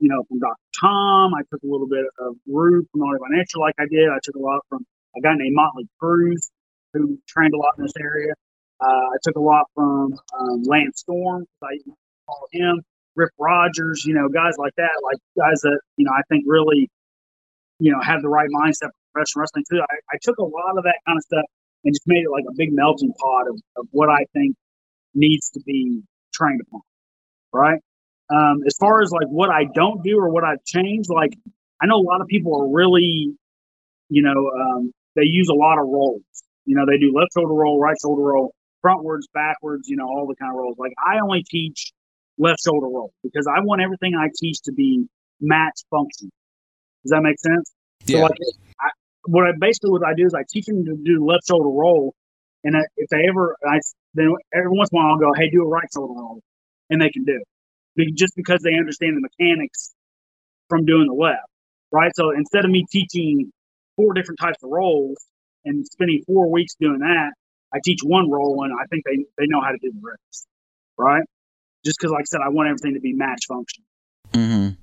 you 0.00 0.08
know, 0.08 0.24
from 0.28 0.40
Dr. 0.40 0.56
Tom, 0.80 1.34
I 1.34 1.42
took 1.50 1.62
a 1.62 1.66
little 1.66 1.88
bit 1.88 2.06
of 2.18 2.34
Rude 2.46 2.86
from 2.90 3.02
Only 3.02 3.18
Financial 3.30 3.60
like 3.60 3.74
I 3.78 3.86
did. 3.90 4.08
I 4.08 4.18
took 4.22 4.34
a 4.34 4.40
lot 4.40 4.60
from 4.68 4.84
a 5.16 5.20
guy 5.20 5.34
named 5.36 5.54
Motley 5.54 5.88
Cruz 6.00 6.50
who 6.92 7.18
trained 7.28 7.54
a 7.54 7.58
lot 7.58 7.74
in 7.78 7.84
this 7.84 7.92
area. 7.98 8.34
Uh, 8.84 9.06
I 9.14 9.16
took 9.22 9.36
a 9.36 9.40
lot 9.40 9.64
from 9.74 10.18
um, 10.38 10.62
Lance 10.64 11.00
Storm. 11.00 11.46
I 11.62 11.78
call 12.26 12.48
him. 12.52 12.82
Rip 13.16 13.30
Rogers, 13.38 14.04
you 14.04 14.14
know, 14.14 14.28
guys 14.28 14.54
like 14.58 14.74
that, 14.76 14.90
like 15.02 15.18
guys 15.38 15.60
that 15.62 15.78
you 15.96 16.04
know 16.04 16.10
I 16.10 16.22
think 16.28 16.44
really, 16.46 16.90
you 17.78 17.92
know, 17.92 18.00
have 18.02 18.22
the 18.22 18.28
right 18.28 18.48
mindset 18.50 18.90
for 18.90 18.92
professional 19.12 19.42
wrestling 19.42 19.64
too. 19.70 19.80
I, 19.80 19.94
I 20.12 20.18
took 20.22 20.38
a 20.38 20.42
lot 20.42 20.76
of 20.76 20.84
that 20.84 20.96
kind 21.06 21.16
of 21.16 21.22
stuff 21.22 21.44
and 21.84 21.94
just 21.94 22.06
made 22.06 22.24
it 22.24 22.30
like 22.30 22.44
a 22.48 22.54
big 22.56 22.72
melting 22.72 23.12
pot 23.12 23.48
of, 23.48 23.60
of 23.76 23.86
what 23.90 24.08
I 24.08 24.24
think 24.32 24.56
needs 25.14 25.50
to 25.50 25.60
be 25.60 26.02
trained 26.32 26.60
upon. 26.66 26.80
Right. 27.52 27.80
Um, 28.34 28.62
as 28.66 28.74
far 28.80 29.02
as 29.02 29.12
like 29.12 29.28
what 29.28 29.50
I 29.50 29.64
don't 29.72 30.02
do 30.02 30.18
or 30.18 30.30
what 30.30 30.44
I've 30.44 30.64
changed, 30.64 31.08
like 31.08 31.34
I 31.80 31.86
know 31.86 31.96
a 31.96 32.06
lot 32.06 32.20
of 32.20 32.26
people 32.26 32.60
are 32.60 32.68
really, 32.68 33.34
you 34.08 34.22
know, 34.22 34.50
um, 34.60 34.92
they 35.14 35.24
use 35.24 35.48
a 35.48 35.54
lot 35.54 35.78
of 35.78 35.86
rolls. 35.86 36.22
You 36.64 36.74
know, 36.74 36.86
they 36.86 36.98
do 36.98 37.12
left 37.14 37.34
shoulder 37.34 37.52
roll, 37.52 37.78
right 37.78 37.96
shoulder 38.02 38.22
roll 38.22 38.53
frontwards, 38.84 39.22
backwards, 39.32 39.88
you 39.88 39.96
know, 39.96 40.06
all 40.06 40.26
the 40.26 40.36
kind 40.36 40.52
of 40.52 40.58
rolls. 40.58 40.76
Like 40.78 40.92
I 40.98 41.20
only 41.20 41.42
teach 41.42 41.92
left 42.38 42.60
shoulder 42.64 42.86
roll 42.86 43.12
because 43.22 43.46
I 43.46 43.60
want 43.62 43.80
everything 43.80 44.14
I 44.14 44.28
teach 44.36 44.60
to 44.62 44.72
be 44.72 45.06
match 45.40 45.80
function. 45.90 46.30
Does 47.04 47.10
that 47.10 47.22
make 47.22 47.38
sense? 47.38 47.72
Yeah. 48.06 48.18
So 48.18 48.22
like, 48.22 48.38
I, 48.80 48.88
what 49.26 49.44
I 49.44 49.52
basically 49.58 49.90
what 49.90 50.06
I 50.06 50.14
do 50.14 50.26
is 50.26 50.34
I 50.34 50.44
teach 50.50 50.66
them 50.66 50.84
to 50.84 50.96
do 50.96 51.24
left 51.24 51.46
shoulder 51.48 51.68
roll, 51.68 52.14
and 52.62 52.74
if 52.96 53.08
they 53.10 53.26
ever, 53.28 53.56
I 53.66 53.80
then 54.14 54.32
every 54.54 54.70
once 54.70 54.90
in 54.92 54.98
a 54.98 55.02
while 55.02 55.12
I'll 55.12 55.18
go, 55.18 55.32
hey, 55.34 55.50
do 55.50 55.62
a 55.62 55.68
right 55.68 55.88
shoulder 55.94 56.14
roll, 56.14 56.40
and 56.90 57.00
they 57.00 57.10
can 57.10 57.24
do 57.24 57.40
it, 57.96 58.14
just 58.14 58.34
because 58.36 58.60
they 58.62 58.74
understand 58.74 59.16
the 59.16 59.20
mechanics 59.20 59.94
from 60.68 60.84
doing 60.84 61.06
the 61.06 61.14
left, 61.14 61.48
right? 61.92 62.12
So 62.14 62.30
instead 62.30 62.64
of 62.64 62.70
me 62.70 62.86
teaching 62.90 63.52
four 63.96 64.14
different 64.14 64.40
types 64.40 64.62
of 64.62 64.70
rolls 64.70 65.24
and 65.64 65.86
spending 65.86 66.22
four 66.26 66.50
weeks 66.50 66.74
doing 66.80 66.98
that, 67.00 67.32
I 67.74 67.80
teach 67.84 68.00
one 68.02 68.30
role 68.30 68.62
and 68.62 68.72
I 68.72 68.86
think 68.86 69.04
they, 69.04 69.24
they 69.36 69.46
know 69.46 69.60
how 69.60 69.72
to 69.72 69.78
do 69.78 69.90
the 69.90 70.00
rest, 70.00 70.46
right? 70.96 71.24
Just 71.84 71.98
because, 71.98 72.12
like 72.12 72.22
I 72.22 72.24
said, 72.24 72.40
I 72.44 72.48
want 72.48 72.68
everything 72.68 72.94
to 72.94 73.00
be 73.00 73.12
match 73.12 73.46
function. 73.48 73.82
Mm-hmm. 74.32 74.80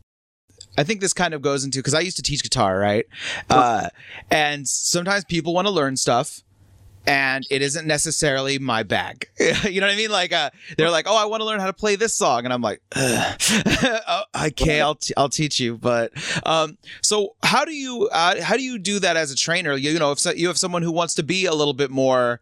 I 0.77 0.83
think 0.83 1.01
this 1.01 1.13
kind 1.13 1.33
of 1.33 1.41
goes 1.41 1.63
into 1.63 1.79
because 1.79 1.93
I 1.93 2.01
used 2.01 2.17
to 2.17 2.23
teach 2.23 2.43
guitar, 2.43 2.77
right? 2.77 3.05
Uh, 3.49 3.89
and 4.29 4.67
sometimes 4.67 5.25
people 5.25 5.53
want 5.53 5.67
to 5.67 5.71
learn 5.71 5.97
stuff, 5.97 6.43
and 7.05 7.45
it 7.49 7.61
isn't 7.61 7.87
necessarily 7.87 8.57
my 8.59 8.83
bag. 8.83 9.27
you 9.39 9.81
know 9.81 9.87
what 9.87 9.93
I 9.93 9.97
mean? 9.97 10.11
Like, 10.11 10.31
uh, 10.31 10.49
they're 10.77 10.89
like, 10.89 11.07
"Oh, 11.09 11.15
I 11.15 11.25
want 11.25 11.41
to 11.41 11.45
learn 11.45 11.59
how 11.59 11.65
to 11.65 11.73
play 11.73 11.95
this 11.95 12.13
song," 12.13 12.45
and 12.45 12.53
I'm 12.53 12.61
like, 12.61 12.81
oh, 12.95 14.23
"Okay, 14.45 14.79
I'll 14.79 14.95
t- 14.95 15.13
I'll 15.17 15.29
teach 15.29 15.59
you." 15.59 15.77
But 15.77 16.11
um, 16.45 16.77
so 17.01 17.35
how 17.43 17.65
do 17.65 17.73
you 17.73 18.07
uh, 18.11 18.41
how 18.41 18.55
do 18.55 18.63
you 18.63 18.79
do 18.79 18.99
that 18.99 19.17
as 19.17 19.31
a 19.31 19.35
trainer? 19.35 19.73
You, 19.73 19.91
you 19.91 19.99
know, 19.99 20.11
if 20.11 20.19
so, 20.19 20.31
you 20.31 20.47
have 20.47 20.57
someone 20.57 20.83
who 20.83 20.91
wants 20.91 21.15
to 21.15 21.23
be 21.23 21.45
a 21.45 21.53
little 21.53 21.73
bit 21.73 21.91
more 21.91 22.39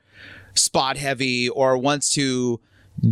spot 0.60 0.98
heavy 0.98 1.50
or 1.50 1.78
wants 1.78 2.12
to 2.12 2.60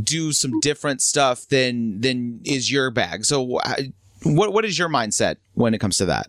do 0.03 0.31
some 0.31 0.60
different 0.60 1.01
stuff 1.01 1.47
than 1.47 2.01
than 2.01 2.41
is 2.43 2.71
your 2.71 2.91
bag. 2.91 3.25
So 3.25 3.60
what 4.23 4.53
what 4.53 4.65
is 4.65 4.77
your 4.77 4.89
mindset 4.89 5.38
when 5.53 5.73
it 5.73 5.79
comes 5.79 5.97
to 5.97 6.05
that? 6.05 6.27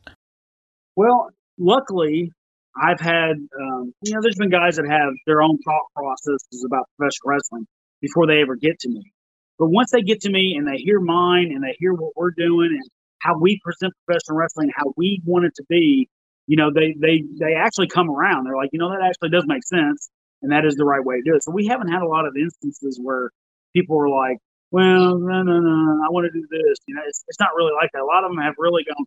Well, 0.97 1.31
luckily, 1.59 2.33
I've 2.81 3.01
had 3.01 3.33
um, 3.33 3.93
you 4.03 4.15
know 4.15 4.21
there's 4.23 4.37
been 4.37 4.51
guys 4.51 4.77
that 4.77 4.87
have 4.89 5.13
their 5.27 5.43
own 5.43 5.59
thought 5.65 5.87
processes 5.95 6.65
about 6.67 6.87
professional 6.97 7.31
wrestling 7.31 7.67
before 8.01 8.27
they 8.27 8.41
ever 8.41 8.57
get 8.57 8.79
to 8.81 8.89
me. 8.89 9.13
But 9.59 9.69
once 9.69 9.91
they 9.91 10.03
get 10.03 10.21
to 10.21 10.31
me 10.31 10.55
and 10.57 10.67
they 10.67 10.77
hear 10.77 11.01
mine 11.01 11.51
and 11.53 11.63
they 11.63 11.77
hear 11.79 11.93
what 11.93 12.13
we're 12.15 12.31
doing 12.31 12.71
and 12.71 12.89
how 13.21 13.37
we 13.39 13.61
present 13.65 13.93
professional 14.07 14.39
wrestling, 14.39 14.71
how 14.75 14.93
we 14.97 15.21
want 15.25 15.47
it 15.47 15.55
to 15.57 15.65
be, 15.69 16.09
you 16.47 16.57
know, 16.57 16.71
they 16.73 16.95
they 16.99 17.25
they 17.41 17.55
actually 17.55 17.89
come 17.89 18.09
around. 18.09 18.45
They're 18.45 18.57
like, 18.57 18.71
you 18.73 18.79
know, 18.79 18.91
that 18.91 19.03
actually 19.03 19.31
does 19.31 19.45
make 19.47 19.65
sense 19.65 20.09
and 20.43 20.53
that 20.53 20.65
is 20.65 20.77
the 20.77 20.85
right 20.85 21.05
way 21.05 21.17
to 21.17 21.23
do 21.23 21.35
it. 21.35 21.43
So 21.43 21.51
we 21.51 21.67
haven't 21.67 21.89
had 21.89 22.03
a 22.03 22.07
lot 22.09 22.27
of 22.27 22.37
instances 22.37 22.99
where 23.03 23.31
people 23.75 23.97
were 23.97 24.09
like, 24.09 24.39
well, 24.71 25.19
no, 25.19 25.43
no, 25.43 25.61
no, 25.61 26.05
I 26.05 26.11
want 26.11 26.27
to 26.27 26.33
do 26.33 26.47
this. 26.51 26.79
You 26.87 26.95
know, 26.95 27.03
it's, 27.07 27.25
it's 27.29 27.41
not 27.41 27.51
really 27.57 27.73
like 27.73 27.91
that. 27.95 28.03
A 28.03 28.05
lot 28.05 28.25
of 28.25 28.31
them 28.31 28.39
have 28.43 28.55
really 28.59 28.85
gone. 28.85 29.07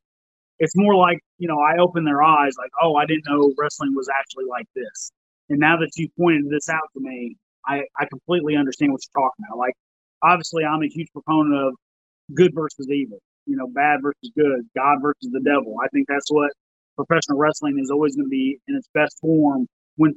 It's 0.59 0.73
more 0.75 0.95
like 0.95 1.19
you 1.37 1.47
know, 1.47 1.59
I 1.59 1.81
open 1.81 2.03
their 2.03 2.21
eyes, 2.21 2.53
like, 2.57 2.71
oh, 2.81 2.95
I 2.95 3.05
didn't 3.05 3.25
know 3.27 3.53
wrestling 3.57 3.93
was 3.95 4.09
actually 4.09 4.45
like 4.49 4.67
this. 4.75 5.11
And 5.49 5.59
now 5.59 5.77
that 5.77 5.89
you 5.97 6.07
pointed 6.17 6.49
this 6.49 6.69
out 6.69 6.89
to 6.93 6.99
me, 6.99 7.35
I 7.65 7.81
I 7.97 8.05
completely 8.09 8.55
understand 8.55 8.91
what 8.91 9.01
you're 9.01 9.23
talking 9.23 9.45
about. 9.47 9.57
Like, 9.57 9.73
obviously, 10.23 10.63
I'm 10.65 10.81
a 10.83 10.87
huge 10.87 11.09
proponent 11.13 11.55
of 11.55 11.73
good 12.35 12.51
versus 12.53 12.87
evil. 12.89 13.19
You 13.45 13.57
know, 13.57 13.67
bad 13.67 14.01
versus 14.01 14.31
good, 14.35 14.69
God 14.75 14.97
versus 15.01 15.29
the 15.31 15.41
devil. 15.41 15.75
I 15.83 15.87
think 15.89 16.07
that's 16.07 16.31
what 16.31 16.51
professional 16.95 17.37
wrestling 17.37 17.79
is 17.81 17.89
always 17.89 18.15
going 18.15 18.27
to 18.27 18.29
be 18.29 18.59
in 18.67 18.75
its 18.75 18.87
best 18.93 19.17
form 19.19 19.67
when 19.95 20.13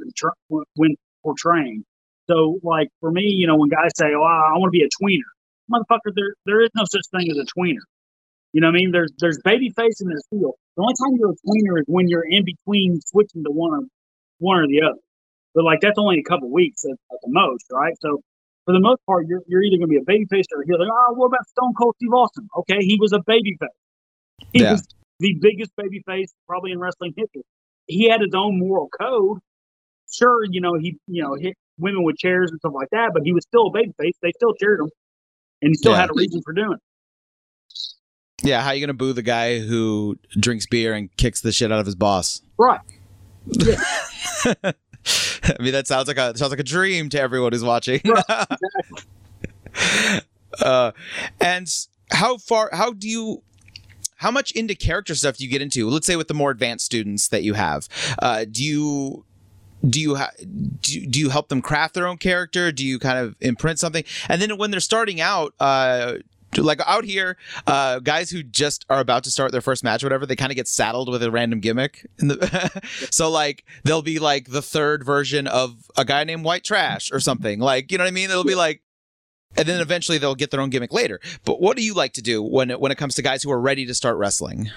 when 0.75 0.97
portraying. 1.23 1.85
So, 2.29 2.59
like 2.63 2.89
for 3.01 3.11
me, 3.11 3.23
you 3.23 3.47
know, 3.47 3.57
when 3.57 3.69
guys 3.69 3.91
say, 3.97 4.07
"Oh, 4.15 4.23
I, 4.23 4.57
want 4.59 4.73
to 4.73 4.79
be 4.79 4.83
a 4.83 4.89
tweener," 5.03 5.29
motherfucker, 5.71 6.13
there 6.15 6.35
there 6.47 6.61
is 6.63 6.71
no 6.75 6.85
such 6.85 7.03
thing 7.11 7.31
as 7.31 7.37
a 7.37 7.47
tweener. 7.59 7.85
You 8.53 8.61
know 8.61 8.69
what 8.69 8.77
I 8.77 8.79
mean? 8.79 8.93
There's 8.93 9.13
there's 9.19 9.39
baby 9.45 9.71
face 9.77 10.01
and 10.01 10.11
there's 10.11 10.25
heel. 10.31 10.55
The 10.77 10.83
only 10.83 10.95
time 10.95 11.19
you're 11.19 11.31
a 11.31 11.35
tweener 11.47 11.81
is 11.81 11.85
when 11.87 12.09
you're 12.09 12.25
in 12.29 12.45
between 12.45 13.01
switching 13.03 13.45
to 13.45 13.51
one 13.51 13.73
or 13.73 13.81
one 14.39 14.59
or 14.59 14.67
the 14.67 14.83
other. 14.83 14.99
But 15.55 15.65
like 15.65 15.81
that's 15.81 15.99
only 15.99 16.19
a 16.19 16.23
couple 16.23 16.51
weeks 16.51 16.85
at, 16.85 16.93
at 16.93 17.19
the 17.23 17.29
most, 17.31 17.67
right? 17.71 17.95
So 18.01 18.23
for 18.65 18.73
the 18.73 18.81
most 18.81 19.01
part, 19.07 19.27
you're, 19.29 19.43
you're 19.47 19.63
either 19.63 19.77
going 19.77 19.91
to 19.91 19.95
be 19.95 19.97
a 19.99 20.01
babyface 20.01 20.45
or 20.55 20.63
a 20.63 20.67
heel. 20.67 20.79
Like, 20.79 20.89
oh, 20.91 21.13
what 21.15 21.27
about 21.27 21.47
Stone 21.49 21.75
Cold 21.75 21.95
Steve 21.97 22.13
Austin? 22.15 22.49
Okay, 22.59 22.79
he 22.79 22.97
was 22.99 23.13
a 23.13 23.19
babyface. 23.19 23.69
He 24.53 24.63
Yeah. 24.63 24.73
was 24.73 24.87
the 25.21 25.37
biggest 25.41 25.71
babyface 25.79 26.29
probably 26.49 26.73
in 26.73 26.79
wrestling 26.79 27.13
history. 27.17 27.43
He 27.87 28.09
had 28.09 28.21
his 28.23 28.35
own 28.35 28.59
moral 28.59 28.89
code. 28.89 29.39
Sure, 30.13 30.45
you 30.49 30.61
know 30.61 30.75
he 30.75 30.97
you 31.09 31.23
know 31.23 31.35
hit 31.35 31.55
women 31.79 32.05
with 32.05 32.17
chairs 32.17 32.51
and 32.51 32.59
stuff 32.61 32.73
like 32.75 32.89
that, 32.93 33.11
but 33.13 33.23
he 33.25 33.33
was 33.33 33.45
still 33.45 33.67
a 33.69 33.73
babyface. 33.73 34.13
They 34.23 34.31
still 34.37 34.55
cheered 34.61 34.81
him, 34.81 34.91
and 35.63 35.71
he 35.71 35.75
still 35.75 35.93
Yeah. 35.93 36.01
had 36.03 36.11
a 36.11 36.15
reason 36.15 36.41
for 36.45 36.53
doing 36.53 36.73
it. 36.75 36.81
Yeah, 38.43 38.63
how 38.63 38.73
you 38.73 38.81
gonna 38.85 38.95
boo 38.95 39.13
the 39.13 39.23
guy 39.23 39.59
who 39.61 40.19
drinks 40.39 40.67
beer 40.67 40.93
and 40.95 41.15
kicks 41.17 41.41
the 41.41 41.53
shit 41.53 41.73
out 41.73 41.79
of 41.81 41.87
his 41.87 41.95
boss? 41.95 42.43
Right. 42.59 42.81
I 44.55 44.75
mean, 45.61 45.73
that 45.73 45.87
sounds 45.87 46.09
like 46.09 46.19
a 46.19 46.37
sounds 46.37 46.51
like 46.51 46.61
a 46.61 46.65
dream 46.65 47.09
to 47.11 47.21
everyone 47.21 47.53
who's 47.53 47.65
watching. 47.65 48.01
uh, 50.63 50.93
and 51.41 51.69
how 52.11 52.39
far? 52.39 52.71
How 52.73 52.93
do 52.93 53.09
you? 53.09 53.43
How 54.17 54.31
much 54.31 54.53
into 54.53 54.75
character 54.75 55.15
stuff 55.15 55.37
do 55.37 55.45
you 55.45 55.51
get 55.51 55.61
into? 55.61 55.89
Let's 55.91 56.07
say 56.07 56.17
with 56.17 56.29
the 56.29 56.35
more 56.35 56.51
advanced 56.51 56.87
students 56.87 57.29
that 57.29 57.43
you 57.43 57.55
have, 57.55 57.89
uh, 58.21 58.45
do 58.51 58.65
you? 58.65 59.25
Do 59.89 60.01
you 60.01 60.15
ha- 60.17 60.33
do, 60.81 61.07
do 61.07 61.21
you 61.21 61.31
help 61.31 61.49
them 61.49 61.61
craft 61.61 61.95
their 61.95 62.07
own 62.07 62.19
character? 62.19 62.73
Do 62.73 62.85
you 62.87 62.99
kind 62.99 63.19
of 63.19 63.37
imprint 63.41 63.79
something? 63.79 64.05
And 64.29 64.41
then 64.41 64.57
when 64.57 64.71
they're 64.71 64.81
starting 64.81 65.21
out, 65.21 65.55
uh, 65.61 66.15
like 66.57 66.81
out 66.87 67.05
here, 67.05 67.37
uh, 67.67 67.99
guys 67.99 68.31
who 68.31 68.43
just 68.43 68.85
are 68.89 69.01
about 69.01 69.25
to 69.25 69.31
start 69.31 69.53
their 69.53 69.61
first 69.61 69.83
match 69.83 70.03
or 70.03 70.07
whatever, 70.07 70.27
they 70.27 70.37
kind 70.37 70.53
of 70.53 70.57
get 70.57 70.69
saddled 70.69 71.11
with 71.11 71.23
a 71.23 71.31
random 71.31 71.61
gimmick. 71.61 72.07
The 72.19 72.83
so 73.11 73.31
like 73.31 73.65
they'll 73.83 74.03
be 74.03 74.19
like 74.19 74.51
the 74.51 74.63
third 74.63 75.05
version 75.05 75.47
of 75.47 75.75
a 75.97 76.05
guy 76.05 76.25
named 76.25 76.45
White 76.45 76.65
Trash 76.65 77.13
or 77.13 77.21
something. 77.21 77.59
Like 77.59 77.91
you 77.91 77.99
know 77.99 78.05
what 78.05 78.09
I 78.09 78.13
mean? 78.13 78.31
It'll 78.31 78.45
be 78.45 78.55
like, 78.55 78.83
and 79.57 79.67
then 79.67 79.81
eventually 79.81 80.19
they'll 80.19 80.35
get 80.35 80.51
their 80.51 80.61
own 80.61 80.71
gimmick 80.71 80.93
later. 80.93 81.21
But 81.45 81.61
what 81.61 81.77
do 81.77 81.83
you 81.83 81.95
like 81.95 82.13
to 82.15 82.23
do 82.23 82.43
when 82.43 82.71
it, 82.71 82.81
when 82.81 82.93
it 82.93 82.99
comes 82.99 83.15
to 83.17 83.23
guys 83.23 83.43
who 83.43 83.51
are 83.51 83.61
ready 83.61 83.87
to 83.87 83.95
start 83.95 84.17
wrestling? 84.17 84.71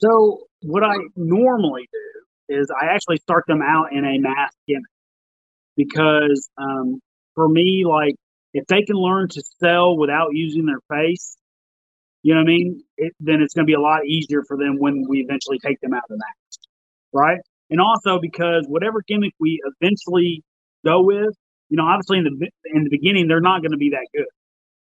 So 0.00 0.38
what 0.62 0.84
I 0.84 0.96
normally 1.16 1.88
do 1.92 2.07
is 2.48 2.70
I 2.70 2.86
actually 2.86 3.18
start 3.18 3.44
them 3.46 3.62
out 3.62 3.92
in 3.92 4.04
a 4.04 4.18
mask 4.18 4.56
gimmick 4.66 4.84
because 5.76 6.48
um, 6.58 7.00
for 7.34 7.48
me, 7.48 7.84
like 7.86 8.14
if 8.52 8.66
they 8.66 8.82
can 8.82 8.96
learn 8.96 9.28
to 9.28 9.42
sell 9.60 9.96
without 9.96 10.30
using 10.32 10.66
their 10.66 10.80
face, 10.90 11.36
you 12.22 12.34
know 12.34 12.40
what 12.40 12.50
I 12.50 12.52
mean? 12.52 12.82
It, 12.96 13.12
then 13.20 13.40
it's 13.40 13.54
going 13.54 13.64
to 13.64 13.70
be 13.70 13.74
a 13.74 13.80
lot 13.80 14.06
easier 14.06 14.42
for 14.46 14.56
them 14.56 14.76
when 14.78 15.04
we 15.08 15.20
eventually 15.20 15.58
take 15.58 15.80
them 15.80 15.94
out 15.94 16.02
of 16.10 16.18
the 16.18 16.24
right? 17.12 17.38
And 17.70 17.80
also 17.80 18.18
because 18.20 18.64
whatever 18.66 19.02
gimmick 19.06 19.34
we 19.38 19.60
eventually 19.64 20.42
go 20.84 21.02
with, 21.02 21.34
you 21.68 21.76
know, 21.76 21.84
obviously 21.84 22.18
in 22.18 22.24
the 22.24 22.50
in 22.74 22.84
the 22.84 22.90
beginning 22.90 23.28
they're 23.28 23.40
not 23.40 23.60
going 23.62 23.72
to 23.72 23.78
be 23.78 23.90
that 23.90 24.06
good, 24.14 24.26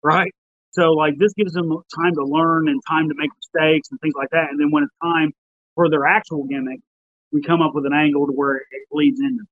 right? 0.03 0.31
So 0.71 0.91
like 0.91 1.15
this 1.17 1.33
gives 1.33 1.53
them 1.53 1.69
time 1.69 2.13
to 2.15 2.23
learn 2.23 2.67
and 2.69 2.79
time 2.87 3.09
to 3.09 3.15
make 3.17 3.31
mistakes 3.35 3.89
and 3.91 3.99
things 3.99 4.13
like 4.15 4.29
that. 4.31 4.49
And 4.51 4.59
then 4.59 4.71
when 4.71 4.83
it's 4.83 4.93
time 5.01 5.31
for 5.75 5.89
their 5.89 6.05
actual 6.05 6.45
gimmick, 6.45 6.79
we 7.31 7.41
come 7.41 7.61
up 7.61 7.73
with 7.73 7.85
an 7.85 7.93
angle 7.93 8.25
to 8.27 8.33
where 8.33 8.55
it 8.57 8.87
bleeds 8.91 9.19
into. 9.19 9.43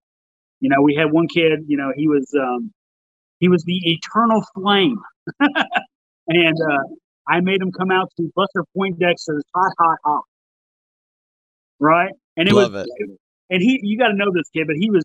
You 0.59 0.69
know, 0.69 0.81
we 0.81 0.95
had 0.95 1.11
one 1.11 1.27
kid. 1.27 1.65
You 1.67 1.77
know, 1.77 1.91
he 1.95 2.07
was 2.07 2.33
um, 2.39 2.71
he 3.39 3.49
was 3.49 3.63
the 3.63 3.79
eternal 3.83 4.43
flame, 4.53 4.97
and 6.27 6.57
uh, 6.71 6.83
I 7.27 7.41
made 7.41 7.61
him 7.61 7.71
come 7.71 7.91
out 7.91 8.11
to 8.17 8.31
Buster 8.35 8.63
Poindexter's 8.75 9.43
Hot 9.53 9.71
Hot 9.79 9.97
Hot. 10.05 10.23
Right, 11.79 12.13
and 12.37 12.47
it 12.47 12.53
Love 12.53 12.73
was, 12.73 12.87
it. 12.87 13.09
and 13.49 13.61
he 13.61 13.79
you 13.83 13.97
got 13.97 14.07
to 14.07 14.15
know 14.15 14.31
this 14.33 14.49
kid, 14.49 14.67
but 14.67 14.77
he 14.79 14.89
was 14.89 15.03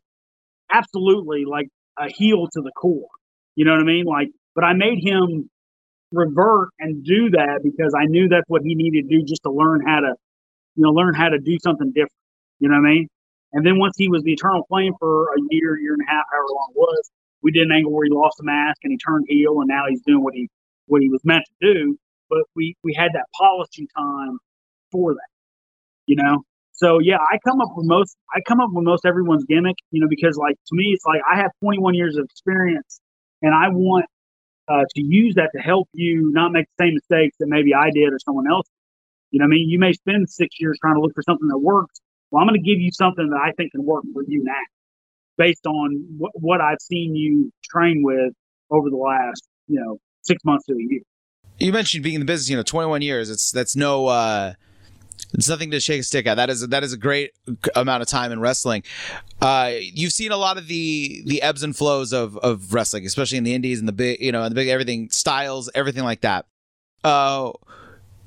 absolutely 0.73 1.45
like 1.45 1.69
a 1.99 2.09
heel 2.09 2.47
to 2.53 2.63
the 2.63 2.71
core. 2.73 3.09
You 3.57 3.65
know 3.65 3.73
what 3.73 3.81
I 3.81 3.85
mean? 3.85 4.05
Like, 4.05 4.29
but 4.55 4.65
I 4.65 4.73
made 4.73 4.99
him 5.03 5.51
revert 6.13 6.69
and 6.79 7.05
do 7.05 7.31
that 7.31 7.61
because 7.63 7.95
I 7.95 8.07
knew 8.07 8.29
that's 8.29 8.49
what 8.49 8.63
he 8.63 8.75
needed 8.75 9.09
to 9.09 9.19
do 9.19 9.25
just 9.25 9.43
to 9.45 9.51
learn 9.51 9.85
how 9.87 10.01
to, 10.01 10.15
you 10.77 10.85
know, 10.85 10.91
learn 10.91 11.15
how 11.15 11.29
to 11.29 11.39
do 11.39 11.59
something 11.63 11.89
different. 11.89 12.13
You 12.61 12.69
know 12.69 12.77
what 12.77 12.89
I 12.89 12.95
mean? 12.95 13.09
And 13.53 13.67
then 13.67 13.79
once 13.79 13.97
he 13.99 14.09
was 14.09 14.23
the 14.23 14.33
Eternal 14.33 14.65
Flame 14.69 14.95
for 14.99 15.25
a 15.35 15.41
year, 15.51 15.77
year 15.79 15.95
and 15.95 16.03
a 16.07 16.11
half, 16.11 16.25
however 16.31 16.47
long 16.55 16.69
it 16.75 16.79
was, 16.79 17.11
we 17.43 17.51
did 17.51 17.65
an 17.65 17.73
angle 17.73 17.93
where 17.93 18.05
he 18.05 18.13
lost 18.13 18.37
the 18.39 18.45
mask 18.45 18.79
and 18.85 18.93
he 18.93 18.99
turned 18.99 19.25
heel, 19.29 19.61
and 19.61 19.69
now 19.69 19.85
he's 19.89 20.03
doing 20.03 20.23
what 20.23 20.35
he 20.35 20.49
what 20.87 21.03
he 21.03 21.09
was 21.09 21.21
meant 21.25 21.45
to 21.61 21.75
do. 21.75 21.99
But 22.29 22.45
we 22.55 22.77
we 22.85 22.95
had 22.95 23.11
that 23.15 23.27
polishing 23.37 23.89
time 23.97 24.39
for 24.93 25.15
that, 25.15 25.29
you 26.07 26.17
know. 26.17 26.45
So 26.73 26.99
yeah, 26.99 27.19
I 27.19 27.39
come 27.47 27.61
up 27.61 27.71
with 27.75 27.87
most 27.87 28.17
I 28.35 28.41
come 28.47 28.61
up 28.61 28.71
with 28.73 28.85
most 28.85 29.05
everyone's 29.05 29.45
gimmick, 29.45 29.77
you 29.91 30.01
know, 30.01 30.09
because 30.09 30.37
like 30.37 30.55
to 30.55 30.77
me, 30.77 30.93
it's 30.93 31.05
like 31.05 31.21
I 31.31 31.37
have 31.37 31.51
21 31.63 31.95
years 31.95 32.17
of 32.17 32.25
experience, 32.25 33.01
and 33.43 33.55
I 33.55 33.69
want 33.69 34.07
uh, 34.69 34.85
to 34.95 35.03
use 35.03 35.35
that 35.35 35.51
to 35.55 35.61
help 35.61 35.89
you 35.93 36.31
not 36.33 36.53
make 36.53 36.67
the 36.77 36.85
same 36.85 36.95
mistakes 36.95 37.37
that 37.41 37.49
maybe 37.49 37.75
I 37.75 37.91
did 37.91 38.13
or 38.13 38.19
someone 38.25 38.51
else. 38.51 38.67
You 39.31 39.41
know, 39.41 39.47
I 39.47 39.49
mean, 39.49 39.69
you 39.69 39.79
may 39.79 39.93
spend 39.93 40.29
six 40.29 40.57
years 40.61 40.79
trying 40.81 40.95
to 40.95 41.01
look 41.01 41.15
for 41.15 41.23
something 41.23 41.49
that 41.49 41.59
works. 41.59 42.01
Well, 42.31 42.41
I'm 42.41 42.49
going 42.49 42.61
to 42.61 42.67
give 42.69 42.81
you 42.81 42.91
something 42.93 43.29
that 43.31 43.41
I 43.43 43.53
think 43.53 43.73
can 43.73 43.85
work 43.85 44.05
for 44.13 44.23
you 44.27 44.45
now, 44.45 44.53
based 45.37 45.67
on 45.67 46.07
what, 46.19 46.33
what 46.35 46.61
I've 46.61 46.81
seen 46.81 47.15
you 47.15 47.53
train 47.65 48.03
with 48.05 48.33
over 48.71 48.89
the 48.89 48.97
last, 48.97 49.43
you 49.67 49.81
know, 49.81 49.99
six 50.23 50.45
months 50.45 50.67
to 50.67 50.75
a 50.75 50.77
year. 50.79 51.01
You 51.59 51.73
mentioned 51.73 52.03
being 52.03 52.15
in 52.15 52.21
the 52.21 52.27
business, 52.27 52.49
you 52.49 52.57
know, 52.57 52.63
21 52.63 53.03
years. 53.03 53.31
It's 53.31 53.51
that's 53.51 53.77
no 53.77 54.07
uh 54.07 54.55
it's 55.35 55.49
nothing 55.49 55.71
to 55.71 55.81
shake 55.81 56.01
a 56.01 56.05
stick 56.05 56.27
at. 56.27 56.37
That 56.37 56.51
is 56.51 56.67
that 56.67 56.83
is 56.83 56.93
a 56.93 56.97
great 56.97 57.33
amount 57.77 58.03
of 58.03 58.09
time 58.09 58.33
in 58.33 58.41
wrestling. 58.41 58.83
Uh, 59.41 59.73
you've 59.79 60.13
seen 60.13 60.33
a 60.33 60.37
lot 60.37 60.57
of 60.57 60.67
the 60.67 61.23
the 61.27 61.43
ebbs 61.43 61.63
and 61.63 61.77
flows 61.77 62.13
of 62.13 62.37
of 62.39 62.73
wrestling, 62.73 63.07
especially 63.07 63.39
in 63.39 63.45
the 63.45 63.55
indies 63.55 63.79
and 63.79 63.87
the 63.87 63.93
big, 63.93 64.21
you 64.21 64.33
know, 64.33 64.43
and 64.43 64.51
the 64.51 64.55
big 64.55 64.69
everything 64.69 65.11
styles, 65.11 65.71
everything 65.75 66.05
like 66.05 66.23
that. 66.23 66.47
Uh, 67.05 67.53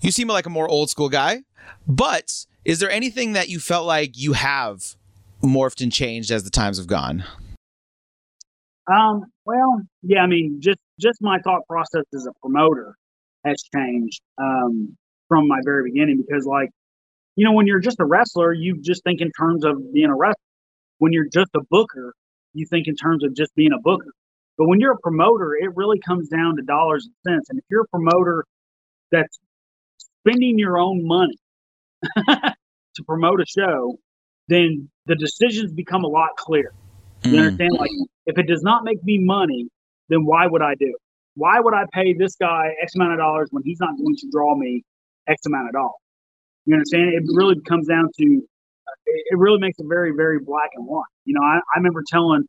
you 0.02 0.12
seem 0.12 0.28
like 0.28 0.46
a 0.46 0.50
more 0.50 0.68
old 0.68 0.90
school 0.90 1.10
guy, 1.10 1.44
but 1.88 2.46
is 2.66 2.80
there 2.80 2.90
anything 2.90 3.34
that 3.34 3.50
you 3.50 3.60
felt 3.60 3.86
like 3.86 4.18
you 4.18 4.34
have 4.34 4.96
morphed 5.42 5.82
and 5.82 5.92
changed 5.92 6.32
as 6.32 6.44
the 6.44 6.50
times 6.50 6.78
have 6.78 6.88
gone? 6.88 7.24
Um, 8.92 9.26
well, 9.46 9.82
yeah, 10.02 10.22
I 10.22 10.28
mean, 10.28 10.60
just 10.60 10.80
just 11.00 11.22
my 11.22 11.40
thought 11.40 11.62
process 11.68 12.04
as 12.14 12.26
a 12.26 12.32
promoter 12.42 12.96
has 13.46 13.62
changed 13.74 14.22
um, 14.38 14.96
from 15.28 15.48
my 15.48 15.60
very 15.66 15.92
beginning 15.92 16.24
because, 16.26 16.46
like, 16.46 16.70
you 17.36 17.46
know, 17.46 17.54
when 17.54 17.68
you're 17.68 17.80
just 17.80 18.00
a 18.00 18.06
wrestler, 18.06 18.54
you 18.54 18.80
just 18.82 19.04
think 19.04 19.22
in 19.22 19.32
terms 19.32 19.66
of 19.66 19.94
being 19.94 20.10
a 20.10 20.16
wrestler. 20.16 20.36
When 21.00 21.12
you're 21.12 21.28
just 21.34 21.50
a 21.56 21.62
booker, 21.70 22.14
you 22.54 22.66
think 22.70 22.88
in 22.88 22.96
terms 22.96 23.24
of 23.24 23.36
just 23.36 23.54
being 23.56 23.74
a 23.74 23.82
booker. 23.82 24.14
But 24.58 24.68
when 24.68 24.80
you're 24.80 24.94
a 24.94 25.00
promoter, 25.00 25.56
it 25.56 25.76
really 25.76 26.00
comes 26.00 26.30
down 26.30 26.56
to 26.58 26.62
dollars 26.62 27.06
and 27.06 27.34
cents. 27.34 27.50
And 27.50 27.60
if 27.60 27.66
you're 27.70 27.82
a 27.82 27.88
promoter 27.88 28.46
that's 29.12 29.40
spending 29.98 30.60
your 30.60 30.78
own 30.78 31.06
money 31.06 31.38
to 32.96 33.04
promote 33.06 33.42
a 33.42 33.46
show, 33.46 33.98
then 34.48 34.90
the 35.06 35.16
decisions 35.16 35.72
become 35.74 36.04
a 36.04 36.08
lot 36.08 36.30
clearer. 36.38 36.74
You 37.24 37.32
Mm. 37.34 37.40
understand? 37.40 37.74
Like, 37.80 37.92
if 38.26 38.38
it 38.38 38.48
does 38.48 38.64
not 38.64 38.84
make 38.84 39.04
me 39.04 39.18
money, 39.18 39.68
then 40.10 40.26
why 40.26 40.48
would 40.48 40.62
I 40.62 40.76
do 40.76 40.88
it? 40.88 41.02
Why 41.36 41.60
would 41.60 41.74
I 41.74 41.86
pay 41.94 42.14
this 42.14 42.36
guy 42.36 42.74
X 42.82 42.96
amount 42.96 43.14
of 43.14 43.20
dollars 43.20 43.48
when 43.52 43.64
he's 43.64 43.80
not 43.80 43.98
going 43.98 44.16
to 44.16 44.28
draw 44.32 44.56
me 44.56 44.84
X 45.28 45.46
amount 45.46 45.68
of 45.68 45.74
dollars? 45.74 46.02
You 46.66 46.76
understand? 46.76 47.14
It 47.14 47.24
really 47.34 47.60
comes 47.62 47.88
down 47.88 48.10
to, 48.20 48.24
it 48.26 49.24
it 49.32 49.38
really 49.38 49.60
makes 49.60 49.80
it 49.80 49.86
very, 49.88 50.12
very 50.16 50.40
black 50.40 50.70
and 50.76 50.86
white. 50.86 51.06
You 51.26 51.34
know, 51.34 51.42
I, 51.42 51.58
I 51.58 51.78
remember 51.78 52.04
telling, 52.08 52.44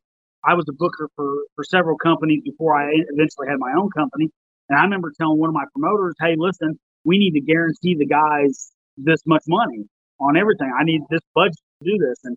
I 0.45 0.55
was 0.55 0.67
a 0.69 0.73
booker 0.73 1.09
for, 1.17 1.33
for 1.55 1.65
several 1.65 1.97
companies 1.97 2.43
before 2.45 2.77
I 2.79 2.91
eventually 2.93 3.49
had 3.49 3.59
my 3.59 3.73
own 3.77 3.89
company. 3.91 4.29
And 4.69 4.79
I 4.79 4.83
remember 4.83 5.13
telling 5.19 5.39
one 5.39 5.49
of 5.49 5.55
my 5.55 5.65
promoters, 5.73 6.15
hey, 6.21 6.35
listen, 6.37 6.79
we 7.05 7.19
need 7.19 7.33
to 7.33 7.41
guarantee 7.41 7.95
the 7.95 8.07
guys 8.07 8.71
this 8.97 9.21
much 9.27 9.43
money 9.49 9.85
on 10.21 10.37
everything. 10.37 10.73
I 10.79 10.85
need 10.85 11.03
this 11.11 11.23
budget 11.35 11.57
to 11.83 11.91
do 11.91 11.99
this. 11.99 12.19
And 12.25 12.37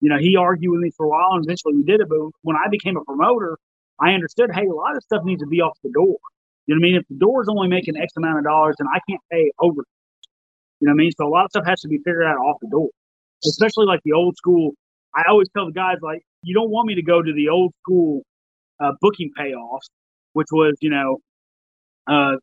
you 0.00 0.08
know, 0.08 0.18
he 0.18 0.36
argued 0.36 0.72
with 0.72 0.80
me 0.80 0.90
for 0.96 1.06
a 1.06 1.08
while 1.08 1.32
and 1.32 1.44
eventually 1.44 1.74
we 1.76 1.84
did 1.84 2.00
it. 2.00 2.08
But 2.08 2.18
when 2.42 2.56
I 2.56 2.68
became 2.70 2.96
a 2.96 3.04
promoter, 3.04 3.56
I 4.00 4.12
understood, 4.12 4.50
hey, 4.52 4.66
a 4.66 4.74
lot 4.74 4.96
of 4.96 5.02
stuff 5.02 5.22
needs 5.24 5.40
to 5.42 5.46
be 5.46 5.60
off 5.60 5.78
the 5.82 5.90
door. 5.90 6.16
You 6.66 6.74
know 6.74 6.80
what 6.80 6.86
I 6.86 6.90
mean? 6.90 6.96
If 6.96 7.08
the 7.08 7.16
door 7.16 7.42
is 7.42 7.48
only 7.48 7.68
making 7.68 7.96
X 7.96 8.12
amount 8.16 8.38
of 8.38 8.44
dollars, 8.44 8.76
then 8.78 8.88
I 8.92 8.98
can't 9.08 9.20
pay 9.30 9.50
over. 9.60 9.82
You 10.80 10.88
know 10.88 10.92
what 10.92 10.94
I 10.94 11.04
mean? 11.04 11.12
So 11.16 11.26
a 11.26 11.30
lot 11.30 11.44
of 11.44 11.50
stuff 11.50 11.64
has 11.66 11.80
to 11.82 11.88
be 11.88 11.98
figured 11.98 12.24
out 12.24 12.36
off 12.36 12.56
the 12.60 12.68
door, 12.68 12.88
especially 13.46 13.86
like 13.86 14.00
the 14.04 14.12
old 14.12 14.36
school. 14.36 14.72
I 15.14 15.22
always 15.28 15.48
tell 15.56 15.66
the 15.66 15.72
guys, 15.72 15.98
like, 16.02 16.22
you 16.42 16.54
don't 16.54 16.70
want 16.70 16.88
me 16.88 16.96
to 16.96 17.02
go 17.02 17.22
to 17.22 17.32
the 17.32 17.48
old 17.48 17.72
school 17.82 18.22
uh, 18.80 18.92
booking 19.00 19.30
payoffs, 19.38 19.90
which 20.32 20.48
was, 20.50 20.74
you 20.80 20.90
know, 20.90 21.18
uh, 22.08 22.36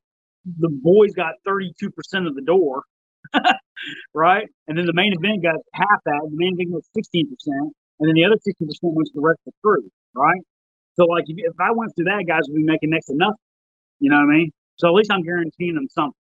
the 0.46 0.70
boys 0.70 1.14
got 1.14 1.34
32% 1.46 1.72
of 2.28 2.36
the 2.36 2.42
door 2.42 2.84
right? 4.14 4.48
And 4.68 4.78
then 4.78 4.86
the 4.86 4.94
main 4.94 5.14
event 5.14 5.44
got 5.44 5.56
half 5.74 6.02
that. 6.06 6.20
The 6.24 6.36
main 6.36 6.54
event 6.54 6.74
got 6.74 6.84
sixteen 6.94 7.30
percent, 7.30 7.74
and 8.00 8.08
then 8.08 8.16
the 8.16 8.26
other 8.26 8.38
sixteen 8.44 8.68
percent 8.68 8.94
went 8.94 9.08
to 9.08 9.14
the 9.16 9.22
rest 9.22 9.40
right? 10.16 10.42
So 10.96 11.06
like 11.06 11.26
if, 11.28 11.38
if 11.38 11.56
I 11.60 11.72
went 11.72 11.96
through 11.96 12.06
that, 12.06 12.26
guys 12.28 12.42
would 12.48 12.58
be 12.58 12.64
making 12.64 12.90
next 12.90 13.08
to 13.08 13.16
nothing. 13.16 13.36
You 14.00 14.10
know 14.10 14.18
what 14.18 14.34
I 14.34 14.38
mean? 14.38 14.52
So 14.78 14.88
at 14.88 14.94
least 14.94 15.12
I'm 15.12 15.24
guaranteeing 15.24 15.76
them 15.76 15.88
something. 15.90 16.14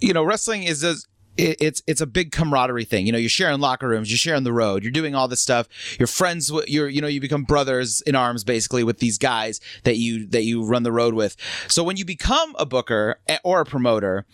you 0.00 0.12
know, 0.12 0.22
wrestling 0.22 0.64
is 0.64 0.84
as 0.84 1.06
it's 1.38 1.82
it's 1.86 2.00
a 2.00 2.06
big 2.06 2.32
camaraderie 2.32 2.84
thing. 2.84 3.06
You 3.06 3.12
know, 3.12 3.18
you're 3.18 3.28
sharing 3.28 3.60
locker 3.60 3.88
rooms, 3.88 4.10
you're 4.10 4.18
sharing 4.18 4.44
the 4.44 4.52
road, 4.52 4.82
you're 4.82 4.92
doing 4.92 5.14
all 5.14 5.28
this 5.28 5.40
stuff. 5.40 5.68
You're 5.98 6.06
friends 6.06 6.50
with 6.50 6.68
you're 6.68 6.88
you 6.88 7.00
know 7.00 7.08
you 7.08 7.20
become 7.20 7.44
brothers 7.44 8.00
in 8.02 8.14
arms 8.14 8.44
basically 8.44 8.84
with 8.84 8.98
these 8.98 9.18
guys 9.18 9.60
that 9.84 9.96
you 9.96 10.26
that 10.28 10.44
you 10.44 10.64
run 10.64 10.82
the 10.82 10.92
road 10.92 11.14
with. 11.14 11.36
So 11.68 11.82
when 11.84 11.96
you 11.96 12.04
become 12.04 12.54
a 12.58 12.66
booker 12.66 13.20
eh, 13.28 13.38
or 13.44 13.60
a 13.60 13.64
promoter, 13.64 14.24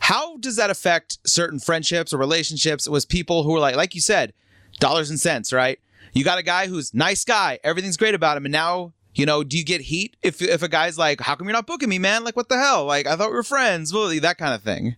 how 0.00 0.36
does 0.38 0.56
that 0.56 0.70
affect 0.70 1.18
certain 1.26 1.58
friendships 1.58 2.12
or 2.12 2.18
relationships 2.18 2.88
with 2.88 3.08
people 3.08 3.42
who 3.42 3.54
are 3.56 3.60
like 3.60 3.76
like 3.76 3.94
you 3.94 4.00
said, 4.00 4.32
dollars 4.78 5.10
and 5.10 5.20
cents, 5.20 5.52
right? 5.52 5.78
You 6.12 6.24
got 6.24 6.38
a 6.38 6.42
guy 6.42 6.66
who's 6.66 6.94
nice 6.94 7.24
guy, 7.24 7.58
everything's 7.62 7.96
great 7.96 8.14
about 8.14 8.36
him, 8.36 8.46
and 8.46 8.52
now 8.52 8.92
you 9.14 9.24
know, 9.24 9.42
do 9.42 9.56
you 9.56 9.64
get 9.64 9.80
heat 9.80 10.16
if 10.22 10.42
if 10.42 10.62
a 10.62 10.68
guy's 10.68 10.98
like, 10.98 11.20
"How 11.20 11.34
come 11.34 11.46
you're 11.46 11.54
not 11.54 11.66
booking 11.66 11.88
me, 11.88 11.98
man? 11.98 12.22
Like, 12.22 12.36
what 12.36 12.48
the 12.48 12.58
hell? 12.58 12.84
Like, 12.84 13.06
I 13.06 13.16
thought 13.16 13.30
we 13.30 13.36
were 13.36 13.42
friends." 13.42 13.92
Well, 13.92 14.08
that 14.08 14.36
kind 14.36 14.54
of 14.54 14.62
thing. 14.62 14.96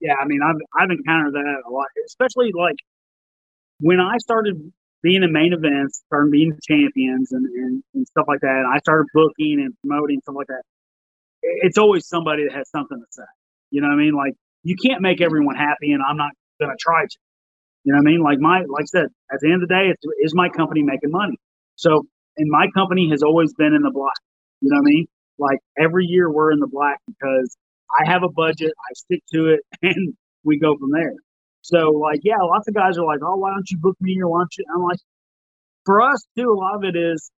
Yeah, 0.00 0.14
I 0.20 0.26
mean, 0.26 0.40
I've 0.42 0.56
I've 0.78 0.90
encountered 0.90 1.34
that 1.34 1.62
a 1.66 1.70
lot, 1.70 1.86
especially 2.06 2.52
like 2.54 2.76
when 3.80 3.98
I 3.98 4.16
started 4.18 4.72
being 5.02 5.22
in 5.22 5.32
main 5.32 5.52
events, 5.52 6.02
started 6.06 6.30
being 6.30 6.56
champions 6.66 7.32
and, 7.32 7.46
and, 7.46 7.82
and 7.94 8.06
stuff 8.06 8.26
like 8.28 8.40
that. 8.40 8.64
I 8.70 8.78
started 8.78 9.06
booking 9.14 9.60
and 9.60 9.74
promoting 9.80 10.20
stuff 10.20 10.36
like 10.36 10.48
that. 10.48 10.62
It's 11.42 11.78
always 11.78 12.06
somebody 12.06 12.44
that 12.44 12.54
has 12.54 12.68
something 12.70 12.98
to 12.98 13.06
say. 13.10 13.22
You 13.70 13.80
know 13.80 13.88
what 13.88 13.94
I 13.94 14.04
mean? 14.04 14.14
Like 14.14 14.34
you 14.62 14.76
can't 14.76 15.02
make 15.02 15.20
everyone 15.20 15.56
happy, 15.56 15.92
and 15.92 16.02
I'm 16.02 16.16
not 16.16 16.32
gonna 16.60 16.74
try 16.78 17.04
to. 17.04 17.18
You 17.84 17.92
know 17.92 17.98
what 17.98 18.08
I 18.08 18.12
mean? 18.12 18.22
Like 18.22 18.38
my, 18.38 18.58
like 18.68 18.82
I 18.82 18.92
said, 18.92 19.06
at 19.32 19.40
the 19.40 19.52
end 19.52 19.62
of 19.62 19.68
the 19.68 19.74
day, 19.74 19.94
is 20.22 20.34
my 20.34 20.50
company 20.50 20.82
making 20.82 21.10
money. 21.10 21.38
So 21.76 22.06
and 22.36 22.50
my 22.50 22.68
company 22.74 23.10
has 23.10 23.22
always 23.22 23.54
been 23.54 23.74
in 23.74 23.82
the 23.82 23.90
black. 23.90 24.16
You 24.60 24.70
know 24.70 24.76
what 24.76 24.88
I 24.88 24.92
mean? 24.92 25.06
Like 25.38 25.58
every 25.78 26.06
year 26.06 26.30
we're 26.30 26.52
in 26.52 26.60
the 26.60 26.68
black 26.68 26.98
because 27.06 27.56
I 27.90 28.10
have 28.10 28.22
a 28.22 28.28
budget, 28.28 28.72
I 28.78 28.92
stick 28.94 29.22
to 29.32 29.54
it, 29.54 29.60
and 29.82 30.14
we 30.44 30.58
go 30.58 30.76
from 30.76 30.90
there. 30.90 31.14
So 31.62 31.90
like, 31.90 32.20
yeah, 32.22 32.40
lots 32.40 32.68
of 32.68 32.74
guys 32.74 32.98
are 32.98 33.04
like, 33.04 33.20
oh, 33.22 33.36
why 33.36 33.50
don't 33.50 33.68
you 33.70 33.78
book 33.78 33.96
me 34.00 34.20
or 34.20 34.28
why 34.28 34.40
don't 34.40 34.56
you? 34.56 34.64
I'm 34.74 34.82
like, 34.82 34.98
for 35.84 36.02
us 36.02 36.24
too, 36.36 36.50
a 36.50 36.58
lot 36.58 36.76
of 36.76 36.84
it 36.84 36.96
is 36.96 37.30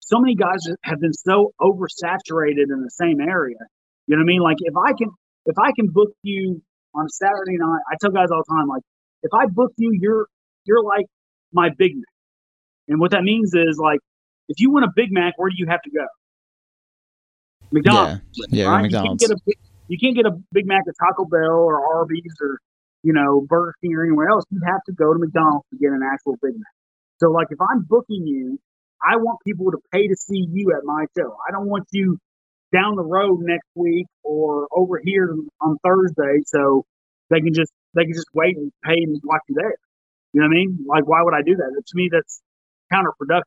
so 0.00 0.18
many 0.20 0.34
guys 0.34 0.60
have 0.82 1.00
been 1.00 1.12
so 1.12 1.52
oversaturated 1.60 2.70
in 2.70 2.82
the 2.82 2.90
same 2.90 3.20
area. 3.20 3.58
You 4.06 4.16
know 4.16 4.20
what 4.20 4.30
I 4.30 4.32
mean? 4.32 4.40
Like 4.40 4.56
if 4.60 4.74
I 4.76 4.92
can, 4.92 5.10
if 5.46 5.56
I 5.58 5.70
can 5.72 5.88
book 5.88 6.10
you 6.22 6.60
on 6.94 7.06
a 7.06 7.08
Saturday 7.08 7.56
night, 7.56 7.80
I 7.90 7.96
tell 8.00 8.10
guys 8.10 8.28
all 8.30 8.42
the 8.46 8.54
time, 8.54 8.66
like 8.68 8.82
if 9.22 9.32
I 9.32 9.46
book 9.46 9.72
you, 9.76 9.90
you're 9.92 10.26
you're 10.64 10.82
like 10.82 11.06
my 11.52 11.70
big 11.76 11.94
Mac. 11.94 12.04
And 12.88 13.00
what 13.00 13.12
that 13.12 13.22
means 13.22 13.54
is 13.54 13.78
like 13.78 14.00
if 14.48 14.60
you 14.60 14.70
want 14.70 14.84
a 14.84 14.92
Big 14.94 15.08
Mac, 15.10 15.34
where 15.36 15.50
do 15.50 15.56
you 15.56 15.66
have 15.68 15.82
to 15.82 15.90
go? 15.90 16.06
McDonald's. 17.72 18.22
Yeah, 18.34 18.46
yeah 18.50 18.70
right? 18.70 18.82
McDonald's. 18.82 19.22
You 19.22 19.28
can't, 19.28 19.40
get 19.46 19.56
a, 19.56 19.58
you 19.88 19.98
can't 19.98 20.16
get 20.16 20.26
a 20.26 20.36
Big 20.52 20.66
Mac 20.66 20.82
at 20.86 20.94
Taco 21.00 21.24
Bell 21.24 21.66
or 21.66 21.96
Arby's 21.96 22.34
or 22.40 22.58
you 23.02 23.12
know 23.12 23.44
Burger 23.48 23.74
King 23.82 23.94
or 23.94 24.04
anywhere 24.04 24.28
else. 24.28 24.44
You 24.50 24.60
have 24.66 24.82
to 24.86 24.92
go 24.92 25.12
to 25.12 25.18
McDonald's 25.18 25.66
to 25.70 25.78
get 25.78 25.90
an 25.90 26.00
actual 26.02 26.36
Big 26.42 26.54
Mac. 26.54 26.74
So 27.18 27.30
like 27.30 27.48
if 27.50 27.58
I'm 27.60 27.82
booking 27.88 28.26
you, 28.26 28.58
I 29.02 29.16
want 29.16 29.38
people 29.46 29.70
to 29.70 29.78
pay 29.92 30.08
to 30.08 30.16
see 30.16 30.46
you 30.50 30.72
at 30.76 30.84
my 30.84 31.06
show. 31.16 31.36
I 31.46 31.52
don't 31.52 31.68
want 31.68 31.86
you 31.92 32.18
down 32.76 32.96
the 32.96 33.04
road 33.04 33.40
next 33.40 33.68
week 33.74 34.06
or 34.22 34.66
over 34.74 35.00
here 35.02 35.34
on 35.60 35.76
Thursday 35.84 36.42
so 36.46 36.84
they 37.30 37.40
can 37.40 37.54
just 37.54 37.72
they 37.94 38.04
can 38.04 38.12
just 38.12 38.28
wait 38.34 38.56
and 38.56 38.72
pay 38.84 38.94
and 38.94 39.20
watch 39.24 39.40
you 39.48 39.54
there. 39.58 39.74
You 40.32 40.42
know 40.42 40.48
what 40.48 40.52
I 40.52 40.58
mean? 40.58 40.84
Like 40.86 41.06
why 41.06 41.22
would 41.22 41.34
I 41.34 41.42
do 41.42 41.56
that? 41.56 41.82
To 41.86 41.96
me 41.96 42.08
that's 42.12 42.42
counterproductive. 42.92 43.42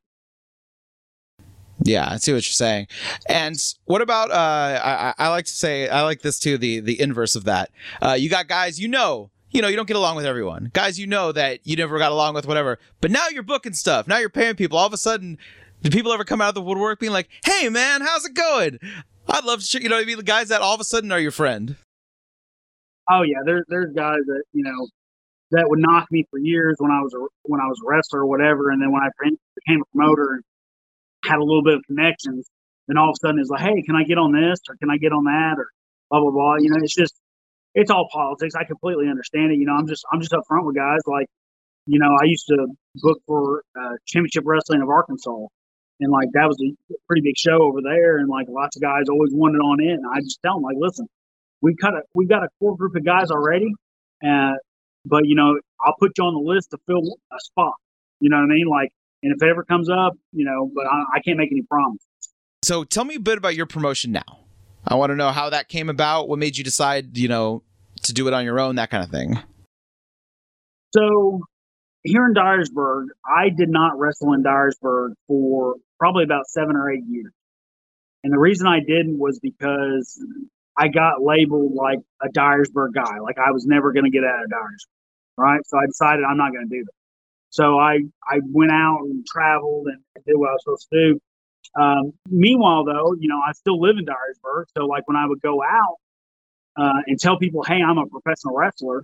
Yeah, 1.84 2.10
I 2.10 2.18
see 2.18 2.34
what 2.34 2.46
you're 2.46 2.54
saying. 2.54 2.88
And 3.30 3.58
what 3.86 4.02
about? 4.02 4.32
Uh, 4.32 4.80
I, 4.84 5.14
I 5.18 5.30
like 5.30 5.46
to 5.46 5.52
say 5.52 5.88
I 5.88 6.02
like 6.02 6.22
this 6.22 6.40
too. 6.40 6.58
The 6.58 6.82
the 6.82 7.00
inverse 7.00 7.36
of 7.36 7.46
that. 7.46 7.70
Uh, 8.02 8.18
you 8.20 8.30
got 8.30 8.48
guys 8.48 8.80
you 8.80 8.88
know. 8.88 9.32
You 9.52 9.64
know, 9.64 9.68
you 9.68 9.76
don't 9.76 9.88
get 9.88 9.96
along 9.96 10.16
with 10.16 10.28
everyone. 10.28 10.70
Guys, 10.74 11.00
you 11.00 11.08
know 11.08 11.32
that 11.32 11.66
you 11.66 11.76
never 11.76 11.98
got 11.98 12.12
along 12.12 12.36
with 12.36 12.46
whatever. 12.46 12.78
But 13.02 13.10
now 13.10 13.30
you're 13.30 13.42
booking 13.42 13.74
stuff. 13.74 14.08
Now 14.08 14.20
you're 14.20 14.30
paying 14.30 14.56
people. 14.56 14.78
All 14.78 14.86
of 14.86 14.94
a 14.94 14.98
sudden, 14.98 15.40
do 15.82 15.90
people 15.90 16.12
ever 16.14 16.24
come 16.24 16.40
out 16.40 16.50
of 16.50 16.56
the 16.56 16.62
woodwork 16.62 17.00
being 17.00 17.14
like, 17.14 17.30
"Hey, 17.44 17.68
man, 17.70 18.02
how's 18.02 18.26
it 18.26 18.36
going? 18.36 18.78
I'd 19.30 19.46
love 19.46 19.64
to." 19.64 19.82
You 19.82 19.90
know, 19.90 20.04
mean, 20.04 20.18
the 20.18 20.24
guys 20.24 20.50
that 20.50 20.62
all 20.62 20.74
of 20.74 20.82
a 20.82 20.84
sudden 20.84 21.12
are 21.12 21.20
your 21.20 21.32
friend. 21.32 21.76
Oh 23.10 23.24
yeah, 23.24 23.40
there's 23.46 23.66
there's 23.70 23.94
guys 23.94 24.22
that 24.26 24.44
you 24.54 24.64
know 24.64 24.88
that 25.52 25.70
would 25.70 25.80
knock 25.80 26.08
me 26.12 26.26
for 26.30 26.40
years 26.40 26.76
when 26.80 26.92
I 26.92 27.02
was 27.02 27.14
a, 27.14 27.20
when 27.44 27.60
I 27.60 27.66
was 27.66 27.80
a 27.84 27.88
wrestler 27.90 28.22
or 28.22 28.28
whatever, 28.28 28.70
and 28.70 28.82
then 28.82 28.92
when 28.92 29.02
I 29.02 29.10
became 29.56 29.82
a 29.82 29.86
promoter 29.96 30.34
and 30.34 30.44
had 31.26 31.40
a 31.40 31.44
little 31.44 31.64
bit 31.64 31.76
of 31.76 31.84
connections, 31.88 32.48
then 32.88 32.98
all 32.98 33.10
of 33.10 33.14
a 33.14 33.28
sudden 33.28 33.40
it's 33.40 33.50
like, 33.50 33.62
hey, 33.62 33.82
can 33.82 33.96
I 33.96 34.04
get 34.04 34.18
on 34.18 34.32
this 34.32 34.60
or 34.70 34.76
can 34.78 34.90
I 34.90 34.98
get 34.98 35.12
on 35.12 35.24
that 35.26 35.56
or 35.58 35.70
blah 36.10 36.22
blah 36.22 36.32
blah. 36.32 36.56
You 36.60 36.70
know, 36.70 36.78
it's 36.82 36.96
just 36.96 37.16
it's 37.76 37.92
all 37.92 38.08
politics. 38.12 38.56
I 38.56 38.64
completely 38.64 39.08
understand 39.08 39.52
it. 39.52 39.58
You 39.58 39.66
know, 39.66 39.74
I'm 39.74 39.88
just 39.88 40.06
I'm 40.12 40.20
just 40.20 40.32
upfront 40.32 40.66
with 40.66 40.76
guys. 40.76 41.00
Like, 41.06 41.28
you 41.86 42.00
know, 42.00 42.16
I 42.22 42.26
used 42.26 42.48
to 42.48 42.68
book 42.96 43.20
for 43.26 43.64
uh, 43.80 43.94
Championship 44.06 44.44
Wrestling 44.46 44.82
of 44.82 44.90
Arkansas, 44.90 45.48
and 46.00 46.12
like 46.12 46.30
that 46.34 46.48
was 46.48 46.58
a 46.62 46.94
pretty 47.08 47.22
big 47.22 47.38
show 47.38 47.62
over 47.62 47.80
there, 47.84 48.18
and 48.18 48.30
like 48.30 48.48
lots 48.50 48.76
of 48.76 48.82
guys 48.82 49.04
always 49.10 49.32
wanted 49.34 49.60
on. 49.60 49.80
And 49.82 50.04
I 50.12 50.20
just 50.22 50.40
tell 50.44 50.56
them 50.56 50.64
like, 50.64 50.78
listen, 50.80 51.08
we 51.62 51.76
got 51.76 51.94
a 51.94 52.02
we 52.14 52.26
got 52.26 52.44
a 52.44 52.48
core 52.60 52.76
group 52.76 52.96
of 52.96 53.06
guys 53.06 53.32
already, 53.32 53.72
uh, 54.26 54.54
but 55.06 55.26
you 55.26 55.36
know, 55.36 55.60
I'll 55.86 55.96
put 56.00 56.12
you 56.18 56.24
on 56.24 56.34
the 56.34 56.48
list 56.48 56.72
to 56.72 56.78
fill 56.88 57.04
a 57.04 57.40
spot. 57.40 57.74
You 58.20 58.30
know 58.30 58.38
what 58.38 58.52
I 58.52 58.56
mean? 58.56 58.68
Like 58.68 58.92
and 59.24 59.34
if 59.34 59.42
it 59.42 59.50
ever 59.50 59.64
comes 59.64 59.90
up, 59.90 60.14
you 60.32 60.46
know, 60.46 60.72
but 60.74 60.86
I, 60.86 61.18
I 61.18 61.20
can't 61.22 61.38
make 61.38 61.52
any 61.52 61.64
promises. 61.64 62.06
So 62.64 62.84
tell 62.84 63.06
me 63.06 63.16
a 63.16 63.20
bit 63.20 63.38
about 63.38 63.56
your 63.56 63.66
promotion 63.66 64.12
now. 64.12 64.40
I 64.88 64.96
want 64.96 65.12
to 65.12 65.16
know 65.16 65.30
how 65.30 65.50
that 65.50 65.68
came 65.68 65.90
about. 65.90 66.30
What 66.30 66.40
made 66.40 66.58
you 66.58 66.64
decide, 66.64 67.18
you 67.18 67.28
know, 67.28 67.64
to 68.04 68.14
do 68.14 68.28
it 68.28 68.34
on 68.34 68.46
your 68.46 68.60
own, 68.60 68.76
that 68.76 68.90
kind 68.90 69.04
of 69.04 69.10
thing. 69.10 69.38
So 70.94 71.42
here 72.04 72.26
in 72.26 72.34
Dyersburg, 72.34 73.08
I 73.26 73.50
did 73.50 73.70
not 73.70 73.98
wrestle 74.00 74.34
in 74.34 74.44
Dyersburg 74.44 75.14
for 75.28 75.76
probably 76.00 76.24
about 76.24 76.48
seven 76.48 76.76
or 76.76 76.92
eight 76.92 77.04
years. 77.08 77.34
And 78.24 78.34
the 78.34 78.40
reason 78.40 78.68
I 78.68 78.80
didn't 78.80 79.18
was 79.18 79.40
because 79.40 80.22
I 80.78 80.88
got 80.88 81.22
labeled 81.22 81.74
like 81.74 82.00
a 82.22 82.30
Dyersburg 82.30 82.94
guy, 82.94 83.20
like 83.20 83.38
I 83.38 83.52
was 83.52 83.66
never 83.66 83.92
going 83.92 84.06
to 84.06 84.12
get 84.12 84.24
out 84.24 84.44
of 84.44 84.50
Dyersburg. 84.50 85.38
Right. 85.38 85.62
So 85.66 85.78
I 85.78 85.86
decided 85.86 86.26
I'm 86.26 86.38
not 86.38 86.52
going 86.52 86.68
to 86.68 86.76
do 86.76 86.84
that. 86.84 86.92
So 87.50 87.80
I, 87.80 88.00
I 88.28 88.40
went 88.44 88.72
out 88.72 89.00
and 89.04 89.26
traveled 89.26 89.88
and 89.88 90.02
did 90.26 90.36
what 90.36 90.50
I 90.50 90.54
was 90.54 90.64
supposed 90.64 90.88
to 90.92 91.14
do. 91.14 91.20
Um, 91.82 92.14
meanwhile, 92.30 92.84
though, 92.84 93.14
you 93.20 93.28
know, 93.28 93.40
I 93.46 93.54
still 93.54 93.80
live 93.80 93.98
in 93.98 94.06
Dyersburg. 94.06 94.66
So, 94.76 94.86
like, 94.86 95.08
when 95.08 95.18
I 95.18 95.26
would 95.26 95.42
go 95.42 95.62
out 95.64 95.98
uh, 96.78 97.02
and 97.08 97.20
tell 97.20 97.38
people, 97.38 97.64
hey, 97.64 97.82
I'm 97.82 97.98
a 97.98 98.08
professional 98.08 98.56
wrestler, 98.56 99.04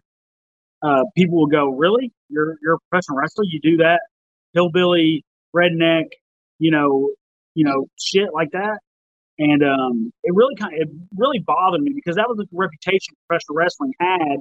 uh, 0.82 1.03
people 1.15 1.38
will 1.38 1.47
go, 1.47 1.69
really? 1.69 2.11
You're, 2.30 2.57
you're 2.61 2.76
a 2.76 2.80
professional 2.89 3.17
wrestler? 3.17 3.45
You 3.45 3.59
do 3.61 3.78
that? 3.78 4.01
Hillbilly, 4.53 5.23
redneck, 5.55 6.05
you 6.59 6.71
know, 6.71 7.11
you 7.53 7.65
know, 7.65 7.88
shit 7.99 8.34
like 8.34 8.51
that. 8.51 8.80
And 9.38 9.63
um, 9.63 10.11
it 10.23 10.34
really 10.34 10.55
kind 10.55 10.73
of, 10.73 10.88
it 10.88 10.95
really 11.17 11.39
bothered 11.39 11.82
me 11.82 11.91
because 11.93 12.15
that 12.15 12.28
was 12.28 12.38
the 12.38 12.47
reputation 12.51 13.15
professional 13.28 13.57
wrestling 13.57 13.93
had 13.99 14.38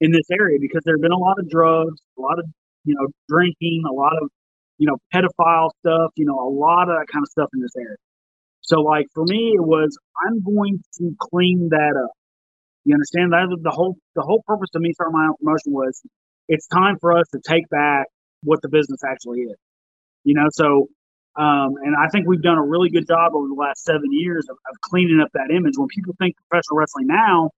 in 0.00 0.10
this 0.10 0.26
area 0.30 0.58
because 0.60 0.82
there 0.84 0.94
had 0.94 1.02
been 1.02 1.12
a 1.12 1.18
lot 1.18 1.38
of 1.38 1.48
drugs, 1.48 2.00
a 2.18 2.20
lot 2.20 2.38
of 2.38 2.46
you 2.88 2.94
know, 2.94 3.06
drinking, 3.28 3.82
a 3.88 3.92
lot 3.92 4.14
of, 4.20 4.30
you 4.78 4.86
know, 4.86 4.96
pedophile 5.14 5.70
stuff, 5.80 6.10
you 6.16 6.24
know, 6.24 6.38
a 6.38 6.48
lot 6.48 6.88
of 6.88 6.96
that 6.96 7.06
kind 7.12 7.22
of 7.22 7.28
stuff 7.28 7.50
in 7.52 7.60
this 7.60 7.76
area. 7.76 7.96
So, 8.62 8.80
like, 8.80 9.06
for 9.14 9.24
me, 9.24 9.52
it 9.54 9.62
was, 9.62 9.96
I'm 10.26 10.42
going 10.42 10.82
to 10.98 11.14
clean 11.20 11.68
that 11.70 12.00
up. 12.02 12.12
You 12.84 12.94
understand 12.94 13.32
that 13.32 13.56
the 13.62 13.70
whole 13.70 13.96
the 14.14 14.22
whole 14.22 14.42
purpose 14.46 14.70
of 14.74 14.82
me 14.82 14.92
starting 14.92 15.12
my 15.12 15.26
own 15.26 15.34
promotion 15.42 15.72
was 15.72 16.00
it's 16.48 16.66
time 16.66 16.96
for 17.00 17.16
us 17.16 17.28
to 17.32 17.40
take 17.46 17.68
back 17.68 18.06
what 18.42 18.62
the 18.62 18.68
business 18.68 19.00
actually 19.04 19.40
is. 19.40 19.56
You 20.24 20.34
know, 20.34 20.48
so 20.50 20.88
um, 21.36 21.74
and 21.84 21.94
I 21.96 22.08
think 22.08 22.26
we've 22.26 22.42
done 22.42 22.58
a 22.58 22.64
really 22.64 22.90
good 22.90 23.06
job 23.06 23.32
over 23.34 23.46
the 23.46 23.54
last 23.54 23.84
seven 23.84 24.10
years 24.10 24.46
of, 24.50 24.56
of, 24.68 24.76
cleaning 24.82 25.20
up 25.20 25.28
that 25.34 25.54
image. 25.54 25.74
When 25.76 25.86
people 25.86 26.12
think 26.18 26.34
professional 26.48 26.78
wrestling 26.78 27.06
now, 27.06 27.50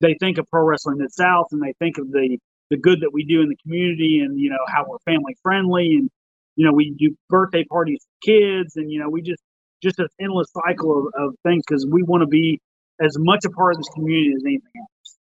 they 0.00 0.16
think 0.18 0.38
of 0.38 0.46
pro 0.50 0.64
wrestling 0.64 0.98
mid 0.98 1.12
south 1.12 1.46
and 1.52 1.62
they 1.62 1.74
think 1.78 1.98
of 1.98 2.10
the 2.10 2.38
the 2.70 2.76
good 2.76 3.00
that 3.00 3.12
we 3.12 3.24
do 3.24 3.40
in 3.42 3.48
the 3.48 3.56
community 3.62 4.20
and 4.24 4.40
you 4.40 4.50
know 4.50 4.58
how 4.68 4.84
we're 4.86 4.98
family 5.04 5.36
friendly 5.42 5.96
and 5.96 6.10
you 6.56 6.66
know 6.66 6.72
we 6.72 6.94
do 6.98 7.16
birthday 7.28 7.64
parties 7.64 8.02
for 8.02 8.32
kids 8.32 8.76
and 8.76 8.90
you 8.90 8.98
know 8.98 9.08
we 9.08 9.22
just 9.22 9.42
just 9.82 9.98
an 9.98 10.08
endless 10.20 10.48
cycle 10.52 11.06
of, 11.06 11.12
of 11.14 11.34
things 11.44 11.62
because 11.66 11.86
we 11.86 12.02
want 12.02 12.22
to 12.22 12.26
be 12.26 12.60
as 13.02 13.16
much 13.18 13.44
a 13.44 13.50
part 13.50 13.74
of 13.74 13.78
this 13.78 13.88
community 13.94 14.32
as 14.36 14.42
anything 14.44 14.70
else. 14.76 15.18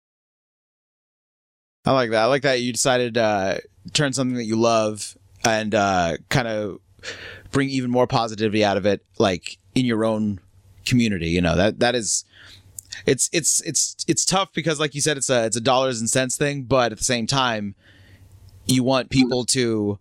I 1.85 1.93
like 1.93 2.11
that. 2.11 2.23
I 2.23 2.25
like 2.27 2.43
that 2.43 2.61
you 2.61 2.73
decided 2.73 3.15
to 3.15 3.23
uh, 3.23 3.59
turn 3.93 4.13
something 4.13 4.37
that 4.37 4.45
you 4.45 4.57
love 4.57 5.17
and 5.45 5.75
uh, 5.75 6.17
kind 6.29 6.49
of 6.49 6.81
bring 7.51 7.69
even 7.71 7.91
more 7.91 8.07
positivity 8.07 8.65
out 8.65 8.77
of 8.77 8.85
it 8.87 9.05
like 9.19 9.59
in 9.75 9.85
your 9.85 10.05
own 10.05 10.41
community 10.85 11.29
you 11.29 11.41
know? 11.41 11.55
That 11.55 11.79
that 11.81 11.95
is 11.95 12.25
it's 13.07 13.31
it's 13.33 13.61
it's 13.63 13.97
it's 14.09 14.25
tough 14.25 14.53
because 14.53 14.81
like 14.81 14.95
you 14.95 15.01
said 15.01 15.17
it's 15.17 15.31
a 15.31 15.45
it's 15.45 15.57
a 15.57 15.61
dollars 15.61 16.01
and 16.01 16.11
cents 16.11 16.37
thing 16.37 16.63
but 16.63 16.93
at 16.93 16.99
the 16.99 17.05
same 17.05 17.27
time 17.27 17.75
you 18.67 18.83
want 18.83 19.11
people 19.11 19.45
to 19.47 19.99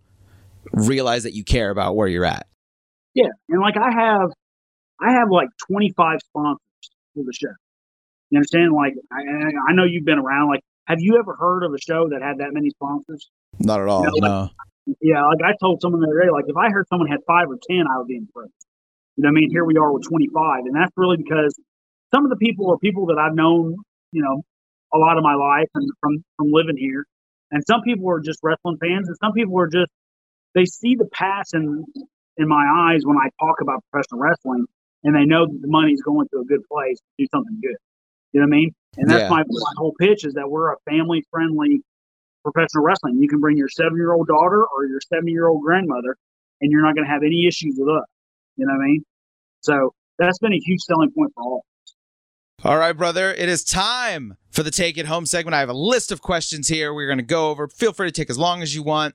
realize 0.72 1.22
that 1.22 1.32
you 1.32 1.44
care 1.44 1.70
about 1.70 1.96
where 1.96 2.08
you're 2.08 2.24
at. 2.24 2.46
Yeah 3.14 3.28
and 3.48 3.60
like 3.60 3.76
i 3.76 3.90
have 3.90 4.30
i 5.00 5.12
have 5.12 5.30
like 5.30 5.48
25 5.70 6.18
sponsors 6.24 6.67
for 7.18 7.24
the 7.24 7.32
show 7.32 7.54
You 8.30 8.38
understand? 8.38 8.72
Like, 8.72 8.94
I, 9.12 9.20
I 9.70 9.72
know 9.74 9.84
you've 9.84 10.04
been 10.04 10.18
around. 10.18 10.48
Like, 10.48 10.60
have 10.86 10.98
you 11.00 11.18
ever 11.18 11.34
heard 11.34 11.64
of 11.64 11.74
a 11.74 11.78
show 11.78 12.08
that 12.10 12.22
had 12.22 12.38
that 12.38 12.52
many 12.52 12.70
sponsors? 12.70 13.28
Not 13.58 13.80
at 13.80 13.88
all. 13.88 14.04
You 14.04 14.20
know, 14.20 14.28
no. 14.28 14.40
Like, 14.40 14.96
yeah, 15.02 15.26
like 15.26 15.42
I 15.44 15.52
told 15.60 15.82
someone 15.82 16.00
the 16.00 16.08
other 16.08 16.22
day, 16.22 16.30
like 16.30 16.46
if 16.48 16.56
I 16.56 16.70
heard 16.70 16.86
someone 16.88 17.08
had 17.08 17.20
five 17.26 17.50
or 17.50 17.58
ten, 17.68 17.84
I 17.92 17.98
would 17.98 18.06
be 18.06 18.16
impressed. 18.16 18.52
You 19.16 19.24
know, 19.24 19.28
I 19.28 19.32
mean, 19.32 19.50
here 19.50 19.64
we 19.64 19.76
are 19.76 19.92
with 19.92 20.08
25, 20.08 20.64
and 20.64 20.74
that's 20.74 20.92
really 20.96 21.18
because 21.18 21.54
some 22.14 22.24
of 22.24 22.30
the 22.30 22.36
people 22.36 22.70
are 22.70 22.78
people 22.78 23.06
that 23.06 23.18
I've 23.18 23.34
known, 23.34 23.76
you 24.12 24.22
know, 24.22 24.42
a 24.94 24.98
lot 24.98 25.18
of 25.18 25.24
my 25.24 25.34
life 25.34 25.68
and 25.74 25.90
from 26.00 26.24
from 26.36 26.48
living 26.50 26.78
here, 26.78 27.04
and 27.50 27.62
some 27.66 27.82
people 27.82 28.08
are 28.10 28.20
just 28.20 28.38
wrestling 28.42 28.78
fans, 28.80 29.08
and 29.08 29.16
some 29.22 29.32
people 29.32 29.58
are 29.60 29.68
just 29.68 29.90
they 30.54 30.64
see 30.64 30.94
the 30.94 31.08
passion 31.12 31.84
in 32.38 32.48
my 32.48 32.64
eyes 32.64 33.02
when 33.04 33.18
I 33.18 33.28
talk 33.38 33.60
about 33.60 33.84
professional 33.90 34.20
wrestling, 34.20 34.64
and 35.04 35.14
they 35.14 35.24
know 35.24 35.46
that 35.46 35.58
the 35.60 35.68
money's 35.68 36.02
going 36.02 36.26
to 36.32 36.40
a 36.40 36.44
good 36.44 36.62
place 36.70 36.98
to 36.98 37.24
do 37.24 37.26
something 37.32 37.58
good. 37.62 37.76
You 38.32 38.40
know 38.40 38.46
what 38.46 38.54
I 38.54 38.58
mean? 38.58 38.74
And 38.96 39.10
that's 39.10 39.22
yeah. 39.22 39.28
my, 39.28 39.42
my 39.46 39.72
whole 39.76 39.94
pitch 39.98 40.24
is 40.24 40.34
that 40.34 40.50
we're 40.50 40.72
a 40.72 40.76
family 40.88 41.24
friendly 41.30 41.80
professional 42.42 42.84
wrestling. 42.84 43.18
You 43.18 43.28
can 43.28 43.40
bring 43.40 43.56
your 43.56 43.68
seven 43.68 43.96
year 43.96 44.12
old 44.12 44.28
daughter 44.28 44.64
or 44.64 44.86
your 44.86 45.00
seven 45.12 45.28
year 45.28 45.46
old 45.46 45.62
grandmother, 45.62 46.16
and 46.60 46.70
you're 46.70 46.82
not 46.82 46.94
going 46.94 47.06
to 47.06 47.10
have 47.10 47.22
any 47.22 47.46
issues 47.46 47.74
with 47.78 47.88
us. 47.88 48.04
You 48.56 48.66
know 48.66 48.74
what 48.74 48.84
I 48.84 48.86
mean? 48.86 49.04
So 49.60 49.94
that's 50.18 50.38
been 50.38 50.52
a 50.52 50.58
huge 50.58 50.80
selling 50.80 51.10
point 51.10 51.32
for 51.34 51.42
all. 51.42 51.64
All 52.64 52.76
right, 52.76 52.92
brother. 52.92 53.32
It 53.32 53.48
is 53.48 53.62
time 53.62 54.36
for 54.50 54.64
the 54.64 54.72
Take 54.72 54.98
It 54.98 55.06
Home 55.06 55.26
segment. 55.26 55.54
I 55.54 55.60
have 55.60 55.68
a 55.68 55.74
list 55.74 56.10
of 56.10 56.22
questions 56.22 56.66
here 56.66 56.92
we're 56.92 57.06
going 57.06 57.18
to 57.18 57.24
go 57.24 57.50
over. 57.50 57.68
Feel 57.68 57.92
free 57.92 58.08
to 58.08 58.12
take 58.12 58.30
as 58.30 58.38
long 58.38 58.62
as 58.62 58.74
you 58.74 58.82
want. 58.82 59.14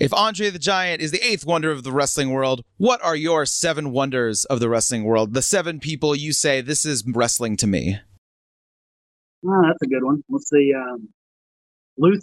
If 0.00 0.14
Andre 0.14 0.48
the 0.48 0.58
Giant 0.58 1.02
is 1.02 1.10
the 1.10 1.22
eighth 1.22 1.44
wonder 1.44 1.70
of 1.70 1.82
the 1.82 1.92
wrestling 1.92 2.30
world, 2.30 2.64
what 2.78 3.04
are 3.04 3.14
your 3.14 3.44
seven 3.44 3.92
wonders 3.92 4.46
of 4.46 4.58
the 4.58 4.70
wrestling 4.70 5.04
world? 5.04 5.34
The 5.34 5.42
seven 5.42 5.78
people 5.78 6.16
you 6.16 6.32
say, 6.32 6.62
this 6.62 6.86
is 6.86 7.04
wrestling 7.06 7.58
to 7.58 7.66
me. 7.66 7.98
Oh, 9.46 9.62
that's 9.62 9.82
a 9.82 9.86
good 9.86 10.02
one. 10.02 10.24
Let's 10.30 10.48
see. 10.48 10.72
Um, 10.74 11.10
Lou 11.98 12.18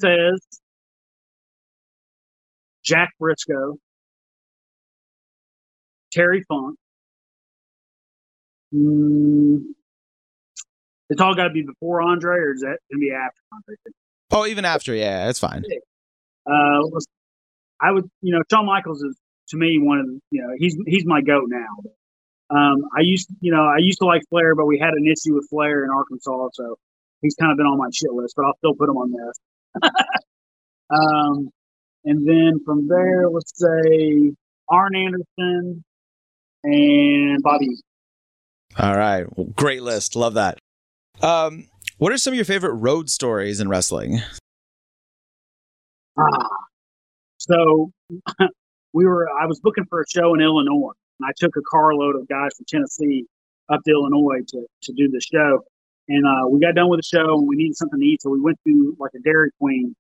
Jack 2.84 3.10
Brisco, 3.22 3.76
Terry 6.12 6.44
Funk. 6.48 6.78
Mm, 8.74 9.60
it's 11.12 11.22
all 11.22 11.36
got 11.36 11.44
to 11.44 11.50
be 11.52 11.62
before 11.62 12.02
Andre, 12.02 12.38
or 12.38 12.54
is 12.54 12.62
that 12.62 12.78
going 12.90 12.94
to 12.94 12.98
be 12.98 13.12
after 13.12 13.42
Andre? 13.54 13.76
Oh, 14.32 14.48
even 14.48 14.66
after, 14.66 14.96
yeah, 14.96 15.30
it's 15.30 15.40
fine. 15.40 15.64
Uh, 16.50 16.80
I 17.82 17.92
would, 17.92 18.10
you 18.22 18.34
know, 18.34 18.42
Shawn 18.50 18.66
Michaels 18.66 19.02
is 19.04 19.16
to 19.50 19.58
me 19.58 19.78
one 19.80 20.00
of 20.00 20.08
the, 20.08 20.20
you 20.32 20.42
know, 20.42 20.54
he's 20.58 20.78
he's 20.86 21.06
my 21.06 21.22
goat 21.22 21.46
now. 21.48 21.90
Um, 22.50 22.86
I 22.98 23.02
used, 23.02 23.30
you 23.42 23.52
know, 23.52 23.66
I 23.66 23.78
used 23.80 24.00
to 24.00 24.06
like 24.06 24.22
Flair, 24.30 24.56
but 24.56 24.66
we 24.66 24.80
had 24.80 24.94
an 24.94 25.06
issue 25.06 25.36
with 25.36 25.48
Flair 25.50 25.84
in 25.84 25.90
Arkansas, 25.90 26.50
so 26.54 26.78
he's 27.22 27.36
kind 27.36 27.52
of 27.52 27.58
been 27.58 27.66
on 27.66 27.78
my 27.78 27.90
shit 27.94 28.12
list. 28.12 28.36
But 28.36 28.46
I'll 28.46 28.58
still 28.58 28.74
put 28.74 28.90
him 28.90 28.98
on 28.98 29.12
this. 29.12 29.90
um, 30.90 31.50
and 32.06 32.28
then 32.28 32.62
from 32.66 32.88
there, 32.88 33.30
let's 33.30 33.52
say 33.56 34.32
Arn 34.70 34.96
Anderson 34.96 35.84
and 36.64 37.44
Bobby. 37.44 37.70
All 38.80 38.96
right, 38.96 39.26
well, 39.38 39.48
great 39.56 39.84
list. 39.84 40.16
Love 40.16 40.36
that. 40.36 40.58
Um, 41.22 41.68
what 41.98 42.14
are 42.14 42.18
some 42.18 42.32
of 42.32 42.36
your 42.36 42.46
favorite 42.46 42.74
road 42.74 43.10
stories 43.10 43.60
in 43.60 43.68
wrestling? 43.68 44.22
Ah, 46.18 46.48
so 47.48 47.92
we 48.94 49.06
were, 49.06 49.28
I 49.30 49.46
was 49.46 49.62
looking 49.64 49.86
for 49.90 50.02
a 50.02 50.06
show 50.10 50.34
in 50.34 50.42
Illinois, 50.42 50.94
and 51.20 51.28
I 51.28 51.32
took 51.38 51.56
a 51.56 51.62
carload 51.70 52.16
of 52.16 52.28
guys 52.28 52.52
from 52.58 52.66
Tennessee 52.68 53.26
up 53.70 53.82
to 53.86 53.92
Illinois 53.92 54.42
to, 54.48 54.66
to 54.84 54.94
do 54.94 55.10
the 55.10 55.22
show. 55.22 55.64
And 56.10 56.26
uh, 56.26 56.48
we 56.48 56.60
got 56.60 56.76
done 56.76 56.90
with 56.90 57.00
the 57.00 57.04
show, 57.04 57.38
and 57.38 57.48
we 57.48 57.58
needed 57.58 57.76
something 57.76 58.00
to 58.00 58.06
eat, 58.06 58.22
so 58.22 58.30
we 58.30 58.40
went 58.40 58.58
to 58.66 58.96
like 59.00 59.12
a 59.16 59.20
Dairy 59.20 59.52
Queen 59.60 59.94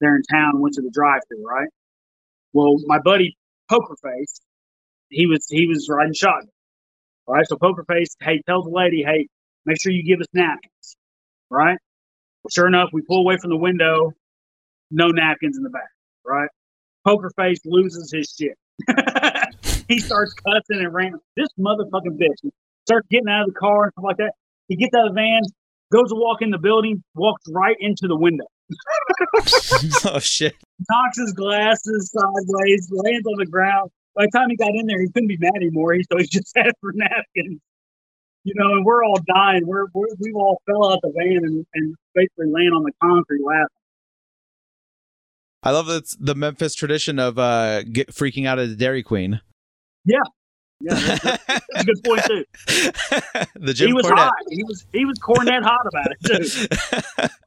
there 0.00 0.14
in 0.14 0.22
town. 0.30 0.60
Went 0.60 0.74
to 0.74 0.82
the 0.82 0.90
drive-through, 0.92 1.46
right? 1.46 1.68
Well, 2.52 2.76
my 2.84 2.98
buddy 2.98 3.36
Poker 3.70 3.96
Face, 4.02 4.40
he 5.08 5.26
was 5.26 5.46
he 5.48 5.66
was 5.66 5.88
riding 5.90 6.12
shotgun. 6.12 6.50
All 7.26 7.34
right, 7.34 7.46
so 7.48 7.56
Poker 7.56 7.84
Face, 7.88 8.14
hey, 8.20 8.42
tell 8.46 8.62
the 8.62 8.70
lady, 8.70 9.02
hey, 9.02 9.28
make 9.64 9.80
sure 9.80 9.90
you 9.90 10.04
give 10.04 10.20
us 10.20 10.26
napkins, 10.34 10.96
right? 11.48 11.78
Well, 12.42 12.50
sure 12.52 12.66
enough, 12.66 12.90
we 12.92 13.00
pull 13.00 13.20
away 13.20 13.38
from 13.38 13.48
the 13.48 13.56
window, 13.56 14.12
no 14.90 15.08
napkins 15.08 15.56
in 15.56 15.62
the 15.62 15.70
back, 15.70 15.88
right? 16.26 16.50
Poker 17.04 17.30
Face 17.36 17.60
loses 17.64 18.10
his 18.12 18.34
shit. 18.36 18.56
he 19.88 19.98
starts 19.98 20.34
cussing 20.34 20.84
and 20.84 20.92
ranting. 20.92 21.20
This 21.36 21.48
motherfucking 21.58 22.18
bitch 22.18 22.50
starts 22.86 23.06
getting 23.10 23.28
out 23.28 23.42
of 23.42 23.54
the 23.54 23.58
car 23.58 23.84
and 23.84 23.92
stuff 23.92 24.04
like 24.04 24.16
that. 24.18 24.32
He 24.68 24.76
gets 24.76 24.94
out 24.94 25.08
of 25.08 25.14
the 25.14 25.20
van, 25.20 25.42
goes 25.92 26.08
to 26.08 26.16
walk 26.16 26.42
in 26.42 26.50
the 26.50 26.58
building, 26.58 27.02
walks 27.14 27.42
right 27.50 27.76
into 27.80 28.08
the 28.08 28.16
window. 28.16 28.46
oh 30.06 30.18
shit! 30.18 30.54
Knocks 30.88 31.18
his 31.18 31.32
glasses 31.32 32.10
sideways, 32.10 32.90
lands 32.90 33.26
on 33.26 33.38
the 33.38 33.46
ground. 33.46 33.90
By 34.14 34.24
the 34.24 34.30
time 34.30 34.48
he 34.48 34.56
got 34.56 34.70
in 34.74 34.86
there, 34.86 35.00
he 35.00 35.08
couldn't 35.08 35.28
be 35.28 35.36
mad 35.38 35.56
anymore. 35.56 35.96
So 36.10 36.18
he 36.18 36.26
just 36.26 36.52
asked 36.56 36.76
for 36.80 36.92
napkins. 36.94 37.60
You 38.44 38.52
know, 38.56 38.72
and 38.72 38.84
we're 38.84 39.04
all 39.04 39.18
dying. 39.26 39.66
We're, 39.66 39.86
we're 39.94 40.06
we 40.20 40.32
all 40.32 40.60
fell 40.66 40.92
out 40.92 41.00
the 41.02 41.12
van 41.16 41.44
and, 41.44 41.66
and 41.74 41.94
basically 42.14 42.46
laying 42.50 42.72
on 42.72 42.82
the 42.82 42.92
concrete 43.02 43.42
laughing. 43.44 43.68
I 45.64 45.70
love 45.70 45.86
that 45.86 46.14
the 46.20 46.34
Memphis 46.34 46.74
tradition 46.74 47.18
of 47.18 47.38
uh, 47.38 47.82
get 47.84 48.08
freaking 48.08 48.46
out 48.46 48.58
at 48.58 48.68
the 48.68 48.76
Dairy 48.76 49.02
Queen. 49.02 49.40
Yeah, 50.04 50.18
yeah, 50.80 50.94
that's, 50.94 51.46
that's 51.46 51.66
a 51.76 51.84
good 51.84 52.04
point 52.04 52.22
too. 52.24 52.44
the 53.56 53.72
Jim 53.72 53.88
he 53.88 53.92
was 53.94 54.04
Cornette. 54.04 54.18
hot. 54.18 54.32
He 54.50 54.62
was 54.62 54.86
he 54.92 55.04
was 55.06 55.18
Cornette 55.18 55.62
hot 55.62 55.86
about 55.86 56.06
it 56.10 57.28
too. 57.28 57.28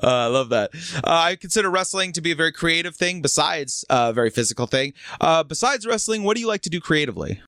Uh, 0.00 0.06
I 0.06 0.26
love 0.26 0.50
that. 0.50 0.70
Uh, 0.98 1.00
I 1.10 1.34
consider 1.34 1.68
wrestling 1.70 2.12
to 2.12 2.20
be 2.20 2.30
a 2.30 2.36
very 2.36 2.52
creative 2.52 2.94
thing, 2.94 3.20
besides 3.20 3.84
uh, 3.90 4.10
a 4.10 4.12
very 4.12 4.30
physical 4.30 4.68
thing. 4.68 4.94
Uh, 5.20 5.42
besides 5.42 5.84
wrestling, 5.84 6.22
what 6.22 6.36
do 6.36 6.40
you 6.40 6.46
like 6.46 6.60
to 6.62 6.70
do 6.70 6.80
creatively? 6.80 7.40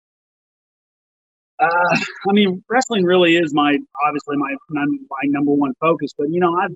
Uh, 1.61 1.67
I 2.29 2.33
mean, 2.33 2.65
wrestling 2.69 3.05
really 3.05 3.37
is 3.37 3.55
my 3.55 3.79
obviously 4.05 4.37
my 4.37 4.53
my 4.73 5.23
number 5.27 5.53
one 5.53 5.75
focus. 5.81 6.11
But 6.19 6.27
you 6.31 6.41
know, 6.41 6.53
I've 6.57 6.75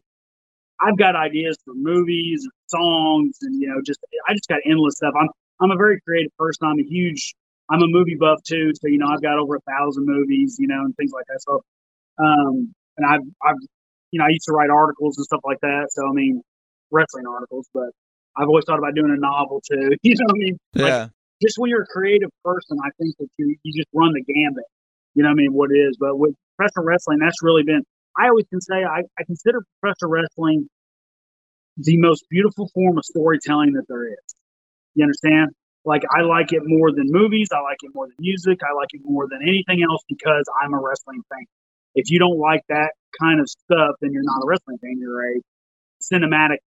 I've 0.80 0.98
got 0.98 1.16
ideas 1.16 1.56
for 1.64 1.74
movies 1.74 2.42
and 2.42 2.52
songs 2.66 3.38
and 3.42 3.60
you 3.60 3.68
know 3.68 3.80
just 3.84 4.00
I 4.28 4.32
just 4.32 4.48
got 4.48 4.58
endless 4.64 4.96
stuff. 4.96 5.14
I'm 5.18 5.28
I'm 5.60 5.70
a 5.70 5.76
very 5.76 6.00
creative 6.00 6.32
person. 6.38 6.66
I'm 6.68 6.78
a 6.78 6.84
huge 6.84 7.34
I'm 7.70 7.82
a 7.82 7.86
movie 7.88 8.14
buff 8.14 8.42
too, 8.44 8.72
so 8.74 8.88
you 8.88 8.98
know 8.98 9.08
I've 9.08 9.22
got 9.22 9.38
over 9.38 9.56
a 9.56 9.60
thousand 9.60 10.06
movies, 10.06 10.56
you 10.58 10.68
know, 10.68 10.80
and 10.84 10.94
things 10.96 11.12
like 11.12 11.24
that. 11.28 11.40
So, 11.42 11.62
um, 12.18 12.74
and 12.96 13.06
I've 13.06 13.26
I've 13.42 13.56
you 14.12 14.18
know 14.18 14.26
I 14.26 14.28
used 14.28 14.44
to 14.46 14.52
write 14.52 14.70
articles 14.70 15.16
and 15.16 15.24
stuff 15.24 15.40
like 15.44 15.60
that. 15.62 15.88
So 15.90 16.06
I 16.06 16.12
mean, 16.12 16.42
wrestling 16.90 17.24
articles, 17.26 17.68
but 17.74 17.90
I've 18.36 18.48
always 18.48 18.64
thought 18.66 18.78
about 18.78 18.94
doing 18.94 19.10
a 19.10 19.20
novel 19.20 19.62
too. 19.68 19.96
You 20.02 20.14
know 20.14 20.26
what 20.26 20.36
I 20.36 20.38
mean? 20.38 20.58
Yeah. 20.74 20.84
Like, 20.84 21.10
just 21.42 21.58
when 21.58 21.68
you're 21.70 21.82
a 21.82 21.86
creative 21.86 22.30
person, 22.44 22.78
I 22.84 22.90
think 23.00 23.16
that 23.18 23.28
you 23.36 23.56
you 23.62 23.72
just 23.74 23.88
run 23.92 24.12
the 24.12 24.22
gambit. 24.22 24.64
You 25.14 25.22
know 25.22 25.30
what 25.30 25.40
I 25.40 25.42
mean? 25.42 25.52
What 25.52 25.70
it 25.72 25.78
is, 25.78 25.96
but 25.98 26.18
with 26.18 26.34
professional 26.56 26.84
wrestling, 26.84 27.18
that's 27.18 27.42
really 27.42 27.62
been 27.64 27.82
I 28.18 28.28
always 28.28 28.46
can 28.48 28.60
say 28.60 28.84
I, 28.84 29.02
I 29.18 29.24
consider 29.24 29.64
professional 29.80 30.10
wrestling 30.10 30.68
the 31.76 31.98
most 31.98 32.24
beautiful 32.30 32.68
form 32.74 32.96
of 32.98 33.04
storytelling 33.04 33.74
that 33.74 33.84
there 33.88 34.08
is. 34.08 34.34
You 34.94 35.04
understand? 35.04 35.50
Like 35.84 36.02
I 36.10 36.22
like 36.22 36.52
it 36.52 36.62
more 36.64 36.90
than 36.90 37.06
movies. 37.08 37.48
I 37.52 37.60
like 37.60 37.78
it 37.82 37.90
more 37.94 38.06
than 38.06 38.16
music. 38.18 38.58
I 38.68 38.74
like 38.74 38.88
it 38.92 39.02
more 39.04 39.28
than 39.30 39.40
anything 39.42 39.82
else 39.88 40.02
because 40.08 40.44
I'm 40.62 40.74
a 40.74 40.80
wrestling 40.80 41.22
fan. 41.30 41.44
If 41.94 42.10
you 42.10 42.18
don't 42.18 42.38
like 42.38 42.62
that 42.68 42.92
kind 43.20 43.40
of 43.40 43.48
stuff, 43.48 43.96
then 44.00 44.12
you're 44.12 44.24
not 44.24 44.42
a 44.42 44.46
wrestling 44.46 44.78
fan. 44.78 44.98
You're 44.98 45.36
a 45.36 45.40
cinematic 46.02 46.58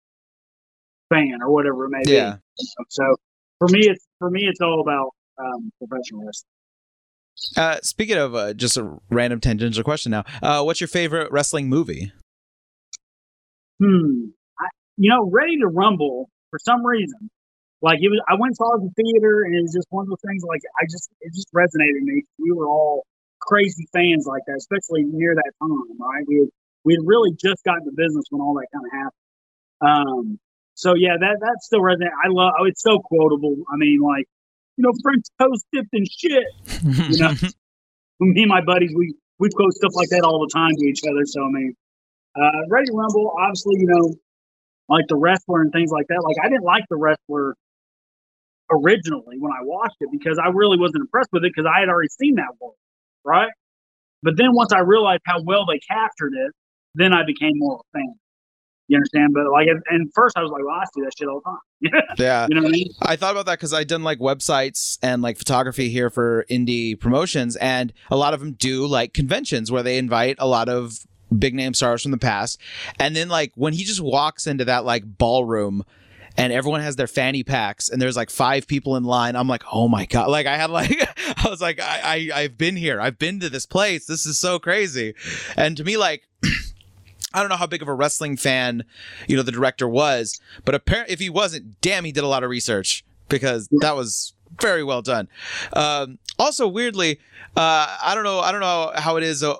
fan 1.10 1.38
or 1.42 1.50
whatever 1.50 1.86
it 1.86 1.90
may 1.90 2.02
yeah. 2.06 2.36
be. 2.58 2.66
So 2.88 3.16
for 3.58 3.68
me, 3.68 3.88
it's 3.88 4.06
for 4.18 4.30
me, 4.30 4.42
it's 4.44 4.60
all 4.60 4.80
about 4.80 5.10
um, 5.38 5.72
professional 5.78 6.24
wrestling. 6.24 6.57
Uh, 7.56 7.78
speaking 7.82 8.16
of 8.16 8.34
uh, 8.34 8.54
just 8.54 8.76
a 8.76 8.98
random 9.10 9.40
tangential 9.40 9.84
question 9.84 10.10
now, 10.10 10.24
uh, 10.42 10.62
what's 10.62 10.80
your 10.80 10.88
favorite 10.88 11.30
wrestling 11.30 11.68
movie? 11.68 12.12
Hmm. 13.78 14.30
I, 14.58 14.66
you 14.96 15.10
know, 15.10 15.28
Ready 15.30 15.58
to 15.58 15.68
Rumble 15.68 16.28
for 16.50 16.58
some 16.58 16.84
reason, 16.84 17.30
like 17.80 17.98
it 18.00 18.08
was. 18.08 18.20
I 18.28 18.34
went 18.34 18.50
and 18.50 18.56
saw 18.56 18.74
it 18.74 18.80
in 18.80 18.90
the 18.90 19.02
theater, 19.02 19.44
and 19.44 19.54
it 19.54 19.62
was 19.62 19.72
just 19.72 19.86
one 19.90 20.02
of 20.02 20.08
those 20.08 20.22
things. 20.26 20.42
Like 20.42 20.62
I 20.80 20.84
just, 20.90 21.10
it 21.20 21.32
just 21.32 21.52
resonated 21.54 21.94
with 21.94 22.02
me. 22.04 22.22
We 22.38 22.52
were 22.52 22.66
all 22.66 23.04
crazy 23.40 23.86
fans 23.92 24.26
like 24.26 24.42
that, 24.46 24.56
especially 24.58 25.04
near 25.04 25.34
that 25.34 25.52
time, 25.62 25.98
right? 26.00 26.24
We 26.26 26.40
had, 26.40 26.48
we 26.84 26.94
had 26.94 27.06
really 27.06 27.32
just 27.32 27.62
gotten 27.64 27.84
the 27.84 27.92
business 27.92 28.24
when 28.30 28.42
all 28.42 28.54
that 28.54 28.66
kind 28.74 28.84
of 28.86 28.92
happened. 28.92 30.30
Um. 30.30 30.38
So 30.74 30.94
yeah, 30.94 31.16
that 31.18 31.36
that 31.40 31.56
still 31.60 31.80
resonates. 31.80 32.14
I 32.24 32.28
love. 32.30 32.52
Oh, 32.58 32.64
it's 32.64 32.82
so 32.82 32.98
quotable. 32.98 33.56
I 33.72 33.76
mean, 33.76 34.00
like 34.00 34.26
you 34.78 34.84
know, 34.84 34.92
French 35.02 35.24
toast 35.40 35.66
dipped 35.72 35.88
in 35.92 36.04
shit. 36.06 36.44
You 37.10 37.18
know, 37.18 37.32
me 38.20 38.42
and 38.42 38.48
my 38.48 38.62
buddies, 38.62 38.94
we 38.96 39.14
we 39.38 39.50
quote 39.50 39.72
stuff 39.74 39.92
like 39.94 40.08
that 40.10 40.22
all 40.22 40.40
the 40.40 40.50
time 40.54 40.74
to 40.76 40.86
each 40.86 41.02
other. 41.04 41.26
So 41.26 41.44
I 41.44 41.48
mean, 41.50 41.74
uh, 42.40 42.50
Ready 42.70 42.90
Rumble, 42.92 43.34
obviously, 43.38 43.74
you 43.78 43.86
know, 43.86 44.14
like 44.88 45.06
the 45.08 45.16
wrestler 45.16 45.60
and 45.60 45.72
things 45.72 45.90
like 45.90 46.06
that. 46.08 46.22
Like 46.22 46.36
I 46.42 46.48
didn't 46.48 46.64
like 46.64 46.84
the 46.88 46.96
wrestler 46.96 47.56
originally 48.70 49.38
when 49.38 49.52
I 49.52 49.62
watched 49.62 49.96
it 50.00 50.10
because 50.12 50.38
I 50.38 50.48
really 50.48 50.78
wasn't 50.78 51.02
impressed 51.02 51.30
with 51.32 51.44
it 51.44 51.52
because 51.54 51.68
I 51.68 51.80
had 51.80 51.88
already 51.88 52.10
seen 52.20 52.36
that 52.36 52.54
world, 52.60 52.76
right? 53.24 53.50
But 54.22 54.36
then 54.36 54.54
once 54.54 54.72
I 54.72 54.80
realized 54.80 55.22
how 55.24 55.42
well 55.42 55.66
they 55.66 55.78
captured 55.78 56.34
it, 56.34 56.52
then 56.94 57.12
I 57.12 57.24
became 57.24 57.52
more 57.54 57.74
of 57.74 57.80
a 57.80 57.98
fan. 57.98 58.14
You 58.88 58.96
understand? 58.96 59.34
But 59.34 59.50
like, 59.52 59.68
and 59.90 60.12
first 60.14 60.36
I 60.36 60.42
was 60.42 60.50
like, 60.50 60.64
well, 60.64 60.74
I 60.74 60.84
see 60.94 61.02
that 61.02 61.12
shit 61.16 61.28
all 61.28 61.40
the 61.44 61.50
time. 61.50 62.04
yeah. 62.18 62.46
You 62.48 62.54
know 62.56 62.62
what 62.62 62.68
I 62.68 62.72
mean? 62.72 62.88
I 63.02 63.16
thought 63.16 63.32
about 63.32 63.46
that 63.46 63.58
because 63.58 63.72
I've 63.72 63.86
done 63.86 64.02
like 64.02 64.18
websites 64.18 64.98
and 65.02 65.22
like 65.22 65.38
photography 65.38 65.90
here 65.90 66.10
for 66.10 66.44
indie 66.50 66.98
promotions, 66.98 67.56
and 67.56 67.92
a 68.10 68.16
lot 68.16 68.34
of 68.34 68.40
them 68.40 68.52
do 68.52 68.86
like 68.86 69.12
conventions 69.12 69.70
where 69.70 69.82
they 69.82 69.98
invite 69.98 70.36
a 70.38 70.48
lot 70.48 70.68
of 70.68 71.06
big 71.36 71.54
name 71.54 71.74
stars 71.74 72.02
from 72.02 72.10
the 72.10 72.18
past. 72.18 72.58
And 72.98 73.14
then 73.14 73.28
like 73.28 73.52
when 73.54 73.72
he 73.72 73.84
just 73.84 74.00
walks 74.00 74.46
into 74.46 74.64
that 74.64 74.84
like 74.84 75.04
ballroom 75.04 75.84
and 76.38 76.52
everyone 76.52 76.80
has 76.80 76.96
their 76.96 77.08
fanny 77.08 77.42
packs 77.42 77.88
and 77.88 78.00
there's 78.00 78.16
like 78.16 78.30
five 78.30 78.66
people 78.68 78.96
in 78.96 79.02
line 79.02 79.34
i'm 79.34 79.48
like 79.48 79.64
oh 79.72 79.88
my 79.88 80.06
god 80.06 80.30
like 80.30 80.46
i 80.46 80.56
had 80.56 80.70
like 80.70 80.92
i 81.44 81.48
was 81.48 81.60
like 81.60 81.80
I, 81.80 82.30
I 82.32 82.40
i've 82.42 82.56
been 82.56 82.76
here 82.76 83.00
i've 83.00 83.18
been 83.18 83.40
to 83.40 83.50
this 83.50 83.66
place 83.66 84.06
this 84.06 84.24
is 84.24 84.38
so 84.38 84.58
crazy 84.58 85.14
and 85.56 85.76
to 85.76 85.84
me 85.84 85.96
like 85.96 86.28
I 87.34 87.40
don't 87.40 87.48
know 87.48 87.56
how 87.56 87.66
big 87.66 87.82
of 87.82 87.88
a 87.88 87.94
wrestling 87.94 88.36
fan, 88.36 88.84
you 89.26 89.36
know, 89.36 89.42
the 89.42 89.52
director 89.52 89.88
was, 89.88 90.40
but 90.64 90.74
apparently, 90.74 91.12
if 91.12 91.20
he 91.20 91.28
wasn't, 91.28 91.80
damn, 91.80 92.04
he 92.04 92.12
did 92.12 92.24
a 92.24 92.28
lot 92.28 92.42
of 92.42 92.50
research 92.50 93.04
because 93.28 93.68
that 93.80 93.94
was 93.94 94.32
very 94.60 94.82
well 94.82 95.02
done. 95.02 95.28
Um, 95.74 96.18
also, 96.38 96.66
weirdly, 96.66 97.20
uh, 97.56 97.96
I 98.02 98.14
don't 98.14 98.24
know, 98.24 98.40
I 98.40 98.50
don't 98.50 98.62
know 98.62 98.92
how 98.94 99.16
it 99.16 99.24
is 99.24 99.42
uh, 99.42 99.56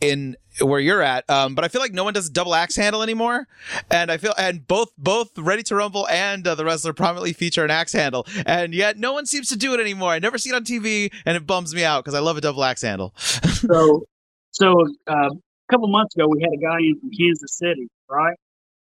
in 0.00 0.36
where 0.60 0.80
you're 0.80 1.02
at. 1.02 1.28
Um, 1.30 1.54
but 1.54 1.64
I 1.64 1.68
feel 1.68 1.80
like 1.80 1.92
no 1.92 2.04
one 2.04 2.14
does 2.14 2.28
a 2.28 2.32
double 2.32 2.54
axe 2.54 2.76
handle 2.76 3.02
anymore, 3.02 3.46
and 3.90 4.10
I 4.10 4.16
feel 4.16 4.34
and 4.36 4.66
both 4.66 4.90
both 4.98 5.36
Ready 5.38 5.62
to 5.64 5.76
Rumble 5.76 6.08
and 6.08 6.46
uh, 6.46 6.54
the 6.54 6.64
wrestler 6.64 6.92
prominently 6.92 7.32
feature 7.32 7.64
an 7.64 7.70
axe 7.70 7.92
handle, 7.92 8.26
and 8.46 8.74
yet 8.74 8.98
no 8.98 9.12
one 9.12 9.26
seems 9.26 9.48
to 9.48 9.56
do 9.56 9.74
it 9.74 9.80
anymore. 9.80 10.10
I 10.10 10.18
never 10.18 10.38
see 10.38 10.50
it 10.50 10.54
on 10.54 10.64
TV, 10.64 11.12
and 11.24 11.36
it 11.36 11.46
bums 11.46 11.74
me 11.74 11.84
out 11.84 12.04
because 12.04 12.14
I 12.14 12.20
love 12.20 12.36
a 12.36 12.40
double 12.40 12.64
axe 12.64 12.82
handle. 12.82 13.14
so, 13.16 14.04
so 14.50 14.86
uh, 15.06 15.30
couple 15.70 15.88
months 15.88 16.14
ago, 16.14 16.26
we 16.28 16.40
had 16.40 16.52
a 16.52 16.60
guy 16.60 16.78
in 16.78 16.98
from 17.00 17.10
Kansas 17.10 17.56
City, 17.56 17.88
right? 18.08 18.36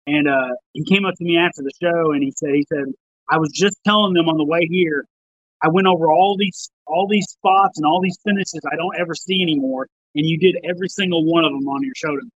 And 0.07 0.29
uh, 0.29 0.55
he 0.73 0.85
came 0.85 1.05
up 1.05 1.15
to 1.15 1.25
me 1.25 1.39
after 1.39 1.63
the 1.63 1.71
show, 1.81 2.13
and 2.13 2.23
he 2.23 2.33
said, 2.37 2.51
he 2.55 2.67
said, 2.69 2.87
I 3.31 3.39
was 3.39 3.51
just 3.53 3.79
telling 3.85 4.15
them 4.15 4.29
on 4.29 4.37
the 4.37 4.45
way 4.45 4.67
here. 4.69 5.07
I 5.63 5.69
went 5.69 5.87
over 5.87 6.11
all 6.11 6.37
these 6.37 6.71
all 6.87 7.07
these 7.09 7.27
spots 7.27 7.79
and 7.79 7.87
all 7.87 8.01
these 8.01 8.19
finishes 8.25 8.61
I 8.71 8.75
don't 8.75 8.97
ever 8.99 9.15
see 9.15 9.41
anymore 9.41 9.87
and 10.15 10.27
you 10.27 10.39
did 10.39 10.57
every 10.65 10.89
single 10.89 11.25
one 11.25 11.45
of 11.45 11.53
them 11.53 11.67
on 11.69 11.83
your 11.83 11.95
show 11.97 12.15
to 12.17 12.23
me, 12.23 12.31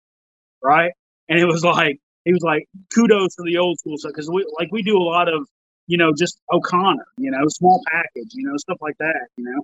right? 0.64 0.92
And 1.30 1.40
it 1.40 1.46
was 1.46 1.64
like 1.64 2.00
he 2.24 2.34
was 2.34 2.44
like 2.44 2.68
kudos 2.94 3.36
to 3.36 3.44
the 3.44 3.58
old 3.58 3.80
school 3.80 3.98
stuff 3.98 4.12
because 4.12 4.30
we 4.30 4.46
like 4.58 4.70
we 4.72 4.82
do 4.82 4.98
a 4.98 5.04
lot 5.04 5.28
of 5.28 5.48
you 5.88 5.98
know 5.98 6.12
just 6.18 6.40
O'Connor, 6.52 7.06
you 7.18 7.32
know, 7.32 7.48
small 7.48 7.82
package, 7.92 8.32
you 8.34 8.48
know, 8.48 8.58
stuff 8.58 8.78
like 8.82 8.98
that, 9.00 9.28
you 9.38 9.44
know, 9.44 9.64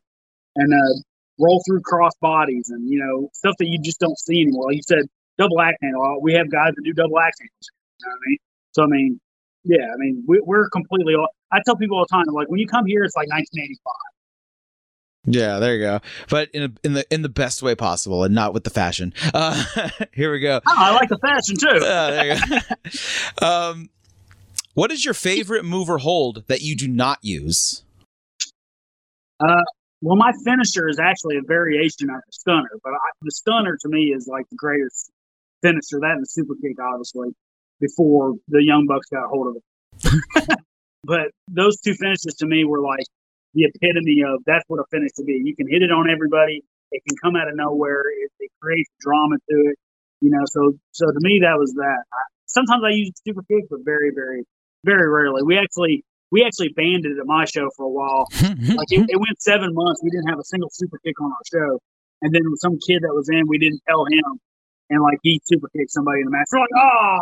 and 0.55 0.73
uh, 0.73 1.01
roll 1.39 1.61
through 1.67 1.81
cross 1.81 2.13
bodies 2.21 2.69
and 2.69 2.89
you 2.89 2.99
know 2.99 3.29
stuff 3.33 3.55
that 3.59 3.67
you 3.67 3.79
just 3.81 3.99
don't 3.99 4.17
see 4.17 4.41
anymore. 4.41 4.67
Like 4.67 4.77
you 4.77 4.83
said, 4.83 5.05
double 5.37 5.59
axe 5.61 5.77
handle. 5.81 6.19
We 6.21 6.33
have 6.33 6.51
guys 6.51 6.73
that 6.75 6.81
do 6.83 6.93
double 6.93 7.19
axe 7.19 7.37
handles. 7.39 7.69
You 7.99 8.05
know 8.05 8.11
what 8.11 8.15
I 8.15 8.29
mean? 8.29 8.37
So 8.71 8.83
I 8.83 8.87
mean, 8.87 9.19
yeah, 9.63 9.93
I 9.93 9.97
mean 9.97 10.23
we, 10.27 10.41
we're 10.43 10.69
completely. 10.69 11.15
I 11.51 11.59
tell 11.65 11.75
people 11.75 11.97
all 11.97 12.05
the 12.09 12.15
time, 12.15 12.25
like 12.33 12.49
when 12.49 12.59
you 12.59 12.67
come 12.67 12.85
here, 12.85 13.03
it's 13.03 13.15
like 13.15 13.27
1985. 13.29 13.93
Yeah, 15.25 15.59
there 15.59 15.75
you 15.75 15.81
go. 15.81 15.99
But 16.29 16.49
in 16.51 16.63
a, 16.63 16.71
in 16.83 16.93
the 16.93 17.13
in 17.13 17.21
the 17.21 17.29
best 17.29 17.61
way 17.61 17.75
possible, 17.75 18.23
and 18.23 18.33
not 18.33 18.53
with 18.53 18.63
the 18.63 18.69
fashion. 18.69 19.13
Uh, 19.33 19.63
here 20.13 20.31
we 20.31 20.39
go. 20.39 20.59
Oh, 20.67 20.73
I 20.75 20.93
like 20.93 21.09
the 21.09 21.17
fashion 21.17 21.55
too. 21.55 21.67
uh, 21.85 22.11
there 22.11 22.35
you 22.35 22.59
go. 23.39 23.45
um, 23.47 23.89
what 24.73 24.91
is 24.91 25.05
your 25.05 25.13
favorite 25.13 25.63
move 25.63 25.89
or 25.89 25.99
hold 25.99 26.43
that 26.47 26.61
you 26.61 26.75
do 26.75 26.87
not 26.87 27.19
use? 27.21 27.83
Uh, 29.39 29.63
well, 30.01 30.17
my 30.17 30.31
finisher 30.43 30.89
is 30.89 30.99
actually 30.99 31.37
a 31.37 31.45
variation 31.45 32.09
of 32.09 32.21
the 32.25 32.33
stunner, 32.33 32.73
but 32.83 32.93
I, 32.93 33.09
the 33.21 33.31
stunner 33.31 33.77
to 33.81 33.89
me 33.89 34.13
is 34.15 34.27
like 34.27 34.49
the 34.49 34.55
greatest 34.57 35.11
finisher. 35.61 36.01
That 36.01 36.17
and 36.17 36.23
the 36.23 36.27
super 36.27 36.55
kick, 36.55 36.77
obviously, 36.81 37.29
before 37.79 38.33
the 38.47 38.63
Young 38.63 38.87
Bucks 38.87 39.07
got 39.09 39.25
a 39.25 39.27
hold 39.27 39.55
of 39.55 39.55
it. 39.61 40.57
but 41.03 41.29
those 41.47 41.79
two 41.81 41.93
finishes 41.93 42.35
to 42.39 42.47
me 42.47 42.65
were 42.65 42.81
like 42.81 43.05
the 43.53 43.65
epitome 43.65 44.23
of 44.25 44.41
that's 44.45 44.65
what 44.67 44.79
a 44.79 44.85
finish 44.89 45.11
to 45.17 45.23
be. 45.23 45.41
You 45.43 45.55
can 45.55 45.67
hit 45.69 45.83
it 45.83 45.91
on 45.91 46.09
everybody. 46.09 46.63
It 46.91 47.03
can 47.07 47.15
come 47.21 47.35
out 47.35 47.47
of 47.47 47.55
nowhere. 47.55 48.01
It, 48.09 48.31
it 48.39 48.51
creates 48.59 48.89
drama 48.99 49.35
to 49.37 49.55
it. 49.69 49.77
You 50.21 50.31
know, 50.31 50.45
so 50.45 50.73
so 50.91 51.05
to 51.07 51.19
me 51.19 51.41
that 51.43 51.57
was 51.57 51.73
that. 51.73 52.03
I, 52.11 52.21
sometimes 52.45 52.83
I 52.85 52.89
use 52.89 53.11
super 53.25 53.41
kick, 53.43 53.65
but 53.69 53.79
very 53.85 54.11
very 54.13 54.45
very 54.83 55.09
rarely. 55.09 55.43
We 55.43 55.57
actually 55.57 56.03
we 56.31 56.43
actually 56.45 56.69
banned 56.69 57.05
it 57.05 57.17
at 57.19 57.25
my 57.25 57.45
show 57.45 57.69
for 57.75 57.85
a 57.85 57.89
while. 57.89 58.25
like 58.41 58.91
it, 58.91 59.05
it, 59.09 59.19
went 59.19 59.41
seven 59.41 59.73
months. 59.73 60.01
We 60.03 60.09
didn't 60.09 60.29
have 60.29 60.39
a 60.39 60.43
single 60.43 60.69
super 60.71 60.97
kick 61.05 61.19
on 61.21 61.31
our 61.31 61.37
show, 61.51 61.79
and 62.21 62.33
then 62.33 62.43
some 62.57 62.79
kid 62.87 63.03
that 63.03 63.13
was 63.13 63.29
in, 63.29 63.47
we 63.47 63.57
didn't 63.57 63.81
tell 63.87 64.05
him, 64.05 64.39
and 64.89 65.01
like 65.01 65.19
he 65.21 65.41
super 65.45 65.67
kicked 65.75 65.91
somebody 65.91 66.21
in 66.21 66.25
the 66.25 66.31
match. 66.31 66.47
We're 66.51 66.59
like, 66.59 66.69
oh, 66.77 67.19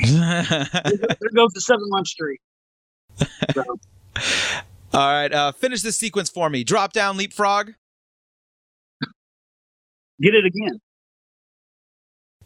there 1.20 1.30
goes 1.34 1.52
the 1.52 1.60
seven 1.60 1.88
month 1.88 2.08
streak. 2.08 2.40
So. 3.54 3.64
All 4.94 5.00
right, 5.00 5.32
uh, 5.32 5.50
finish 5.52 5.82
this 5.82 5.96
sequence 5.96 6.30
for 6.30 6.48
me. 6.48 6.62
Drop 6.62 6.92
down, 6.92 7.16
leapfrog. 7.16 7.72
Get 10.20 10.34
it 10.34 10.44
again. 10.44 10.80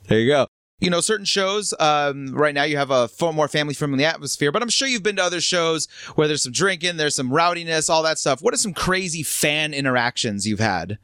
There 0.07 0.19
you 0.19 0.29
go. 0.29 0.47
You 0.81 0.91
know, 0.91 1.01
certain 1.01 1.25
shows, 1.25 1.75
um, 1.81 2.33
right 2.33 2.55
now 2.55 2.63
you 2.63 2.77
have 2.77 2.93
a 2.93 3.09
far 3.09 3.33
more 3.33 3.49
family 3.49 3.75
friendly 3.75 4.05
atmosphere, 4.05 4.53
but 4.53 4.63
I'm 4.63 4.69
sure 4.69 4.87
you've 4.87 5.03
been 5.03 5.17
to 5.17 5.25
other 5.25 5.41
shows 5.41 5.89
where 6.15 6.29
there's 6.29 6.45
some 6.45 6.53
drinking, 6.53 6.99
there's 6.99 7.17
some 7.17 7.31
rowdiness, 7.31 7.91
all 7.91 8.05
that 8.05 8.19
stuff. 8.19 8.41
What 8.43 8.55
are 8.55 8.59
some 8.59 8.75
crazy 8.75 9.25
fan 9.25 9.75
interactions 9.75 10.47
you've 10.47 10.61
had? 10.61 10.99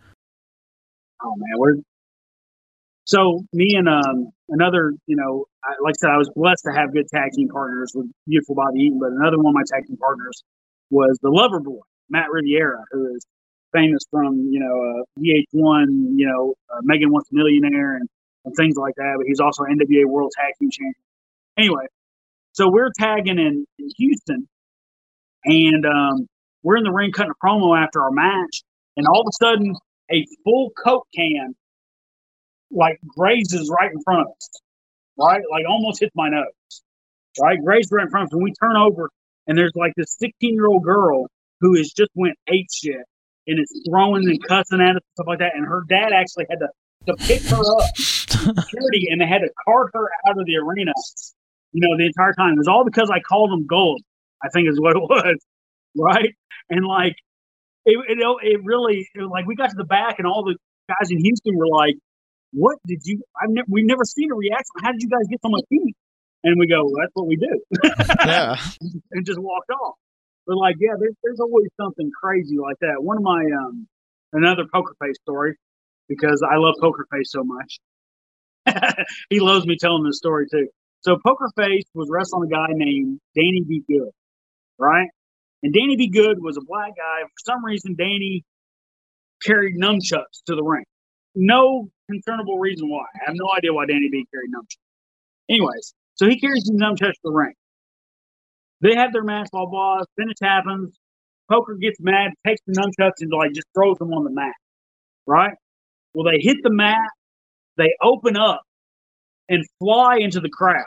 Oh, 1.21 1.35
man. 1.37 1.59
We're 1.59 1.75
so 3.05 3.45
me 3.53 3.75
and 3.77 3.89
um, 3.89 4.31
another, 4.49 4.93
you 5.07 5.17
know, 5.17 5.47
I, 5.65 5.73
like 5.83 5.95
I 5.99 6.01
said, 6.01 6.11
I 6.11 6.19
was 6.19 6.31
blessed 6.35 6.65
to 6.67 6.73
have 6.73 6.93
good 6.93 7.09
tag 7.09 7.33
team 7.33 7.49
partners 7.49 7.93
with 7.95 8.07
Beautiful 8.27 8.55
Bobby 8.55 8.81
Eaton, 8.81 8.99
but 8.99 9.11
another 9.11 9.39
one 9.39 9.49
of 9.51 9.55
my 9.55 9.65
tag 9.71 9.87
team 9.87 9.97
partners 9.97 10.43
was 10.91 11.19
the 11.23 11.31
Lover 11.31 11.61
Boy, 11.61 11.81
Matt 12.09 12.31
Riviera, 12.31 12.85
who 12.93 13.15
is 13.15 13.27
famous 13.73 14.03
from 14.11 14.49
you 14.51 14.61
know 14.61 15.03
uh, 15.03 15.05
VH1, 15.19 15.87
you 16.17 16.27
know 16.27 16.55
uh, 16.73 16.81
Megan 16.83 17.11
Wants 17.11 17.29
a 17.31 17.35
Millionaire 17.35 17.97
and, 17.97 18.09
and 18.45 18.55
things 18.57 18.77
like 18.77 18.95
that. 18.97 19.15
But 19.17 19.27
he's 19.27 19.41
also 19.41 19.65
NWA 19.65 20.07
World 20.07 20.33
Tag 20.37 20.53
Team 20.59 20.71
Champion. 20.71 20.95
Anyway, 21.57 21.87
so 22.53 22.71
we're 22.71 22.91
tagging 22.99 23.39
in, 23.39 23.67
in 23.79 23.89
Houston, 23.97 24.49
and 25.45 25.87
um, 25.87 26.27
we're 26.63 26.77
in 26.77 26.85
the 26.85 26.93
ring 26.93 27.13
cutting 27.13 27.33
a 27.33 27.47
promo 27.47 27.81
after 27.81 28.03
our 28.03 28.11
match, 28.11 28.63
and 28.97 29.07
all 29.07 29.21
of 29.21 29.27
a 29.29 29.45
sudden 29.45 29.77
a 30.11 30.27
full 30.45 30.71
Coke 30.71 31.07
can 31.15 31.55
like 32.71 32.99
grazes 33.07 33.71
right 33.71 33.91
in 33.93 34.01
front 34.03 34.23
of 34.23 34.27
us, 34.37 34.51
right? 35.19 35.43
Like 35.51 35.65
almost 35.69 36.01
hits 36.01 36.15
my 36.15 36.29
nose, 36.29 36.83
right? 37.41 37.59
Grazes 37.63 37.91
right 37.93 38.05
in 38.05 38.11
front 38.11 38.25
of 38.25 38.29
us, 38.29 38.33
and 38.33 38.43
we 38.43 38.53
turn 38.61 38.77
over 38.77 39.11
and 39.47 39.59
there's 39.59 39.73
like 39.75 39.93
this 39.97 40.17
16 40.19 40.55
year 40.55 40.67
old 40.67 40.85
girl 40.85 41.27
who 41.61 41.77
has 41.77 41.93
just 41.93 42.11
went 42.15 42.37
ape 42.49 42.67
shit 42.73 43.05
and 43.47 43.61
is 43.61 43.83
throwing 43.89 44.29
and 44.29 44.43
cussing 44.43 44.81
at 44.81 44.97
us 44.97 45.03
and 45.03 45.15
stuff 45.15 45.27
like 45.27 45.39
that. 45.41 45.55
And 45.55 45.67
her 45.67 45.83
dad 45.89 46.13
actually 46.13 46.47
had 46.49 46.61
to, 46.61 46.69
to 47.07 47.15
pick 47.17 47.43
her 47.43 47.61
up 47.61 47.97
security 47.97 49.09
and 49.11 49.21
they 49.21 49.27
had 49.27 49.41
to 49.41 49.51
cart 49.65 49.91
her 49.95 50.09
out 50.29 50.39
of 50.39 50.47
the 50.47 50.57
arena, 50.57 50.93
you 51.73 51.81
know, 51.81 51.97
the 51.97 52.07
entire 52.07 52.33
time. 52.33 52.55
It 52.55 52.59
was 52.59 52.69
all 52.69 52.85
because 52.85 53.11
I 53.11 53.21
called 53.21 53.51
them 53.51 53.67
gold, 53.67 54.03
I 54.43 54.49
think 54.49 54.69
is 54.69 54.81
what 54.81 54.97
it 54.97 55.01
was. 55.01 55.37
Right. 55.97 56.35
And 56.71 56.85
like, 56.85 57.15
it, 57.87 57.97
it, 58.09 58.19
it 58.43 58.65
really, 58.65 59.09
it 59.15 59.23
like, 59.23 59.47
we 59.47 59.55
got 59.55 59.71
to 59.71 59.77
the 59.77 59.85
back 59.85 60.19
and 60.19 60.27
all 60.27 60.43
the 60.43 60.57
guys 60.89 61.09
in 61.09 61.19
Houston 61.19 61.57
were 61.57 61.69
like, 61.69 61.95
what 62.53 62.79
did 62.85 63.03
you, 63.05 63.23
I've 63.41 63.51
never, 63.51 63.67
we've 63.69 63.87
never 63.87 64.05
seen 64.05 64.33
a 64.33 64.35
reaction. 64.35 64.73
How 64.83 64.91
did 64.91 65.03
you 65.03 65.09
guys 65.09 65.29
get 65.31 65.39
so 65.41 65.51
much 65.51 65.63
heat? 65.71 65.95
And 66.43 66.59
we 66.59 66.67
go, 66.67 66.85
well, 66.85 66.95
that's 67.01 67.13
what 67.15 67.29
we 67.29 67.37
do. 67.37 67.61
yeah. 68.27 68.57
and 69.13 69.25
just 69.25 69.39
walked 69.39 69.71
off. 69.71 69.95
But 70.49 70.57
like, 70.57 70.75
yeah, 70.81 70.95
there's, 70.99 71.15
there's 71.23 71.39
always 71.39 71.69
something 71.81 72.11
crazy 72.21 72.57
like 72.59 72.77
that. 72.81 73.03
One 73.03 73.17
of 73.17 73.23
my, 73.23 73.45
um, 73.57 73.87
another 74.33 74.65
poker 74.73 74.95
face 75.01 75.17
story, 75.23 75.55
because 76.09 76.43
I 76.43 76.57
love 76.57 76.75
poker 76.81 77.07
face 77.13 77.31
so 77.31 77.43
much. 77.45 77.79
he 79.31 79.41
loves 79.41 79.67
me 79.67 79.77
telling 79.79 80.05
this 80.05 80.19
story 80.19 80.47
too. 80.51 80.69
So 81.05 81.19
Poker 81.25 81.51
Face 81.57 81.85
was 81.93 82.09
wrestling 82.11 82.49
a 82.51 82.55
guy 82.55 82.69
named 82.71 83.21
Danny 83.35 83.63
B. 83.69 83.83
Good, 83.87 84.11
right? 84.79 85.09
And 85.63 85.73
Danny 85.73 85.97
B. 85.97 86.09
Good 86.09 86.43
was 86.43 86.57
a 86.57 86.63
black 86.67 86.93
guy. 86.97 87.23
For 87.23 87.53
some 87.53 87.65
reason, 87.65 87.95
Danny 87.95 88.43
carried 89.43 89.77
nunchucks 89.77 90.43
to 90.47 90.55
the 90.55 90.63
ring. 90.63 90.85
No 91.35 91.91
concernable 92.11 92.59
reason 92.59 92.89
why. 92.89 93.05
I 93.17 93.25
have 93.27 93.35
no 93.35 93.49
idea 93.57 93.75
why 93.75 93.85
Danny 93.87 94.09
B. 94.11 94.27
carried 94.33 94.51
nunchucks. 94.51 94.79
Anyways, 95.51 95.95
so 96.15 96.27
he 96.27 96.41
carries 96.41 96.67
his 96.67 96.81
nunchucks 96.81 97.13
to 97.13 97.21
the 97.25 97.33
ring. 97.33 97.53
They 98.81 98.95
have 98.95 99.13
their 99.13 99.25
match, 99.25 99.49
blah, 99.53 99.67
blah. 99.67 100.03
Finish 100.17 100.37
happens. 100.43 100.97
Poker 101.51 101.75
gets 101.75 101.99
mad, 102.01 102.33
takes 102.47 102.63
the 102.67 102.73
nunchucks, 102.73 103.21
and 103.21 103.31
like 103.31 103.53
just 103.53 103.67
throws 103.75 103.99
them 103.99 104.13
on 104.15 104.25
the 104.25 104.31
mat. 104.31 104.55
Right? 105.27 105.55
Well, 106.15 106.25
they 106.25 106.39
hit 106.41 106.59
the 106.63 106.71
mat, 106.71 107.11
they 107.77 107.95
open 108.03 108.37
up 108.37 108.63
and 109.49 109.65
fly 109.79 110.19
into 110.19 110.41
the 110.41 110.49
crowd 110.49 110.85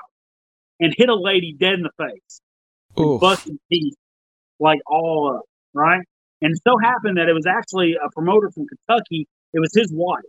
and 0.79 0.93
hit 0.95 1.09
a 1.09 1.15
lady 1.15 1.55
dead 1.59 1.73
in 1.73 1.83
the 1.83 1.91
face. 1.97 2.41
Busting 3.19 3.59
teeth 3.71 3.95
like 4.59 4.79
all 4.87 5.35
up. 5.37 5.43
Right? 5.73 6.01
And 6.41 6.53
it 6.53 6.61
so 6.67 6.77
happened 6.77 7.17
that 7.17 7.27
it 7.27 7.33
was 7.33 7.45
actually 7.45 7.95
a 7.95 8.09
promoter 8.11 8.49
from 8.51 8.65
Kentucky. 8.67 9.27
It 9.53 9.59
was 9.59 9.71
his 9.73 9.91
wife. 9.93 10.23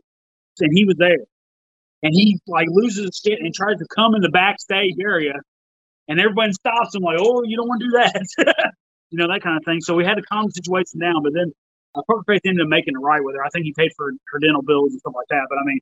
and 0.61 0.71
he 0.77 0.85
was 0.85 0.97
there, 0.99 1.25
and 2.03 2.13
he 2.15 2.39
like 2.47 2.67
loses 2.71 3.05
his 3.05 3.21
shit 3.25 3.39
and 3.41 3.55
tries 3.55 3.79
to 3.79 3.87
come 3.95 4.15
in 4.15 4.23
the 4.23 4.29
backstage 4.31 4.95
area, 5.01 5.35
and 6.09 6.19
everybody 6.21 6.53
stops 6.53 6.95
him 6.95 7.03
like, 7.03 7.19
"Oh, 7.21 7.43
you 7.45 7.57
don't 7.57 7.69
want 7.69 7.81
to 7.83 7.87
do 7.87 7.93
that," 7.93 8.73
you 9.11 9.19
know 9.19 9.29
that 9.29 9.43
kind 9.43 9.57
of 9.57 9.65
thing. 9.65 9.81
So 9.81 9.95
we 9.95 10.05
had 10.05 10.17
to 10.17 10.23
calm 10.23 10.47
the 10.47 10.53
situation 10.53 11.01
down, 11.01 11.23
but 11.23 11.33
then 11.35 11.53
uh, 11.95 12.03
Poker 12.09 12.25
Face 12.27 12.41
ended 12.45 12.63
up 12.63 12.69
making 12.69 12.95
it 12.95 13.01
right 13.01 13.23
with 13.23 13.37
her. 13.37 13.45
I 13.45 13.49
think 13.51 13.65
he 13.65 13.75
paid 13.77 13.93
for 13.97 14.11
her 14.11 14.39
dental 14.39 14.63
bills 14.63 14.93
and 14.93 15.01
stuff 15.01 15.15
like 15.17 15.29
that. 15.31 15.47
But 15.49 15.59
I 15.59 15.65
mean, 15.65 15.81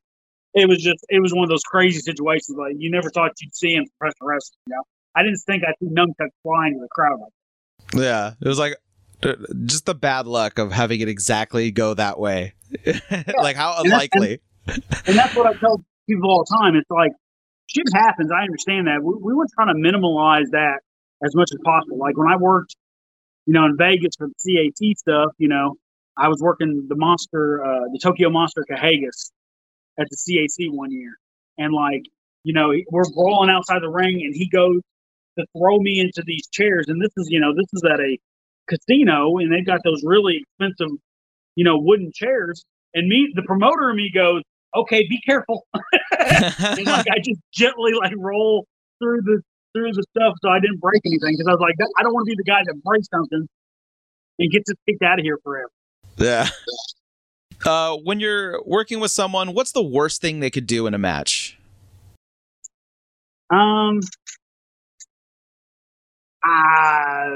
it 0.55 0.69
was 0.69 0.83
just 0.83 1.05
it 1.09 1.21
was 1.21 1.33
one 1.35 1.45
of 1.45 1.51
those 1.51 1.63
crazy 1.63 2.01
situations 2.01 2.57
like 2.59 2.75
you 2.79 2.91
never 2.91 3.11
thought 3.11 3.33
you'd 3.41 3.55
see 3.55 3.75
in 3.75 3.85
professional 3.99 4.29
wrestling. 4.29 4.59
You 4.67 4.75
know, 4.77 4.83
I 5.15 5.23
didn't 5.23 5.39
think 5.47 5.63
I'd 5.67 5.75
see 5.81 5.93
nunchucks 5.93 6.35
flying 6.43 6.75
in 6.75 6.81
the 6.81 6.89
crowd 6.91 7.21
like 7.21 7.33
that. 7.93 8.03
Yeah, 8.03 8.33
it 8.41 8.49
was 8.49 8.59
like 8.59 8.77
uh, 9.23 9.35
just 9.65 9.87
the 9.87 9.95
bad 9.95 10.27
luck 10.27 10.59
of 10.59 10.73
having 10.73 11.01
it 11.01 11.09
exactly 11.09 11.71
go 11.71 11.95
that 11.95 12.19
way. 12.19 12.55
like 13.39 13.57
how 13.57 13.77
unlikely. 13.79 14.41
And, 14.67 14.83
and, 15.07 15.17
that's 15.17 15.35
what 15.37 15.47
I 15.47 15.59
tell 15.59 15.85
people 16.09 16.31
all 16.31 16.45
the 16.45 16.57
time. 16.57 16.75
It's 16.75 16.91
like 16.91 17.13
shit 17.67 17.85
happens. 17.95 18.31
I 18.33 18.43
understand 18.43 18.89
that. 18.89 19.03
We, 19.03 19.15
we 19.21 19.35
were 19.35 19.47
trying 19.55 19.69
to 19.69 19.75
minimalize 19.75 20.51
that 20.53 20.81
as 21.25 21.35
much 21.35 21.51
as 21.53 21.59
possible. 21.65 21.99
Like 21.99 22.17
when 22.17 22.29
I 22.29 22.37
worked, 22.37 22.75
you 23.47 23.55
know, 23.55 23.65
in 23.65 23.77
Vegas 23.77 24.17
for 24.19 24.29
the 24.29 24.35
CAC 24.35 24.97
stuff, 24.97 25.33
you 25.39 25.49
know, 25.49 25.77
I 26.17 26.29
was 26.29 26.41
working 26.41 26.87
the 26.89 26.97
monster, 26.97 27.65
uh, 27.65 27.89
the 27.93 27.99
Tokyo 28.03 28.31
Monster 28.31 28.65
Kahagas 28.71 29.31
at 29.99 30.07
the 30.11 30.17
CAC 30.17 30.71
one 30.71 30.93
year, 30.93 31.13
and 31.59 31.73
like, 31.73 32.03
you 32.45 32.53
know, 32.53 32.73
we're 32.91 33.11
brawling 33.15 33.51
outside 33.51 33.83
the 33.83 33.91
ring, 33.91 34.23
and 34.25 34.35
he 34.35 34.49
goes 34.49 34.81
to 35.39 35.47
throw 35.57 35.79
me 35.79 36.01
into 36.01 36.23
these 36.27 36.47
chairs, 36.51 36.87
and 36.89 37.01
this 37.01 37.13
is, 37.17 37.29
you 37.31 37.41
know, 37.41 37.55
this 37.55 37.67
is 37.73 37.83
at 37.85 38.01
a 38.01 38.19
casino, 38.69 39.39
and 39.39 39.53
they've 39.53 39.67
got 39.67 39.81
those 39.85 40.03
really 40.05 40.43
expensive, 40.43 40.97
you 41.55 41.65
know, 41.65 41.79
wooden 41.79 42.11
chairs, 42.15 42.65
and 42.95 43.09
me, 43.09 43.31
the 43.35 43.43
promoter 43.43 43.91
of 43.91 43.97
me 43.97 44.11
goes, 44.13 44.43
okay, 44.75 45.07
be 45.09 45.21
careful. 45.21 45.67
and 46.19 46.87
like 46.87 47.07
I 47.11 47.19
just 47.23 47.41
gently 47.53 47.93
like 47.93 48.13
roll 48.17 48.67
through 48.99 49.23
the 49.23 49.43
through 49.75 49.93
the 49.93 50.05
stuff 50.17 50.35
so 50.43 50.49
I 50.49 50.61
didn't 50.61 50.81
break 50.81 51.03
anything 51.05 51.35
because 51.37 51.47
I 51.47 51.53
was 51.53 51.61
like, 51.61 51.75
I 51.99 52.03
don't 52.03 52.15
want 52.15 52.27
to 52.27 52.31
be 52.31 52.37
the 52.37 52.51
guy 52.51 52.63
that 52.65 52.83
breaks 52.83 53.09
something 53.13 53.47
and 54.39 54.51
gets 54.51 54.71
it 54.71 54.79
kicked 54.89 55.03
out 55.03 55.19
of 55.19 55.25
here 55.25 55.39
forever. 55.43 55.71
Yeah. 56.19 56.49
Uh, 57.65 57.97
when 58.05 58.21
you're 58.21 58.63
working 58.65 59.01
with 59.01 59.11
someone, 59.11 59.55
what's 59.55 59.73
the 59.73 59.83
worst 59.83 60.21
thing 60.21 60.41
they 60.41 60.51
could 60.51 60.67
do 60.67 60.87
in 60.87 60.93
a 60.93 60.99
match? 60.99 61.59
Um, 63.51 64.01
uh, 66.45 67.31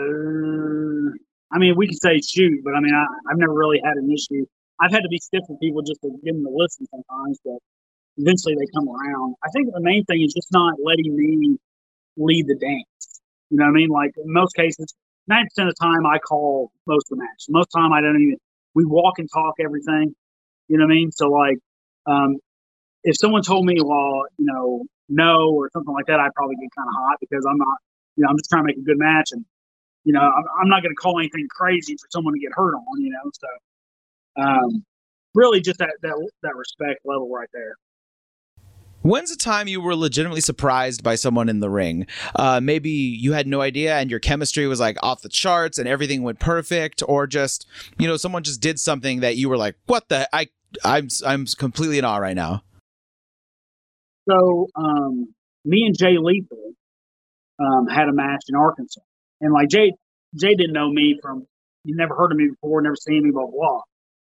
I 1.52 1.58
mean, 1.58 1.74
we 1.76 1.88
could 1.88 2.00
say 2.00 2.20
shoot, 2.20 2.60
but 2.62 2.74
I 2.74 2.80
mean, 2.80 2.94
I, 2.94 3.06
have 3.30 3.38
never 3.38 3.54
really 3.54 3.80
had 3.82 3.96
an 3.96 4.10
issue. 4.10 4.44
I've 4.80 4.92
had 4.92 5.02
to 5.02 5.08
be 5.08 5.18
stiff 5.18 5.42
with 5.48 5.58
people 5.60 5.82
just 5.82 6.00
to 6.02 6.10
get 6.24 6.34
them 6.34 6.44
to 6.44 6.50
listen 6.50 6.86
sometimes, 6.90 7.38
but 7.44 7.58
eventually 8.18 8.54
they 8.54 8.66
come 8.74 8.88
around. 8.88 9.34
I 9.44 9.48
think 9.50 9.72
the 9.72 9.80
main 9.80 10.04
thing 10.04 10.22
is 10.22 10.32
just 10.34 10.52
not 10.52 10.74
letting 10.84 11.16
me 11.16 11.58
lead 12.16 12.46
the 12.46 12.56
dance. 12.56 13.20
You 13.50 13.58
know 13.58 13.64
what 13.64 13.70
I 13.70 13.72
mean? 13.72 13.88
Like 13.88 14.12
in 14.16 14.32
most 14.32 14.54
cases, 14.54 14.94
90% 15.30 15.42
of 15.42 15.48
the 15.56 15.74
time 15.80 16.06
I 16.06 16.18
call 16.18 16.70
most 16.86 17.10
of 17.10 17.18
the 17.18 17.24
match. 17.24 17.46
Most 17.48 17.66
of 17.66 17.72
the 17.72 17.78
time 17.80 17.92
I 17.92 18.00
don't 18.00 18.20
even, 18.20 18.36
we 18.74 18.84
walk 18.84 19.18
and 19.18 19.28
talk 19.32 19.54
everything. 19.60 20.14
You 20.68 20.78
know 20.78 20.84
what 20.84 20.92
I 20.92 20.94
mean? 20.94 21.12
So 21.12 21.30
like, 21.30 21.58
um, 22.06 22.36
if 23.02 23.16
someone 23.18 23.42
told 23.42 23.66
me, 23.66 23.76
well, 23.82 24.24
you 24.38 24.46
know, 24.46 24.84
no 25.08 25.50
or 25.50 25.70
something 25.72 25.92
like 25.92 26.06
that, 26.06 26.20
I'd 26.20 26.34
probably 26.34 26.56
get 26.56 26.68
kind 26.76 26.88
of 26.88 26.94
hot 26.94 27.16
because 27.20 27.44
I'm 27.48 27.56
not, 27.58 27.78
you 28.16 28.24
know, 28.24 28.30
I'm 28.30 28.36
just 28.36 28.50
trying 28.50 28.62
to 28.62 28.66
make 28.66 28.76
a 28.76 28.82
good 28.82 28.98
match 28.98 29.30
and, 29.32 29.44
you 30.04 30.12
know, 30.12 30.20
I'm, 30.20 30.44
I'm 30.62 30.68
not 30.68 30.82
going 30.82 30.92
to 30.92 31.00
call 31.00 31.18
anything 31.18 31.46
crazy 31.50 31.94
for 31.94 32.06
someone 32.10 32.34
to 32.34 32.40
get 32.40 32.50
hurt 32.52 32.74
on, 32.74 33.00
you 33.00 33.10
know. 33.10 33.30
So, 33.34 34.42
um, 34.42 34.84
really, 35.34 35.60
just 35.60 35.78
that 35.78 35.90
that 36.02 36.30
that 36.42 36.56
respect 36.56 37.00
level 37.04 37.30
right 37.30 37.48
there. 37.52 37.74
When's 39.02 39.30
the 39.30 39.36
time 39.36 39.66
you 39.66 39.80
were 39.80 39.96
legitimately 39.96 40.42
surprised 40.42 41.02
by 41.02 41.14
someone 41.14 41.48
in 41.48 41.60
the 41.60 41.70
ring? 41.70 42.06
Uh, 42.36 42.60
maybe 42.60 42.90
you 42.90 43.32
had 43.32 43.46
no 43.46 43.62
idea 43.62 43.96
and 43.96 44.10
your 44.10 44.20
chemistry 44.20 44.66
was 44.66 44.78
like 44.78 44.98
off 45.02 45.22
the 45.22 45.30
charts 45.30 45.78
and 45.78 45.88
everything 45.88 46.22
went 46.22 46.38
perfect, 46.38 47.02
or 47.08 47.26
just 47.26 47.66
you 47.98 48.06
know 48.06 48.16
someone 48.16 48.42
just 48.42 48.60
did 48.60 48.78
something 48.78 49.20
that 49.20 49.36
you 49.36 49.48
were 49.48 49.56
like, 49.56 49.76
"What 49.86 50.08
the? 50.08 50.28
I 50.34 50.48
I'm 50.84 51.08
I'm 51.26 51.46
completely 51.46 51.98
in 51.98 52.04
awe 52.04 52.18
right 52.18 52.36
now." 52.36 52.62
So, 54.28 54.68
um, 54.76 55.34
me 55.64 55.84
and 55.86 55.96
Jay 55.98 56.18
Lethal 56.18 56.72
um, 57.58 57.86
had 57.88 58.08
a 58.08 58.12
match 58.12 58.44
in 58.48 58.54
Arkansas, 58.54 59.00
and 59.40 59.52
like 59.52 59.68
Jay 59.70 59.92
Jay 60.34 60.54
didn't 60.54 60.74
know 60.74 60.90
me 60.90 61.18
from 61.22 61.46
you 61.84 61.96
never 61.96 62.14
heard 62.14 62.32
of 62.32 62.36
me 62.36 62.48
before, 62.48 62.82
never 62.82 62.96
seen 62.96 63.24
me, 63.24 63.30
blah 63.30 63.46
blah. 63.46 63.80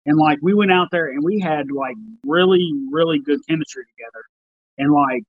And 0.05 0.17
like 0.17 0.37
we 0.41 0.53
went 0.53 0.71
out 0.71 0.89
there 0.91 1.07
and 1.09 1.23
we 1.23 1.39
had 1.39 1.71
like 1.71 1.95
really 2.25 2.71
really 2.91 3.19
good 3.19 3.39
chemistry 3.47 3.85
together 3.97 4.23
and 4.81 4.91
like 4.91 5.23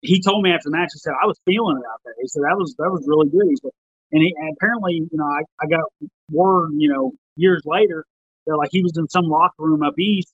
he 0.00 0.22
told 0.22 0.42
me 0.42 0.52
after 0.52 0.70
the 0.70 0.76
match, 0.76 0.90
he 0.92 0.98
said, 0.98 1.14
I 1.20 1.26
was 1.26 1.38
feeling 1.44 1.76
it 1.76 1.86
out 1.86 2.00
there. 2.04 2.14
He 2.20 2.28
said, 2.28 2.42
that 2.48 2.56
was, 2.56 2.74
that 2.78 2.90
was 2.90 3.04
really 3.06 3.28
good. 3.28 3.48
He 3.48 3.56
said, 3.56 3.72
and, 4.12 4.22
he, 4.22 4.34
and 4.36 4.54
apparently, 4.56 4.94
you 4.94 5.18
know, 5.18 5.26
I, 5.26 5.42
I 5.60 5.66
got 5.66 5.84
word, 6.30 6.70
you 6.76 6.88
know, 6.88 7.12
years 7.36 7.62
later 7.64 8.04
that 8.46 8.56
like 8.56 8.70
he 8.70 8.82
was 8.82 8.96
in 8.96 9.08
some 9.08 9.26
locker 9.26 9.64
room 9.64 9.82
up 9.82 9.98
east 9.98 10.32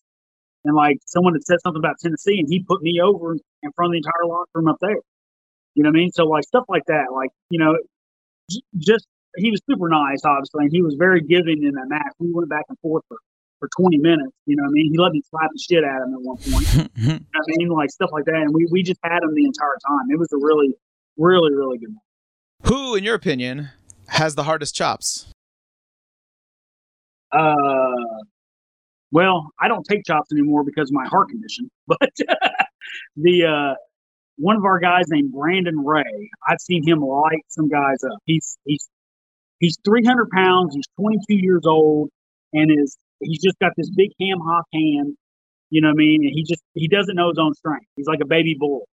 and 0.64 0.76
like 0.76 0.98
someone 1.06 1.34
had 1.34 1.44
said 1.44 1.58
something 1.62 1.80
about 1.80 1.96
Tennessee 2.00 2.38
and 2.38 2.48
he 2.48 2.62
put 2.62 2.82
me 2.82 3.00
over 3.02 3.32
in 3.34 3.72
front 3.74 3.90
of 3.90 3.92
the 3.92 4.02
entire 4.04 4.26
locker 4.28 4.50
room 4.54 4.68
up 4.68 4.78
there. 4.80 5.00
You 5.74 5.82
know 5.82 5.88
what 5.88 5.96
I 5.96 6.00
mean? 6.00 6.12
So 6.12 6.24
like 6.24 6.44
stuff 6.44 6.64
like 6.68 6.84
that, 6.86 7.06
like, 7.12 7.30
you 7.50 7.58
know, 7.58 7.76
j- 8.50 8.62
just, 8.78 9.06
he 9.36 9.50
was 9.50 9.60
super 9.68 9.88
nice, 9.88 10.20
obviously, 10.24 10.64
and 10.64 10.72
he 10.72 10.82
was 10.82 10.94
very 10.98 11.22
giving 11.22 11.64
in 11.64 11.72
that 11.72 11.88
match. 11.88 12.12
We 12.18 12.30
went 12.30 12.50
back 12.50 12.64
and 12.68 12.78
forth 12.80 13.04
for 13.08 13.16
for 13.62 13.68
20 13.80 13.98
minutes. 13.98 14.32
You 14.46 14.56
know 14.56 14.64
what 14.64 14.70
I 14.70 14.72
mean? 14.72 14.90
He 14.90 14.98
let 14.98 15.12
me 15.12 15.22
slap 15.30 15.48
the 15.52 15.58
shit 15.58 15.84
out 15.84 16.02
of 16.02 16.08
him 16.08 16.14
at 16.14 16.22
one 16.22 16.36
point. 16.36 16.90
you 16.96 17.08
know 17.08 17.18
I 17.34 17.40
mean, 17.46 17.68
like 17.68 17.90
stuff 17.90 18.10
like 18.12 18.24
that. 18.24 18.34
And 18.34 18.52
we, 18.52 18.66
we 18.70 18.82
just 18.82 18.98
had 19.04 19.22
him 19.22 19.32
the 19.34 19.44
entire 19.44 19.78
time. 19.86 20.10
It 20.10 20.18
was 20.18 20.28
a 20.32 20.36
really, 20.36 20.74
really, 21.16 21.52
really 21.54 21.78
good 21.78 21.90
match. 21.90 22.68
Who, 22.68 22.96
in 22.96 23.04
your 23.04 23.14
opinion, 23.14 23.70
has 24.08 24.34
the 24.34 24.42
hardest 24.42 24.74
chops? 24.74 25.26
Uh, 27.30 27.46
well, 29.12 29.46
I 29.60 29.68
don't 29.68 29.86
take 29.88 30.04
chops 30.04 30.32
anymore 30.32 30.64
because 30.64 30.90
of 30.90 30.94
my 30.94 31.06
heart 31.06 31.28
condition. 31.28 31.70
But 31.86 32.10
the 33.16 33.44
uh, 33.44 33.74
one 34.36 34.56
of 34.56 34.64
our 34.64 34.80
guys 34.80 35.04
named 35.08 35.32
Brandon 35.32 35.78
Ray, 35.78 36.30
I've 36.48 36.60
seen 36.60 36.86
him 36.86 37.00
light 37.00 37.44
some 37.48 37.68
guys 37.68 37.98
up. 38.04 38.18
He's 38.24 38.58
he's 38.64 38.88
he's 39.58 39.76
300 39.84 40.30
pounds. 40.30 40.74
He's 40.74 40.86
22 40.98 41.34
years 41.34 41.62
old, 41.66 42.10
and 42.52 42.70
is 42.70 42.96
he's 43.22 43.42
just 43.42 43.58
got 43.58 43.72
this 43.76 43.90
big 43.90 44.10
ham 44.20 44.38
hock 44.40 44.66
hand. 44.72 45.16
You 45.70 45.80
know 45.80 45.88
what 45.88 45.94
I 45.94 46.04
mean? 46.04 46.22
And 46.22 46.32
he 46.34 46.44
just 46.44 46.62
he 46.74 46.88
doesn't 46.88 47.14
know 47.14 47.28
his 47.28 47.38
own 47.38 47.54
strength. 47.54 47.86
He's 47.96 48.06
like 48.06 48.20
a 48.22 48.26
baby 48.26 48.56
bull. 48.58 48.88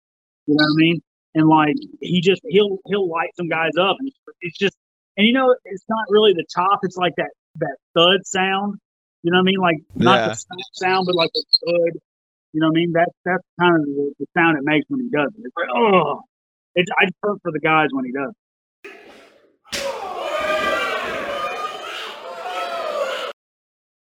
You 0.47 0.55
know 0.55 0.65
what 0.65 0.73
I 0.73 0.77
mean? 0.77 1.03
And 1.35 1.49
like 1.49 1.75
he 2.01 2.21
just 2.21 2.41
he'll 2.49 2.79
he'll 2.87 3.09
light 3.09 3.31
some 3.37 3.49
guys 3.49 3.73
up, 3.79 3.97
and 3.99 4.11
it's 4.41 4.57
just 4.57 4.77
and 5.17 5.27
you 5.27 5.33
know 5.33 5.55
it's 5.65 5.85
not 5.89 6.05
really 6.09 6.33
the 6.33 6.45
chop. 6.55 6.81
It's 6.83 6.97
like 6.97 7.15
that 7.17 7.31
that 7.57 7.77
thud 7.95 8.25
sound. 8.25 8.77
You 9.23 9.33
know 9.33 9.39
what 9.39 9.43
I 9.43 9.45
mean? 9.45 9.61
Like 9.61 9.77
not 9.95 10.15
yeah. 10.15 10.29
the 10.29 10.65
sound, 10.75 11.07
but 11.07 11.17
like 11.17 11.31
the 11.35 11.45
thud. 11.67 12.01
You 12.53 12.61
know 12.61 12.69
what 12.69 12.79
I 12.79 12.81
mean? 12.81 12.93
That's 12.93 13.13
that's 13.25 13.45
kind 13.61 13.75
of 13.77 13.83
the, 13.83 14.15
the 14.21 14.27
sound 14.37 14.57
it 14.57 14.65
makes 14.65 14.87
when 14.89 15.01
he 15.01 15.11
does 15.11 15.29
it. 15.37 15.43
It's 15.45 15.57
like 15.57 15.69
oh, 15.75 16.23
it's 16.75 16.91
I 16.99 17.09
hurt 17.23 17.39
for 17.43 17.53
the 17.53 17.61
guys 17.61 17.89
when 17.93 18.05
he 18.05 18.13
does. 18.13 18.31
It. 18.31 18.37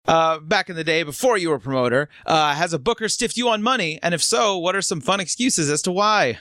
Uh, 0.07 0.39
back 0.39 0.69
in 0.69 0.75
the 0.75 0.83
day 0.83 1.03
before 1.03 1.37
you 1.37 1.49
were 1.49 1.55
a 1.55 1.59
promoter, 1.59 2.09
uh, 2.25 2.53
has 2.53 2.73
a 2.73 2.79
booker 2.79 3.09
stiffed 3.09 3.37
you 3.37 3.49
on 3.49 3.61
money? 3.63 3.99
And 4.03 4.13
if 4.13 4.21
so, 4.23 4.57
what 4.57 4.75
are 4.75 4.81
some 4.81 5.01
fun 5.01 5.19
excuses 5.19 5.69
as 5.69 5.81
to 5.83 5.91
why? 5.91 6.39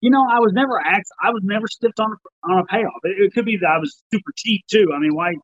You 0.00 0.10
know, 0.10 0.20
I 0.20 0.40
was 0.40 0.52
never 0.52 0.80
asked. 0.80 1.12
I 1.22 1.30
was 1.30 1.42
never 1.44 1.68
stiffed 1.68 2.00
on 2.00 2.12
a, 2.12 2.50
on 2.52 2.58
a 2.58 2.64
payoff. 2.66 3.00
It, 3.04 3.22
it 3.22 3.34
could 3.34 3.44
be 3.44 3.56
that 3.58 3.68
I 3.68 3.78
was 3.78 4.02
super 4.12 4.32
cheap 4.36 4.62
too. 4.68 4.90
I 4.94 4.98
mean, 4.98 5.14
why 5.14 5.34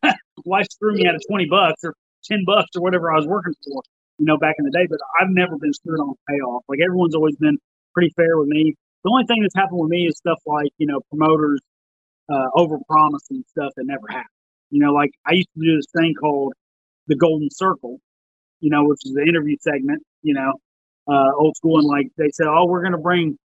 why 0.44 0.62
screw 0.62 0.94
me 0.94 1.06
out 1.06 1.16
of 1.16 1.22
twenty 1.28 1.46
bucks 1.46 1.82
or 1.82 1.94
ten 2.24 2.44
bucks 2.46 2.70
or 2.76 2.82
whatever 2.82 3.12
I 3.12 3.16
was 3.16 3.26
working 3.26 3.54
for? 3.64 3.82
You 4.18 4.26
know, 4.26 4.38
back 4.38 4.54
in 4.58 4.64
the 4.64 4.70
day. 4.70 4.86
But 4.88 5.00
I've 5.20 5.30
never 5.30 5.56
been 5.58 5.72
screwed 5.72 5.98
on 5.98 6.14
a 6.14 6.32
payoff. 6.32 6.62
Like 6.68 6.78
everyone's 6.84 7.16
always 7.16 7.34
been 7.36 7.58
pretty 7.92 8.12
fair 8.14 8.38
with 8.38 8.46
me. 8.46 8.76
The 9.02 9.10
only 9.10 9.24
thing 9.26 9.42
that's 9.42 9.56
happened 9.56 9.80
with 9.80 9.90
me 9.90 10.06
is 10.06 10.16
stuff 10.16 10.38
like 10.46 10.70
you 10.78 10.86
know 10.86 11.00
promoters 11.10 11.60
uh, 12.30 12.54
over 12.54 12.78
promising 12.88 13.42
stuff 13.48 13.72
that 13.76 13.84
never 13.84 14.06
happened. 14.08 14.41
You 14.72 14.80
know, 14.80 14.92
like 14.92 15.10
I 15.26 15.34
used 15.34 15.50
to 15.54 15.60
do 15.62 15.76
this 15.76 15.86
thing 15.94 16.14
called 16.14 16.54
the 17.06 17.14
Golden 17.14 17.50
Circle, 17.50 18.00
you 18.60 18.70
know, 18.70 18.84
which 18.84 19.00
is 19.04 19.12
the 19.12 19.22
interview 19.22 19.56
segment, 19.60 20.02
you 20.22 20.32
know, 20.32 20.54
uh, 21.06 21.30
old 21.38 21.54
school. 21.56 21.78
And 21.78 21.86
like 21.86 22.08
they 22.16 22.30
said, 22.32 22.46
oh, 22.48 22.64
we're 22.64 22.80
going 22.80 22.92
to 22.92 22.98
bring 22.98 23.36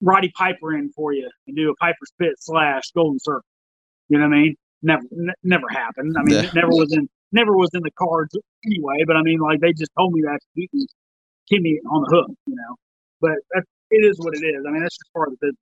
Roddy 0.00 0.30
Piper 0.38 0.72
in 0.76 0.92
for 0.92 1.12
you 1.12 1.28
and 1.48 1.56
do 1.56 1.70
a 1.70 1.74
Piper's 1.76 2.12
Pit 2.20 2.34
slash 2.38 2.84
Golden 2.94 3.18
Circle. 3.18 3.44
You 4.08 4.18
know 4.18 4.28
what 4.28 4.36
I 4.36 4.40
mean? 4.40 4.56
Never, 4.82 5.02
n- 5.12 5.34
never 5.42 5.68
happened. 5.68 6.14
I 6.16 6.22
mean, 6.22 6.36
yeah. 6.36 6.44
it 6.44 6.54
never 6.54 6.68
was 6.68 6.92
in, 6.92 7.08
never 7.32 7.56
was 7.56 7.70
in 7.74 7.82
the 7.82 7.90
cards 7.98 8.36
anyway. 8.64 9.02
But 9.04 9.16
I 9.16 9.22
mean, 9.22 9.40
like 9.40 9.60
they 9.60 9.72
just 9.72 9.90
told 9.98 10.12
me 10.12 10.22
that 10.22 10.38
to 10.56 10.86
keep 11.48 11.60
me 11.60 11.80
on 11.90 12.02
the 12.02 12.16
hook, 12.16 12.30
you 12.46 12.54
know. 12.54 12.76
But 13.20 13.32
that's, 13.52 13.66
it 13.90 14.04
is 14.04 14.16
what 14.20 14.34
it 14.34 14.46
is. 14.46 14.64
I 14.64 14.70
mean, 14.70 14.82
that's 14.82 14.96
just 14.96 15.12
part 15.12 15.28
of 15.28 15.32
the 15.40 15.46
business. 15.48 15.58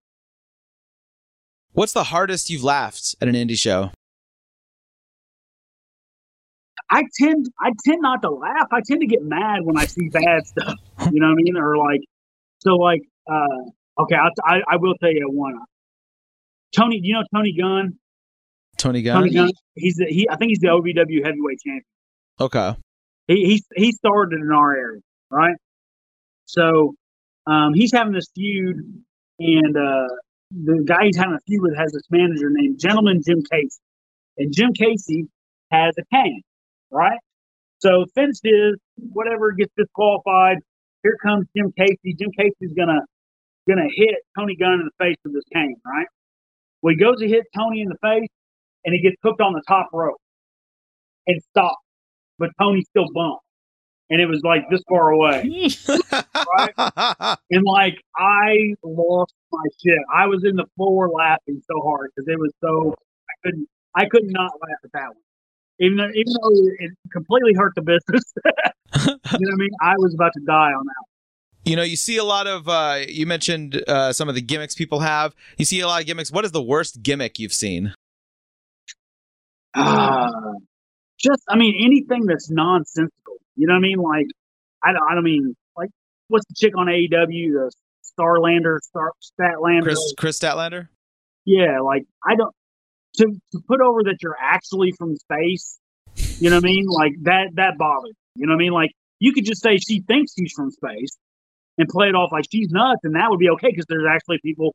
What's 1.72 1.92
the 1.92 2.04
hardest 2.04 2.50
you've 2.50 2.64
laughed 2.64 3.16
at 3.22 3.28
an 3.28 3.34
indie 3.34 3.58
show? 3.58 3.92
I 6.90 7.04
tend 7.18 7.46
I 7.60 7.70
tend 7.84 8.02
not 8.02 8.22
to 8.22 8.30
laugh. 8.30 8.68
I 8.72 8.80
tend 8.86 9.00
to 9.00 9.06
get 9.06 9.22
mad 9.22 9.60
when 9.62 9.76
I 9.76 9.86
see 9.86 10.08
bad 10.08 10.46
stuff. 10.46 10.74
You 11.12 11.20
know 11.20 11.28
what 11.28 11.32
I 11.32 11.42
mean? 11.42 11.56
Or 11.56 11.76
like 11.76 12.00
so 12.60 12.76
like 12.76 13.02
uh 13.30 14.02
okay, 14.02 14.16
I 14.16 14.28
I, 14.44 14.60
I 14.72 14.76
will 14.76 14.94
tell 15.00 15.12
you 15.12 15.28
one. 15.30 15.58
Tony, 16.74 17.00
you 17.02 17.14
know 17.14 17.22
Tony 17.34 17.54
Gunn? 17.58 17.98
Tony 18.76 19.02
Gunn. 19.02 19.16
Tony 19.16 19.34
Gunn. 19.34 19.50
He's 19.74 19.96
the, 19.96 20.06
he. 20.06 20.28
I 20.30 20.36
think 20.36 20.50
he's 20.50 20.60
the 20.60 20.68
OVW 20.68 21.24
heavyweight 21.24 21.60
champion. 21.64 21.82
Okay. 22.40 22.76
He 23.26 23.44
he 23.44 23.64
he 23.76 23.92
started 23.92 24.40
in 24.40 24.50
our 24.50 24.74
area, 24.74 25.00
right? 25.30 25.56
So 26.46 26.94
um, 27.46 27.74
he's 27.74 27.92
having 27.92 28.12
this 28.12 28.28
feud, 28.34 28.76
and 29.38 29.76
uh, 29.76 30.08
the 30.50 30.82
guy 30.84 31.04
he's 31.06 31.16
having 31.16 31.34
a 31.34 31.40
feud 31.46 31.62
with 31.62 31.76
has 31.76 31.92
this 31.92 32.04
manager 32.10 32.48
named 32.50 32.78
Gentleman 32.78 33.22
Jim 33.24 33.42
Casey, 33.50 33.80
and 34.38 34.52
Jim 34.52 34.72
Casey 34.72 35.26
has 35.70 35.94
a 35.98 36.04
cane, 36.14 36.42
right? 36.90 37.18
So 37.78 38.06
Fence 38.14 38.40
is 38.44 38.76
whatever 39.12 39.52
gets 39.52 39.72
disqualified. 39.76 40.58
Here 41.02 41.16
comes 41.22 41.46
Jim 41.56 41.72
Casey. 41.78 42.14
Jim 42.18 42.30
Casey's 42.38 42.74
gonna 42.76 43.00
gonna 43.68 43.88
hit 43.94 44.16
Tony 44.36 44.56
Gunn 44.56 44.74
in 44.74 44.88
the 44.88 45.04
face 45.04 45.16
with 45.24 45.34
this 45.34 45.44
cane, 45.52 45.76
right? 45.86 46.06
Well, 46.82 46.94
he 46.94 46.98
goes 46.98 47.20
to 47.20 47.28
hit 47.28 47.44
Tony 47.56 47.82
in 47.82 47.88
the 47.88 47.98
face, 48.02 48.28
and 48.84 48.94
he 48.94 49.00
gets 49.00 49.16
hooked 49.22 49.40
on 49.40 49.52
the 49.52 49.62
top 49.66 49.88
rope 49.92 50.20
and 51.26 51.40
stops, 51.50 51.76
but 52.38 52.50
Tony 52.58 52.82
still 52.82 53.06
bumps 53.14 53.44
and 54.10 54.20
it 54.20 54.26
was 54.26 54.40
like 54.42 54.68
this 54.70 54.80
far 54.88 55.10
away. 55.10 55.70
right? 56.56 57.38
And 57.50 57.64
like 57.64 57.96
I 58.16 58.74
lost 58.82 59.34
my 59.50 59.64
shit. 59.82 59.98
I 60.14 60.26
was 60.26 60.44
in 60.44 60.56
the 60.56 60.66
floor 60.76 61.08
laughing 61.08 61.62
so 61.66 61.80
hard 61.82 62.10
because 62.14 62.28
it 62.28 62.38
was 62.38 62.52
so 62.62 62.94
I 63.28 63.32
couldn't 63.44 63.68
I 63.94 64.06
could 64.06 64.24
not 64.26 64.52
laugh 64.60 64.78
at 64.84 64.92
that 64.92 65.08
one. 65.08 65.27
Even 65.80 65.96
though 65.96 66.08
even 66.08 66.32
though 66.42 66.50
it 66.78 66.90
completely 67.12 67.52
hurt 67.54 67.74
the 67.74 67.82
business. 67.82 68.24
you 69.06 69.12
know 69.12 69.18
what 69.22 69.52
I 69.52 69.56
mean? 69.56 69.70
I 69.80 69.94
was 69.98 70.14
about 70.14 70.32
to 70.34 70.40
die 70.44 70.72
on 70.72 70.84
that. 70.86 71.04
You 71.70 71.76
know, 71.76 71.82
you 71.82 71.96
see 71.96 72.16
a 72.16 72.24
lot 72.24 72.46
of. 72.46 72.68
Uh, 72.68 73.00
you 73.06 73.26
mentioned 73.26 73.82
uh, 73.86 74.12
some 74.12 74.28
of 74.28 74.34
the 74.34 74.40
gimmicks 74.40 74.74
people 74.74 75.00
have. 75.00 75.34
You 75.56 75.64
see 75.64 75.80
a 75.80 75.86
lot 75.86 76.00
of 76.00 76.06
gimmicks. 76.06 76.32
What 76.32 76.44
is 76.44 76.52
the 76.52 76.62
worst 76.62 77.02
gimmick 77.02 77.38
you've 77.38 77.52
seen? 77.52 77.94
Uh, 79.74 80.30
just, 81.18 81.42
I 81.48 81.56
mean, 81.56 81.74
anything 81.78 82.26
that's 82.26 82.50
nonsensical. 82.50 83.36
You 83.56 83.66
know 83.66 83.74
what 83.74 83.78
I 83.78 83.82
mean? 83.82 83.98
Like, 83.98 84.26
I 84.82 84.92
don't, 84.92 85.02
I 85.10 85.14
don't 85.14 85.24
mean 85.24 85.54
like 85.76 85.90
what's 86.28 86.46
the 86.46 86.54
chick 86.56 86.76
on 86.76 86.86
AEW, 86.86 87.10
the 87.10 87.70
Starlander, 88.18 88.78
Star 88.80 89.12
Statlander, 89.22 89.82
Chris 89.82 90.14
Kris 90.16 90.38
Statlander. 90.38 90.88
Yeah, 91.44 91.80
like 91.80 92.04
I 92.24 92.36
don't 92.36 92.54
to 93.18 93.26
to 93.52 93.60
put 93.66 93.80
over 93.80 94.04
that 94.04 94.18
you're 94.22 94.36
actually 94.40 94.92
from 94.98 95.16
space. 95.16 95.78
You 96.40 96.50
know 96.50 96.56
what 96.56 96.64
I 96.64 96.68
mean? 96.68 96.86
Like 96.86 97.12
that 97.22 97.50
that 97.54 97.78
bothers. 97.78 98.14
You 98.34 98.46
know 98.46 98.54
what 98.54 98.60
I 98.60 98.64
mean? 98.64 98.72
Like 98.72 98.90
you 99.18 99.32
could 99.32 99.44
just 99.44 99.62
say 99.62 99.78
she 99.78 100.02
thinks 100.06 100.32
she's 100.38 100.52
from 100.52 100.70
space 100.70 101.16
and 101.76 101.88
play 101.88 102.08
it 102.08 102.14
off 102.14 102.30
like 102.32 102.44
she's 102.50 102.68
nuts, 102.70 103.00
and 103.04 103.14
that 103.14 103.26
would 103.30 103.38
be 103.38 103.50
okay 103.50 103.70
because 103.70 103.86
there's 103.88 104.06
actually 104.08 104.38
people 104.42 104.74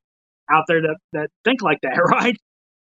out 0.49 0.65
there 0.67 0.81
that 0.81 0.97
that 1.13 1.29
think 1.43 1.61
like 1.61 1.79
that, 1.81 1.97
right? 2.11 2.37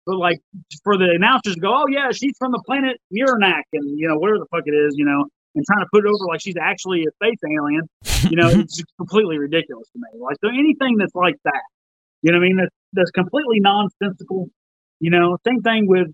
But 0.05 0.17
like 0.17 0.39
for 0.83 0.97
the 0.97 1.11
announcers 1.15 1.55
to 1.55 1.61
go, 1.61 1.73
oh 1.73 1.85
yeah, 1.89 2.11
she's 2.11 2.33
from 2.37 2.51
the 2.51 2.61
planet 2.65 2.97
Uranak, 3.13 3.63
and 3.73 3.99
you 3.99 4.07
know 4.07 4.17
whatever 4.17 4.39
the 4.39 4.47
fuck 4.51 4.63
it 4.65 4.73
is, 4.73 4.95
you 4.97 5.05
know, 5.05 5.25
and 5.55 5.65
trying 5.65 5.81
to 5.81 5.89
put 5.91 6.05
it 6.05 6.07
over 6.07 6.25
like 6.27 6.41
she's 6.41 6.57
actually 6.59 7.05
a 7.05 7.11
space 7.11 7.39
alien, 7.45 7.87
you 8.29 8.37
know, 8.37 8.49
it's 8.49 8.81
completely 8.97 9.37
ridiculous 9.37 9.87
to 9.93 9.99
me. 9.99 10.19
Like 10.19 10.37
so 10.43 10.49
anything 10.49 10.97
that's 10.97 11.15
like 11.15 11.35
that, 11.45 11.63
you 12.21 12.31
know, 12.31 12.39
what 12.39 12.45
I 12.45 12.47
mean, 12.47 12.57
that's 12.57 12.75
that's 12.93 13.11
completely 13.11 13.59
nonsensical. 13.59 14.49
You 15.01 15.09
know, 15.09 15.35
same 15.45 15.61
thing 15.63 15.87
with 15.87 16.07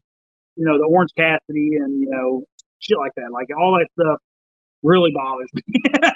you 0.55 0.65
know 0.65 0.77
the 0.77 0.85
Orange 0.85 1.11
Cassidy 1.15 1.75
and 1.75 1.99
you 1.99 2.09
know 2.09 2.43
shit 2.79 2.97
like 2.97 3.11
that. 3.17 3.31
Like 3.31 3.47
all 3.55 3.77
that 3.77 3.87
stuff 3.99 4.19
really 4.81 5.11
bothers 5.13 5.49
me. 5.53 5.61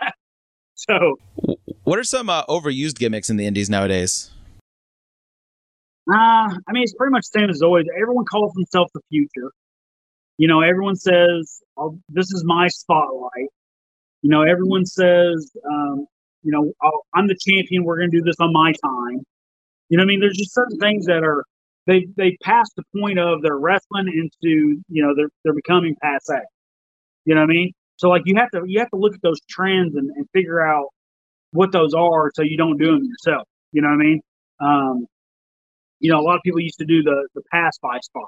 so, 0.75 1.17
what 1.83 1.99
are 1.99 2.03
some 2.05 2.29
uh, 2.29 2.45
overused 2.45 2.97
gimmicks 2.97 3.29
in 3.29 3.35
the 3.35 3.45
Indies 3.45 3.69
nowadays? 3.69 4.31
Uh, 6.09 6.47
I 6.47 6.71
mean, 6.71 6.83
it's 6.83 6.93
pretty 6.93 7.11
much 7.11 7.25
the 7.31 7.39
same 7.39 7.49
as 7.49 7.61
always. 7.61 7.85
Everyone 8.01 8.23
calls 8.23 8.53
themselves 8.53 8.89
the 8.93 9.01
future. 9.09 9.51
You 10.37 10.47
know, 10.47 10.61
everyone 10.61 10.95
says, 10.95 11.61
oh, 11.75 11.99
"This 12.07 12.31
is 12.31 12.43
my 12.45 12.69
spotlight." 12.69 13.49
You 14.21 14.29
know, 14.29 14.43
everyone 14.43 14.85
says, 14.85 15.51
um, 15.69 16.07
"You 16.41 16.53
know, 16.53 16.71
oh, 16.81 17.01
I'm 17.13 17.27
the 17.27 17.37
champion. 17.37 17.83
We're 17.83 17.97
going 17.97 18.11
to 18.11 18.17
do 18.17 18.23
this 18.23 18.37
on 18.39 18.53
my 18.53 18.71
time." 18.71 19.25
You 19.89 19.97
know, 19.97 20.03
I 20.03 20.05
mean, 20.05 20.21
there's 20.21 20.37
just 20.37 20.53
certain 20.53 20.79
things 20.79 21.05
that 21.07 21.25
are 21.25 21.43
they 21.87 22.07
they 22.15 22.37
pass 22.43 22.69
the 22.75 22.83
point 22.99 23.19
of 23.19 23.41
their 23.41 23.57
wrestling 23.57 24.07
into 24.07 24.81
you 24.87 25.03
know 25.03 25.13
they're 25.15 25.29
they're 25.43 25.53
becoming 25.53 25.95
passe. 26.01 26.43
You 27.25 27.35
know 27.35 27.41
what 27.41 27.49
I 27.49 27.53
mean? 27.53 27.71
So 27.97 28.09
like 28.09 28.23
you 28.25 28.35
have 28.37 28.49
to 28.51 28.63
you 28.65 28.79
have 28.79 28.89
to 28.89 28.97
look 28.97 29.13
at 29.13 29.21
those 29.21 29.39
trends 29.49 29.95
and, 29.95 30.09
and 30.15 30.27
figure 30.33 30.61
out 30.61 30.87
what 31.51 31.71
those 31.71 31.93
are 31.93 32.31
so 32.33 32.41
you 32.43 32.57
don't 32.57 32.77
do 32.77 32.91
them 32.91 33.03
yourself. 33.03 33.47
You 33.71 33.81
know 33.81 33.89
what 33.89 33.95
I 33.95 33.97
mean? 33.97 34.21
Um, 34.59 35.05
you 35.99 36.11
know, 36.11 36.19
a 36.19 36.23
lot 36.23 36.35
of 36.35 36.41
people 36.43 36.59
used 36.59 36.79
to 36.79 36.85
do 36.85 37.03
the 37.03 37.27
the 37.35 37.41
pass 37.51 37.77
by 37.81 37.99
spot. 37.99 38.27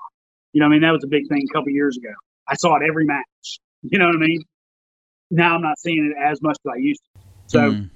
You 0.54 0.62
know, 0.62 0.68
I 0.68 0.70
mean, 0.70 0.82
that 0.82 0.92
was 0.92 1.04
a 1.04 1.08
big 1.08 1.28
thing 1.28 1.46
a 1.50 1.54
couple 1.54 1.72
years 1.72 1.98
ago. 1.98 2.14
I 2.48 2.56
saw 2.56 2.76
it 2.76 2.84
every 2.88 3.06
match. 3.06 3.60
You 3.82 4.00
know 4.00 4.06
what 4.06 4.16
I 4.16 4.20
mean? 4.20 4.44
Now 5.32 5.56
I'm 5.56 5.62
not 5.62 5.80
seeing 5.80 6.06
it 6.06 6.24
as 6.24 6.42
much 6.42 6.58
as 6.66 6.72
I 6.72 6.78
used 6.78 7.02
to. 7.04 7.22
So 7.48 7.60
mm. 7.72 7.90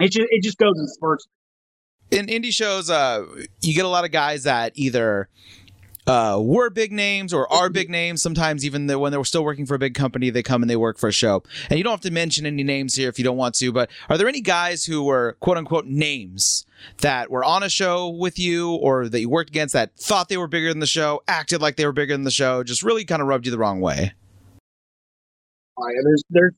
it 0.00 0.12
just 0.12 0.28
it 0.30 0.42
just 0.42 0.58
goes 0.58 0.78
in 0.78 0.86
spurts. 0.86 1.26
In 2.10 2.26
indie 2.26 2.52
shows, 2.52 2.88
uh, 2.88 3.26
you 3.60 3.74
get 3.74 3.84
a 3.84 3.88
lot 3.88 4.04
of 4.04 4.10
guys 4.10 4.44
that 4.44 4.72
either 4.74 5.28
uh, 6.08 6.40
were 6.40 6.70
big 6.70 6.90
names 6.90 7.34
or 7.34 7.52
are 7.52 7.68
big 7.68 7.90
names. 7.90 8.22
Sometimes 8.22 8.64
even 8.64 8.86
the, 8.86 8.98
when 8.98 9.12
they're 9.12 9.22
still 9.24 9.44
working 9.44 9.66
for 9.66 9.74
a 9.74 9.78
big 9.78 9.94
company, 9.94 10.30
they 10.30 10.42
come 10.42 10.62
and 10.62 10.70
they 10.70 10.76
work 10.76 10.96
for 10.96 11.08
a 11.08 11.12
show. 11.12 11.42
And 11.68 11.76
you 11.76 11.84
don't 11.84 11.92
have 11.92 12.00
to 12.00 12.10
mention 12.10 12.46
any 12.46 12.64
names 12.64 12.94
here 12.94 13.10
if 13.10 13.18
you 13.18 13.24
don't 13.24 13.36
want 13.36 13.54
to. 13.56 13.72
But 13.72 13.90
are 14.08 14.16
there 14.16 14.26
any 14.26 14.40
guys 14.40 14.86
who 14.86 15.04
were 15.04 15.36
quote 15.40 15.58
unquote 15.58 15.84
names 15.84 16.64
that 17.02 17.30
were 17.30 17.44
on 17.44 17.62
a 17.62 17.68
show 17.68 18.08
with 18.08 18.38
you 18.38 18.72
or 18.72 19.08
that 19.08 19.20
you 19.20 19.28
worked 19.28 19.50
against 19.50 19.74
that 19.74 19.94
thought 19.96 20.30
they 20.30 20.38
were 20.38 20.48
bigger 20.48 20.70
than 20.70 20.80
the 20.80 20.86
show, 20.86 21.22
acted 21.28 21.60
like 21.60 21.76
they 21.76 21.84
were 21.84 21.92
bigger 21.92 22.14
than 22.14 22.24
the 22.24 22.30
show, 22.30 22.64
just 22.64 22.82
really 22.82 23.04
kind 23.04 23.20
of 23.20 23.28
rubbed 23.28 23.44
you 23.44 23.52
the 23.52 23.58
wrong 23.58 23.80
way? 23.80 24.12
Yeah, 25.78 26.00
there's 26.04 26.24
there's 26.30 26.52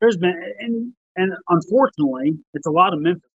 there's 0.00 0.16
been 0.16 0.34
and 0.58 0.92
and 1.16 1.32
unfortunately, 1.48 2.38
it's 2.54 2.66
a 2.66 2.70
lot 2.70 2.92
of 2.92 3.00
Memphis. 3.00 3.29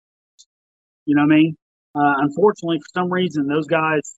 You 1.06 1.16
know 1.16 1.24
what 1.24 1.34
I 1.34 1.36
mean? 1.36 1.58
Uh, 1.96 2.14
unfortunately, 2.20 2.80
for 2.80 3.00
some 3.00 3.12
reason, 3.12 3.48
those 3.48 3.68
guys 3.68 4.16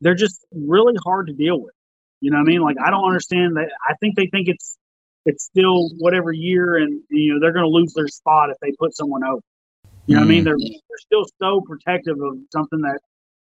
they're 0.00 0.14
just 0.14 0.44
really 0.52 0.94
hard 1.04 1.26
to 1.26 1.32
deal 1.32 1.60
with. 1.60 1.74
You 2.20 2.30
know 2.30 2.38
what 2.38 2.48
I 2.48 2.52
mean? 2.52 2.60
Like 2.60 2.76
I 2.84 2.90
don't 2.90 3.04
understand 3.04 3.56
that. 3.56 3.70
I 3.88 3.94
think 4.00 4.16
they 4.16 4.26
think 4.26 4.48
it's 4.48 4.76
it's 5.26 5.44
still 5.44 5.90
whatever 5.98 6.32
year, 6.32 6.76
and 6.76 7.02
you 7.10 7.34
know 7.34 7.40
they're 7.40 7.52
going 7.52 7.64
to 7.64 7.70
lose 7.70 7.92
their 7.94 8.08
spot 8.08 8.50
if 8.50 8.56
they 8.60 8.72
put 8.78 8.96
someone 8.96 9.24
over. 9.24 9.40
You 10.06 10.16
know 10.16 10.22
what 10.22 10.26
I 10.26 10.28
mean? 10.28 10.42
Mm. 10.42 10.44
They're 10.44 10.58
they're 10.58 10.98
still 10.98 11.24
so 11.40 11.62
protective 11.66 12.16
of 12.20 12.38
something 12.52 12.80
that 12.82 12.98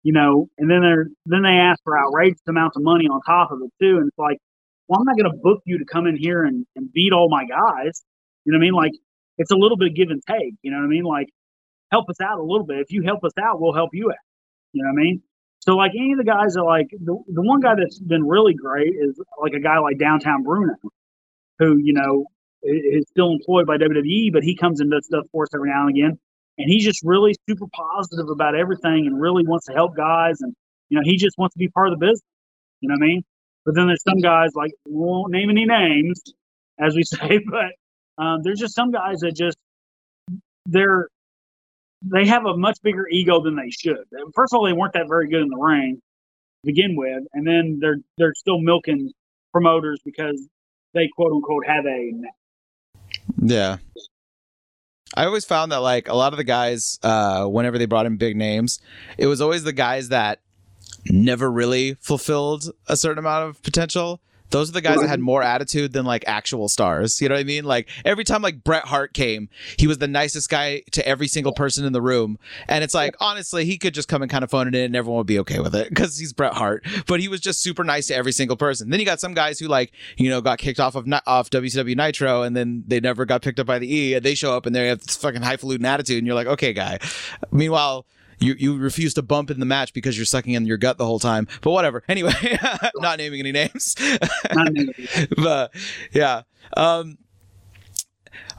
you 0.02 0.12
know, 0.12 0.48
and 0.58 0.70
then 0.70 0.82
they're 0.82 1.06
then 1.26 1.42
they 1.42 1.58
ask 1.58 1.82
for 1.84 1.98
outrageous 1.98 2.42
amounts 2.48 2.76
of 2.76 2.82
money 2.82 3.06
on 3.06 3.20
top 3.22 3.52
of 3.52 3.58
it 3.62 3.70
too, 3.80 3.98
and 3.98 4.08
it's 4.08 4.18
like, 4.18 4.38
well, 4.88 5.00
I'm 5.00 5.04
not 5.04 5.16
going 5.16 5.30
to 5.30 5.38
book 5.42 5.62
you 5.64 5.78
to 5.78 5.84
come 5.84 6.06
in 6.06 6.16
here 6.16 6.44
and, 6.44 6.66
and 6.76 6.92
beat 6.92 7.12
all 7.12 7.28
my 7.28 7.44
guys. 7.44 8.02
You 8.44 8.52
know 8.52 8.58
what 8.58 8.62
I 8.62 8.66
mean? 8.66 8.74
Like 8.74 8.92
it's 9.38 9.50
a 9.50 9.56
little 9.56 9.76
bit 9.76 9.88
of 9.90 9.94
give 9.94 10.10
and 10.10 10.22
take. 10.28 10.54
You 10.62 10.70
know 10.70 10.78
what 10.78 10.84
I 10.84 10.88
mean? 10.88 11.04
Like 11.04 11.28
help 11.90 12.08
us 12.10 12.20
out 12.20 12.38
a 12.38 12.42
little 12.42 12.66
bit. 12.66 12.78
If 12.78 12.90
you 12.90 13.02
help 13.02 13.24
us 13.24 13.32
out, 13.40 13.60
we'll 13.60 13.74
help 13.74 13.90
you 13.92 14.10
out. 14.10 14.16
You 14.72 14.82
know 14.82 14.90
what 14.92 15.00
I 15.00 15.04
mean? 15.04 15.22
So 15.60 15.74
like 15.74 15.92
any 15.96 16.12
of 16.12 16.18
the 16.18 16.24
guys 16.24 16.54
that 16.54 16.62
like 16.62 16.88
the, 16.92 17.18
the 17.28 17.42
one 17.42 17.60
guy 17.60 17.74
that's 17.76 17.98
been 17.98 18.24
really 18.24 18.54
great 18.54 18.94
is 18.94 19.20
like 19.40 19.52
a 19.52 19.60
guy 19.60 19.78
like 19.78 19.98
Downtown 19.98 20.44
Bruno, 20.44 20.74
who 21.58 21.76
you 21.76 21.92
know 21.92 22.26
is 22.62 23.04
still 23.08 23.32
employed 23.32 23.66
by 23.66 23.76
WWE, 23.76 24.32
but 24.32 24.42
he 24.42 24.56
comes 24.56 24.80
and 24.80 24.90
does 24.90 25.06
stuff 25.06 25.24
for 25.32 25.44
us 25.44 25.48
every 25.54 25.70
now 25.70 25.86
and 25.86 25.96
again, 25.96 26.18
and 26.58 26.70
he's 26.70 26.84
just 26.84 27.00
really 27.04 27.34
super 27.48 27.66
positive 27.72 28.28
about 28.30 28.54
everything 28.54 29.06
and 29.06 29.20
really 29.20 29.44
wants 29.44 29.66
to 29.66 29.72
help 29.72 29.96
guys, 29.96 30.40
and 30.40 30.54
you 30.88 30.96
know 30.96 31.02
he 31.04 31.16
just 31.16 31.36
wants 31.36 31.54
to 31.54 31.58
be 31.58 31.68
part 31.68 31.88
of 31.88 31.98
the 31.98 32.04
business. 32.04 32.22
You 32.80 32.88
know 32.88 32.96
what 32.98 33.04
I 33.04 33.08
mean? 33.08 33.24
But 33.64 33.74
then 33.74 33.86
there's 33.88 34.02
some 34.08 34.20
guys 34.20 34.50
like 34.54 34.70
we 34.86 34.94
won't 34.94 35.32
name 35.32 35.50
any 35.50 35.64
names, 35.64 36.22
as 36.78 36.94
we 36.94 37.02
say, 37.04 37.40
but 37.44 38.22
um, 38.22 38.42
there's 38.44 38.60
just 38.60 38.74
some 38.74 38.92
guys 38.92 39.18
that 39.20 39.34
just 39.34 39.56
they're 40.66 41.08
they 42.02 42.26
have 42.26 42.44
a 42.46 42.56
much 42.56 42.78
bigger 42.82 43.06
ego 43.08 43.42
than 43.42 43.56
they 43.56 43.70
should. 43.70 44.04
First 44.34 44.52
of 44.52 44.58
all, 44.58 44.64
they 44.64 44.72
weren't 44.72 44.92
that 44.94 45.08
very 45.08 45.28
good 45.28 45.42
in 45.42 45.48
the 45.48 45.56
ring 45.56 45.96
to 45.96 46.66
begin 46.66 46.96
with, 46.96 47.24
and 47.32 47.46
then 47.46 47.78
they're 47.80 47.98
they're 48.18 48.34
still 48.34 48.60
milking 48.60 49.12
promoters 49.52 50.00
because 50.04 50.46
they 50.94 51.08
quote 51.16 51.32
unquote 51.32 51.66
have 51.66 51.86
a 51.86 52.12
yeah. 53.42 53.78
I 55.14 55.24
always 55.24 55.44
found 55.44 55.72
that 55.72 55.78
like 55.78 56.08
a 56.08 56.14
lot 56.14 56.32
of 56.32 56.36
the 56.36 56.44
guys, 56.44 56.98
uh, 57.02 57.46
whenever 57.46 57.78
they 57.78 57.86
brought 57.86 58.06
in 58.06 58.16
big 58.16 58.36
names, 58.36 58.80
it 59.16 59.26
was 59.26 59.40
always 59.40 59.64
the 59.64 59.72
guys 59.72 60.08
that 60.08 60.40
never 61.08 61.50
really 61.50 61.94
fulfilled 61.94 62.70
a 62.88 62.96
certain 62.96 63.18
amount 63.18 63.48
of 63.48 63.62
potential 63.62 64.20
Those 64.50 64.68
are 64.70 64.72
the 64.72 64.80
guys 64.80 65.00
that 65.00 65.08
had 65.08 65.20
more 65.20 65.42
attitude 65.42 65.92
than 65.92 66.04
like 66.04 66.24
actual 66.26 66.68
stars. 66.68 67.20
You 67.20 67.28
know 67.28 67.34
what 67.34 67.40
I 67.40 67.44
mean? 67.44 67.64
Like 67.64 67.88
every 68.04 68.24
time 68.24 68.42
like 68.42 68.62
Bret 68.64 68.84
Hart 68.84 69.12
came, 69.12 69.48
he 69.78 69.86
was 69.86 69.98
the 69.98 70.08
nicest 70.08 70.48
guy 70.48 70.82
to 70.92 71.06
every 71.06 71.28
single 71.28 71.52
person 71.52 71.84
in 71.84 71.92
the 71.92 72.02
room. 72.02 72.38
And 72.68 72.84
it's 72.84 72.94
like, 72.94 73.16
honestly, 73.20 73.64
he 73.64 73.78
could 73.78 73.94
just 73.94 74.08
come 74.08 74.22
and 74.22 74.30
kind 74.30 74.44
of 74.44 74.50
phone 74.50 74.68
it 74.68 74.74
in 74.74 74.86
and 74.86 74.96
everyone 74.96 75.18
would 75.18 75.26
be 75.26 75.38
okay 75.40 75.60
with 75.60 75.74
it 75.74 75.88
because 75.88 76.18
he's 76.18 76.32
Bret 76.32 76.54
Hart. 76.54 76.84
But 77.06 77.20
he 77.20 77.28
was 77.28 77.40
just 77.40 77.62
super 77.62 77.84
nice 77.84 78.06
to 78.08 78.14
every 78.14 78.32
single 78.32 78.56
person. 78.56 78.90
Then 78.90 79.00
you 79.00 79.06
got 79.06 79.20
some 79.20 79.34
guys 79.34 79.58
who 79.58 79.66
like, 79.66 79.92
you 80.16 80.30
know, 80.30 80.40
got 80.40 80.58
kicked 80.58 80.80
off 80.80 80.94
of 80.94 81.06
off 81.26 81.50
WCW 81.50 81.96
Nitro 81.96 82.42
and 82.42 82.56
then 82.56 82.84
they 82.86 83.00
never 83.00 83.24
got 83.24 83.42
picked 83.42 83.58
up 83.58 83.66
by 83.66 83.78
the 83.78 83.92
E 83.92 84.14
and 84.14 84.24
they 84.24 84.34
show 84.34 84.56
up 84.56 84.66
and 84.66 84.74
they 84.74 84.88
have 84.88 85.00
this 85.00 85.16
fucking 85.16 85.42
highfalutin 85.42 85.86
attitude 85.86 86.18
and 86.18 86.26
you're 86.26 86.36
like, 86.36 86.46
okay, 86.46 86.72
guy. 86.72 86.98
Meanwhile, 87.50 88.06
you 88.38 88.54
you 88.58 88.76
refuse 88.76 89.14
to 89.14 89.22
bump 89.22 89.50
in 89.50 89.60
the 89.60 89.66
match 89.66 89.92
because 89.92 90.16
you're 90.16 90.26
sucking 90.26 90.52
in 90.52 90.66
your 90.66 90.76
gut 90.76 90.98
the 90.98 91.06
whole 91.06 91.18
time. 91.18 91.46
But 91.60 91.70
whatever. 91.70 92.02
Anyway, 92.16 92.32
not 92.96 93.18
naming 93.18 93.40
any 93.40 93.52
names. 93.52 93.94
but 95.36 95.74
yeah. 96.12 96.42
Um, 96.74 97.18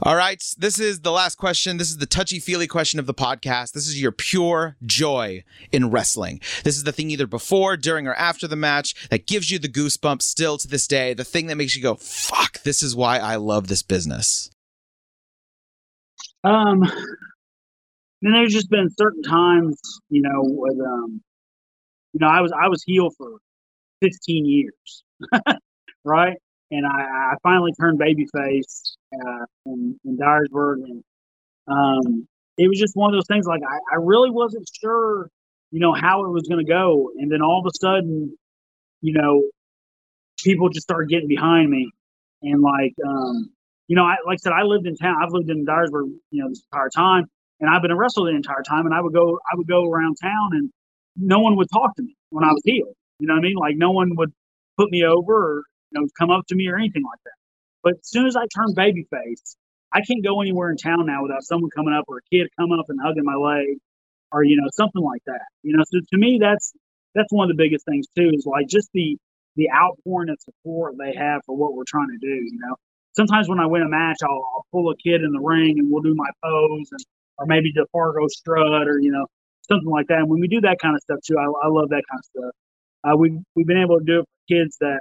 all 0.02 0.14
right. 0.14 0.42
This 0.56 0.78
is 0.78 1.00
the 1.00 1.10
last 1.10 1.36
question. 1.36 1.76
This 1.76 1.90
is 1.90 1.96
the 1.96 2.06
touchy 2.06 2.38
feely 2.38 2.68
question 2.68 3.00
of 3.00 3.06
the 3.06 3.14
podcast. 3.14 3.72
This 3.72 3.88
is 3.88 4.00
your 4.00 4.12
pure 4.12 4.76
joy 4.86 5.42
in 5.72 5.90
wrestling. 5.90 6.40
This 6.62 6.76
is 6.76 6.84
the 6.84 6.92
thing 6.92 7.10
either 7.10 7.26
before, 7.26 7.76
during, 7.76 8.06
or 8.06 8.14
after 8.14 8.46
the 8.46 8.54
match 8.54 9.08
that 9.08 9.26
gives 9.26 9.50
you 9.50 9.58
the 9.58 9.68
goosebumps 9.68 10.22
still 10.22 10.56
to 10.58 10.68
this 10.68 10.86
day. 10.86 11.14
The 11.14 11.24
thing 11.24 11.46
that 11.46 11.56
makes 11.56 11.74
you 11.74 11.82
go, 11.82 11.96
fuck, 11.96 12.62
this 12.62 12.82
is 12.82 12.94
why 12.94 13.18
I 13.18 13.36
love 13.36 13.66
this 13.66 13.82
business. 13.82 14.50
Um, 16.44 16.84
and 18.22 18.34
there's 18.34 18.52
just 18.52 18.70
been 18.70 18.88
certain 18.90 19.22
times, 19.22 19.80
you 20.08 20.22
know, 20.22 20.40
with 20.42 20.78
um, 20.80 21.20
you 22.12 22.20
know, 22.20 22.28
I 22.28 22.40
was 22.40 22.52
I 22.52 22.68
was 22.68 22.82
heel 22.84 23.10
for 23.16 23.38
15 24.02 24.44
years, 24.46 25.02
right? 26.04 26.36
And 26.70 26.86
I, 26.86 27.00
I 27.00 27.34
finally 27.42 27.72
turned 27.80 27.98
babyface 27.98 28.92
uh, 29.14 29.44
in, 29.66 29.98
in 30.04 30.18
Dyersburg, 30.18 30.84
and 30.84 31.02
um, 31.66 32.28
it 32.58 32.68
was 32.68 32.78
just 32.78 32.94
one 32.94 33.12
of 33.12 33.16
those 33.16 33.26
things. 33.28 33.46
Like 33.46 33.62
I, 33.68 33.76
I 33.94 33.96
really 34.00 34.30
wasn't 34.30 34.68
sure, 34.80 35.30
you 35.70 35.80
know, 35.80 35.92
how 35.92 36.24
it 36.24 36.30
was 36.30 36.46
going 36.48 36.64
to 36.64 36.70
go, 36.70 37.10
and 37.16 37.30
then 37.30 37.40
all 37.40 37.60
of 37.60 37.66
a 37.66 37.78
sudden, 37.80 38.36
you 39.00 39.14
know, 39.14 39.42
people 40.42 40.68
just 40.68 40.84
started 40.84 41.08
getting 41.08 41.28
behind 41.28 41.70
me, 41.70 41.90
and 42.42 42.60
like, 42.60 42.94
um, 43.06 43.50
you 43.86 43.96
know, 43.96 44.04
I 44.04 44.16
like 44.26 44.38
I 44.40 44.42
said, 44.42 44.52
I 44.52 44.62
lived 44.62 44.86
in 44.86 44.96
town. 44.96 45.16
I've 45.22 45.32
lived 45.32 45.50
in 45.50 45.64
Dyersburg, 45.64 46.10
you 46.30 46.42
know, 46.42 46.48
this 46.48 46.62
entire 46.70 46.90
time, 46.90 47.26
and 47.60 47.70
I've 47.70 47.82
been 47.82 47.90
a 47.90 47.96
wrestler 47.96 48.30
the 48.30 48.36
entire 48.36 48.62
time. 48.62 48.86
And 48.86 48.94
I 48.94 49.00
would 49.00 49.12
go, 49.12 49.38
I 49.50 49.56
would 49.56 49.66
go 49.66 49.84
around 49.84 50.16
town, 50.22 50.50
and 50.52 50.70
no 51.16 51.40
one 51.40 51.56
would 51.56 51.68
talk 51.72 51.94
to 51.96 52.02
me 52.02 52.14
when 52.30 52.44
I 52.44 52.52
was 52.52 52.62
heel. 52.64 52.92
You 53.18 53.26
know 53.26 53.34
what 53.34 53.40
I 53.40 53.42
mean? 53.42 53.56
Like 53.56 53.76
no 53.76 53.90
one 53.90 54.14
would 54.16 54.32
put 54.76 54.90
me 54.90 55.04
over 55.04 55.34
or 55.34 55.62
you 55.90 56.00
know 56.00 56.06
come 56.18 56.30
up 56.30 56.46
to 56.48 56.54
me 56.54 56.68
or 56.68 56.76
anything 56.76 57.02
like 57.02 57.20
that. 57.24 57.32
But 57.82 57.92
as 57.94 58.08
soon 58.08 58.26
as 58.26 58.36
I 58.36 58.46
turned 58.54 58.76
babyface, 58.76 59.56
I 59.92 60.02
can't 60.02 60.24
go 60.24 60.40
anywhere 60.40 60.70
in 60.70 60.76
town 60.76 61.06
now 61.06 61.22
without 61.22 61.42
someone 61.42 61.70
coming 61.74 61.94
up 61.94 62.04
or 62.08 62.18
a 62.18 62.34
kid 62.34 62.48
coming 62.58 62.78
up 62.78 62.86
and 62.88 62.98
hugging 63.02 63.24
my 63.24 63.34
leg, 63.34 63.78
or 64.32 64.44
you 64.44 64.56
know 64.56 64.68
something 64.72 65.02
like 65.02 65.22
that. 65.26 65.46
You 65.62 65.76
know, 65.76 65.82
so 65.90 65.98
to 66.12 66.18
me 66.18 66.38
that's 66.40 66.72
that's 67.14 67.32
one 67.32 67.50
of 67.50 67.56
the 67.56 67.62
biggest 67.62 67.84
things 67.86 68.06
too 68.16 68.30
is 68.32 68.46
like 68.46 68.68
just 68.68 68.88
the 68.94 69.16
the 69.56 69.68
outpouring 69.70 70.30
of 70.30 70.38
support 70.40 70.94
they 70.98 71.14
have 71.16 71.42
for 71.44 71.56
what 71.56 71.74
we're 71.74 71.88
trying 71.88 72.08
to 72.08 72.18
do. 72.18 72.28
You 72.28 72.58
know, 72.60 72.76
sometimes 73.16 73.48
when 73.48 73.58
I 73.58 73.66
win 73.66 73.82
a 73.82 73.88
match, 73.88 74.18
I'll, 74.22 74.44
I'll 74.54 74.66
pull 74.70 74.90
a 74.90 74.96
kid 74.96 75.22
in 75.22 75.32
the 75.32 75.40
ring 75.40 75.78
and 75.78 75.90
we'll 75.90 76.02
do 76.02 76.14
my 76.14 76.30
pose 76.44 76.88
and 76.92 77.00
or 77.38 77.46
maybe 77.46 77.72
the 77.74 77.86
Fargo 77.92 78.26
strut 78.28 78.88
or 78.88 78.98
you 79.00 79.10
know 79.10 79.26
something 79.68 79.90
like 79.90 80.06
that. 80.08 80.18
And 80.20 80.28
when 80.28 80.40
we 80.40 80.48
do 80.48 80.60
that 80.62 80.78
kind 80.80 80.94
of 80.96 81.02
stuff 81.02 81.18
too, 81.26 81.36
I, 81.38 81.66
I 81.66 81.68
love 81.68 81.88
that 81.90 82.02
kind 82.10 82.20
of 82.20 82.24
stuff. 82.24 82.54
Uh, 83.04 83.16
we've 83.16 83.38
we've 83.56 83.66
been 83.66 83.82
able 83.82 83.98
to 83.98 84.04
do 84.04 84.20
it 84.20 84.24
for 84.24 84.54
kids 84.54 84.76
that 84.80 85.00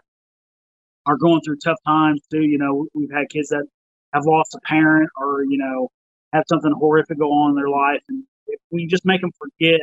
are 1.05 1.17
going 1.17 1.41
through 1.41 1.57
tough 1.63 1.77
times 1.85 2.21
too. 2.31 2.43
You 2.43 2.57
know, 2.57 2.87
we've 2.93 3.11
had 3.11 3.29
kids 3.29 3.49
that 3.49 3.65
have 4.13 4.25
lost 4.25 4.55
a 4.55 4.59
parent 4.65 5.09
or 5.19 5.43
you 5.43 5.57
know 5.57 5.89
have 6.33 6.43
something 6.49 6.71
horrific 6.77 7.19
go 7.19 7.31
on 7.31 7.51
in 7.51 7.55
their 7.55 7.69
life, 7.69 8.01
and 8.09 8.23
if 8.47 8.59
we 8.71 8.87
just 8.87 9.05
make 9.05 9.21
them 9.21 9.31
forget 9.39 9.81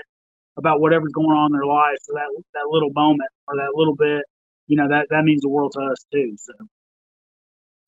about 0.59 0.80
whatever's 0.80 1.12
going 1.12 1.36
on 1.36 1.48
in 1.48 1.52
their 1.52 1.66
life 1.66 1.98
for 2.07 2.14
that 2.14 2.28
that 2.55 2.68
little 2.70 2.90
moment 2.94 3.30
or 3.48 3.57
that 3.57 3.72
little 3.74 3.96
bit, 3.96 4.24
you 4.68 4.76
know 4.76 4.88
that 4.88 5.09
that 5.11 5.24
means 5.24 5.42
the 5.42 5.48
world 5.48 5.72
to 5.72 5.80
us 5.80 6.05
too. 6.12 6.36
So. 6.38 6.52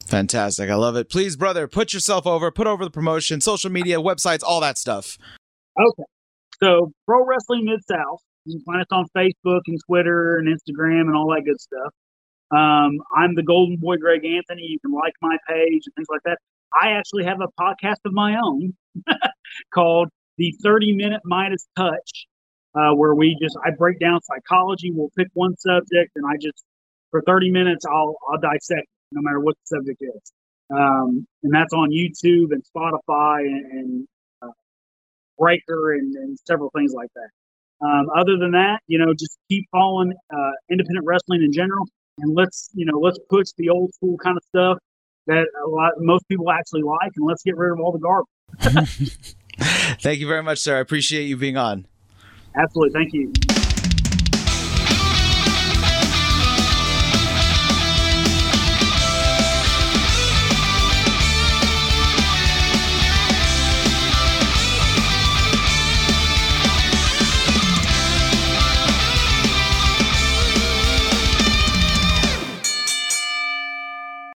Fantastic. 0.06 0.70
I 0.70 0.74
love 0.76 0.96
it. 0.96 1.10
Please, 1.10 1.36
brother, 1.36 1.66
put 1.66 1.92
yourself 1.92 2.26
over, 2.26 2.50
put 2.50 2.66
over 2.66 2.84
the 2.84 2.90
promotion, 2.90 3.40
social 3.40 3.70
media, 3.70 3.96
websites, 3.96 4.42
all 4.44 4.60
that 4.60 4.78
stuff. 4.78 5.18
Okay. 5.78 6.04
So, 6.62 6.92
Pro 7.06 7.24
Wrestling 7.24 7.64
Mid 7.64 7.80
South. 7.84 8.20
You 8.44 8.58
can 8.58 8.64
find 8.64 8.80
us 8.80 8.86
on 8.92 9.06
Facebook 9.16 9.62
and 9.66 9.78
Twitter 9.86 10.36
and 10.36 10.48
Instagram 10.48 11.02
and 11.02 11.16
all 11.16 11.28
that 11.34 11.42
good 11.44 11.60
stuff. 11.60 11.92
Um, 12.52 12.98
I'm 13.16 13.34
the 13.34 13.42
Golden 13.42 13.76
Boy 13.76 13.96
Greg 13.96 14.24
Anthony. 14.24 14.62
You 14.62 14.78
can 14.78 14.92
like 14.92 15.14
my 15.20 15.36
page 15.48 15.82
and 15.84 15.94
things 15.96 16.06
like 16.08 16.22
that. 16.24 16.38
I 16.80 16.92
actually 16.92 17.24
have 17.24 17.38
a 17.40 17.48
podcast 17.60 17.98
of 18.04 18.12
my 18.12 18.36
own 18.36 18.74
called 19.74 20.08
the 20.38 20.54
30 20.62 20.92
Minute 20.92 21.22
Midas 21.24 21.66
Touch, 21.76 22.26
uh, 22.76 22.92
where 22.94 23.16
we 23.16 23.36
just 23.42 23.56
I 23.64 23.70
break 23.76 23.98
down 23.98 24.20
psychology. 24.22 24.92
We'll 24.92 25.10
pick 25.16 25.28
one 25.34 25.56
subject 25.56 26.12
and 26.14 26.24
I 26.24 26.36
just 26.40 26.64
for 27.10 27.22
30 27.26 27.50
minutes 27.50 27.84
I'll 27.84 28.16
I'll 28.30 28.40
dissect 28.40 28.86
no 29.12 29.22
matter 29.22 29.40
what 29.40 29.54
the 29.54 29.76
subject 29.76 30.02
is. 30.02 30.32
Um, 30.70 31.26
and 31.42 31.54
that's 31.54 31.72
on 31.72 31.90
YouTube 31.90 32.50
and 32.50 32.62
Spotify 32.64 33.40
and, 33.42 33.72
and 33.72 34.08
uh, 34.42 34.50
Breaker 35.38 35.94
and, 35.94 36.14
and, 36.14 36.36
several 36.44 36.70
things 36.70 36.92
like 36.92 37.08
that. 37.14 37.86
Um, 37.86 38.06
other 38.16 38.36
than 38.36 38.52
that, 38.52 38.80
you 38.88 38.98
know, 38.98 39.12
just 39.12 39.38
keep 39.48 39.66
following 39.70 40.12
uh, 40.34 40.50
independent 40.70 41.06
wrestling 41.06 41.42
in 41.42 41.52
general, 41.52 41.86
and 42.18 42.34
let's 42.34 42.70
you 42.72 42.86
know 42.86 42.98
let's 42.98 43.18
push 43.28 43.48
the 43.58 43.68
old 43.68 43.92
school 43.94 44.16
kind 44.16 44.36
of 44.36 44.42
stuff 44.48 44.78
that 45.26 45.46
a 45.64 45.68
lot 45.68 45.92
most 45.98 46.26
people 46.28 46.50
actually 46.50 46.82
like, 46.82 47.12
and 47.16 47.26
let's 47.26 47.42
get 47.42 47.56
rid 47.56 47.72
of 47.72 47.78
all 47.78 47.92
the 47.92 47.98
garbage. 47.98 49.36
Thank 50.00 50.20
you 50.20 50.26
very 50.26 50.42
much, 50.42 50.58
sir. 50.58 50.78
I 50.78 50.80
appreciate 50.80 51.24
you 51.24 51.36
being 51.36 51.56
on. 51.56 51.86
Absolutely. 52.56 52.92
Thank 52.92 53.12
you. 53.12 53.55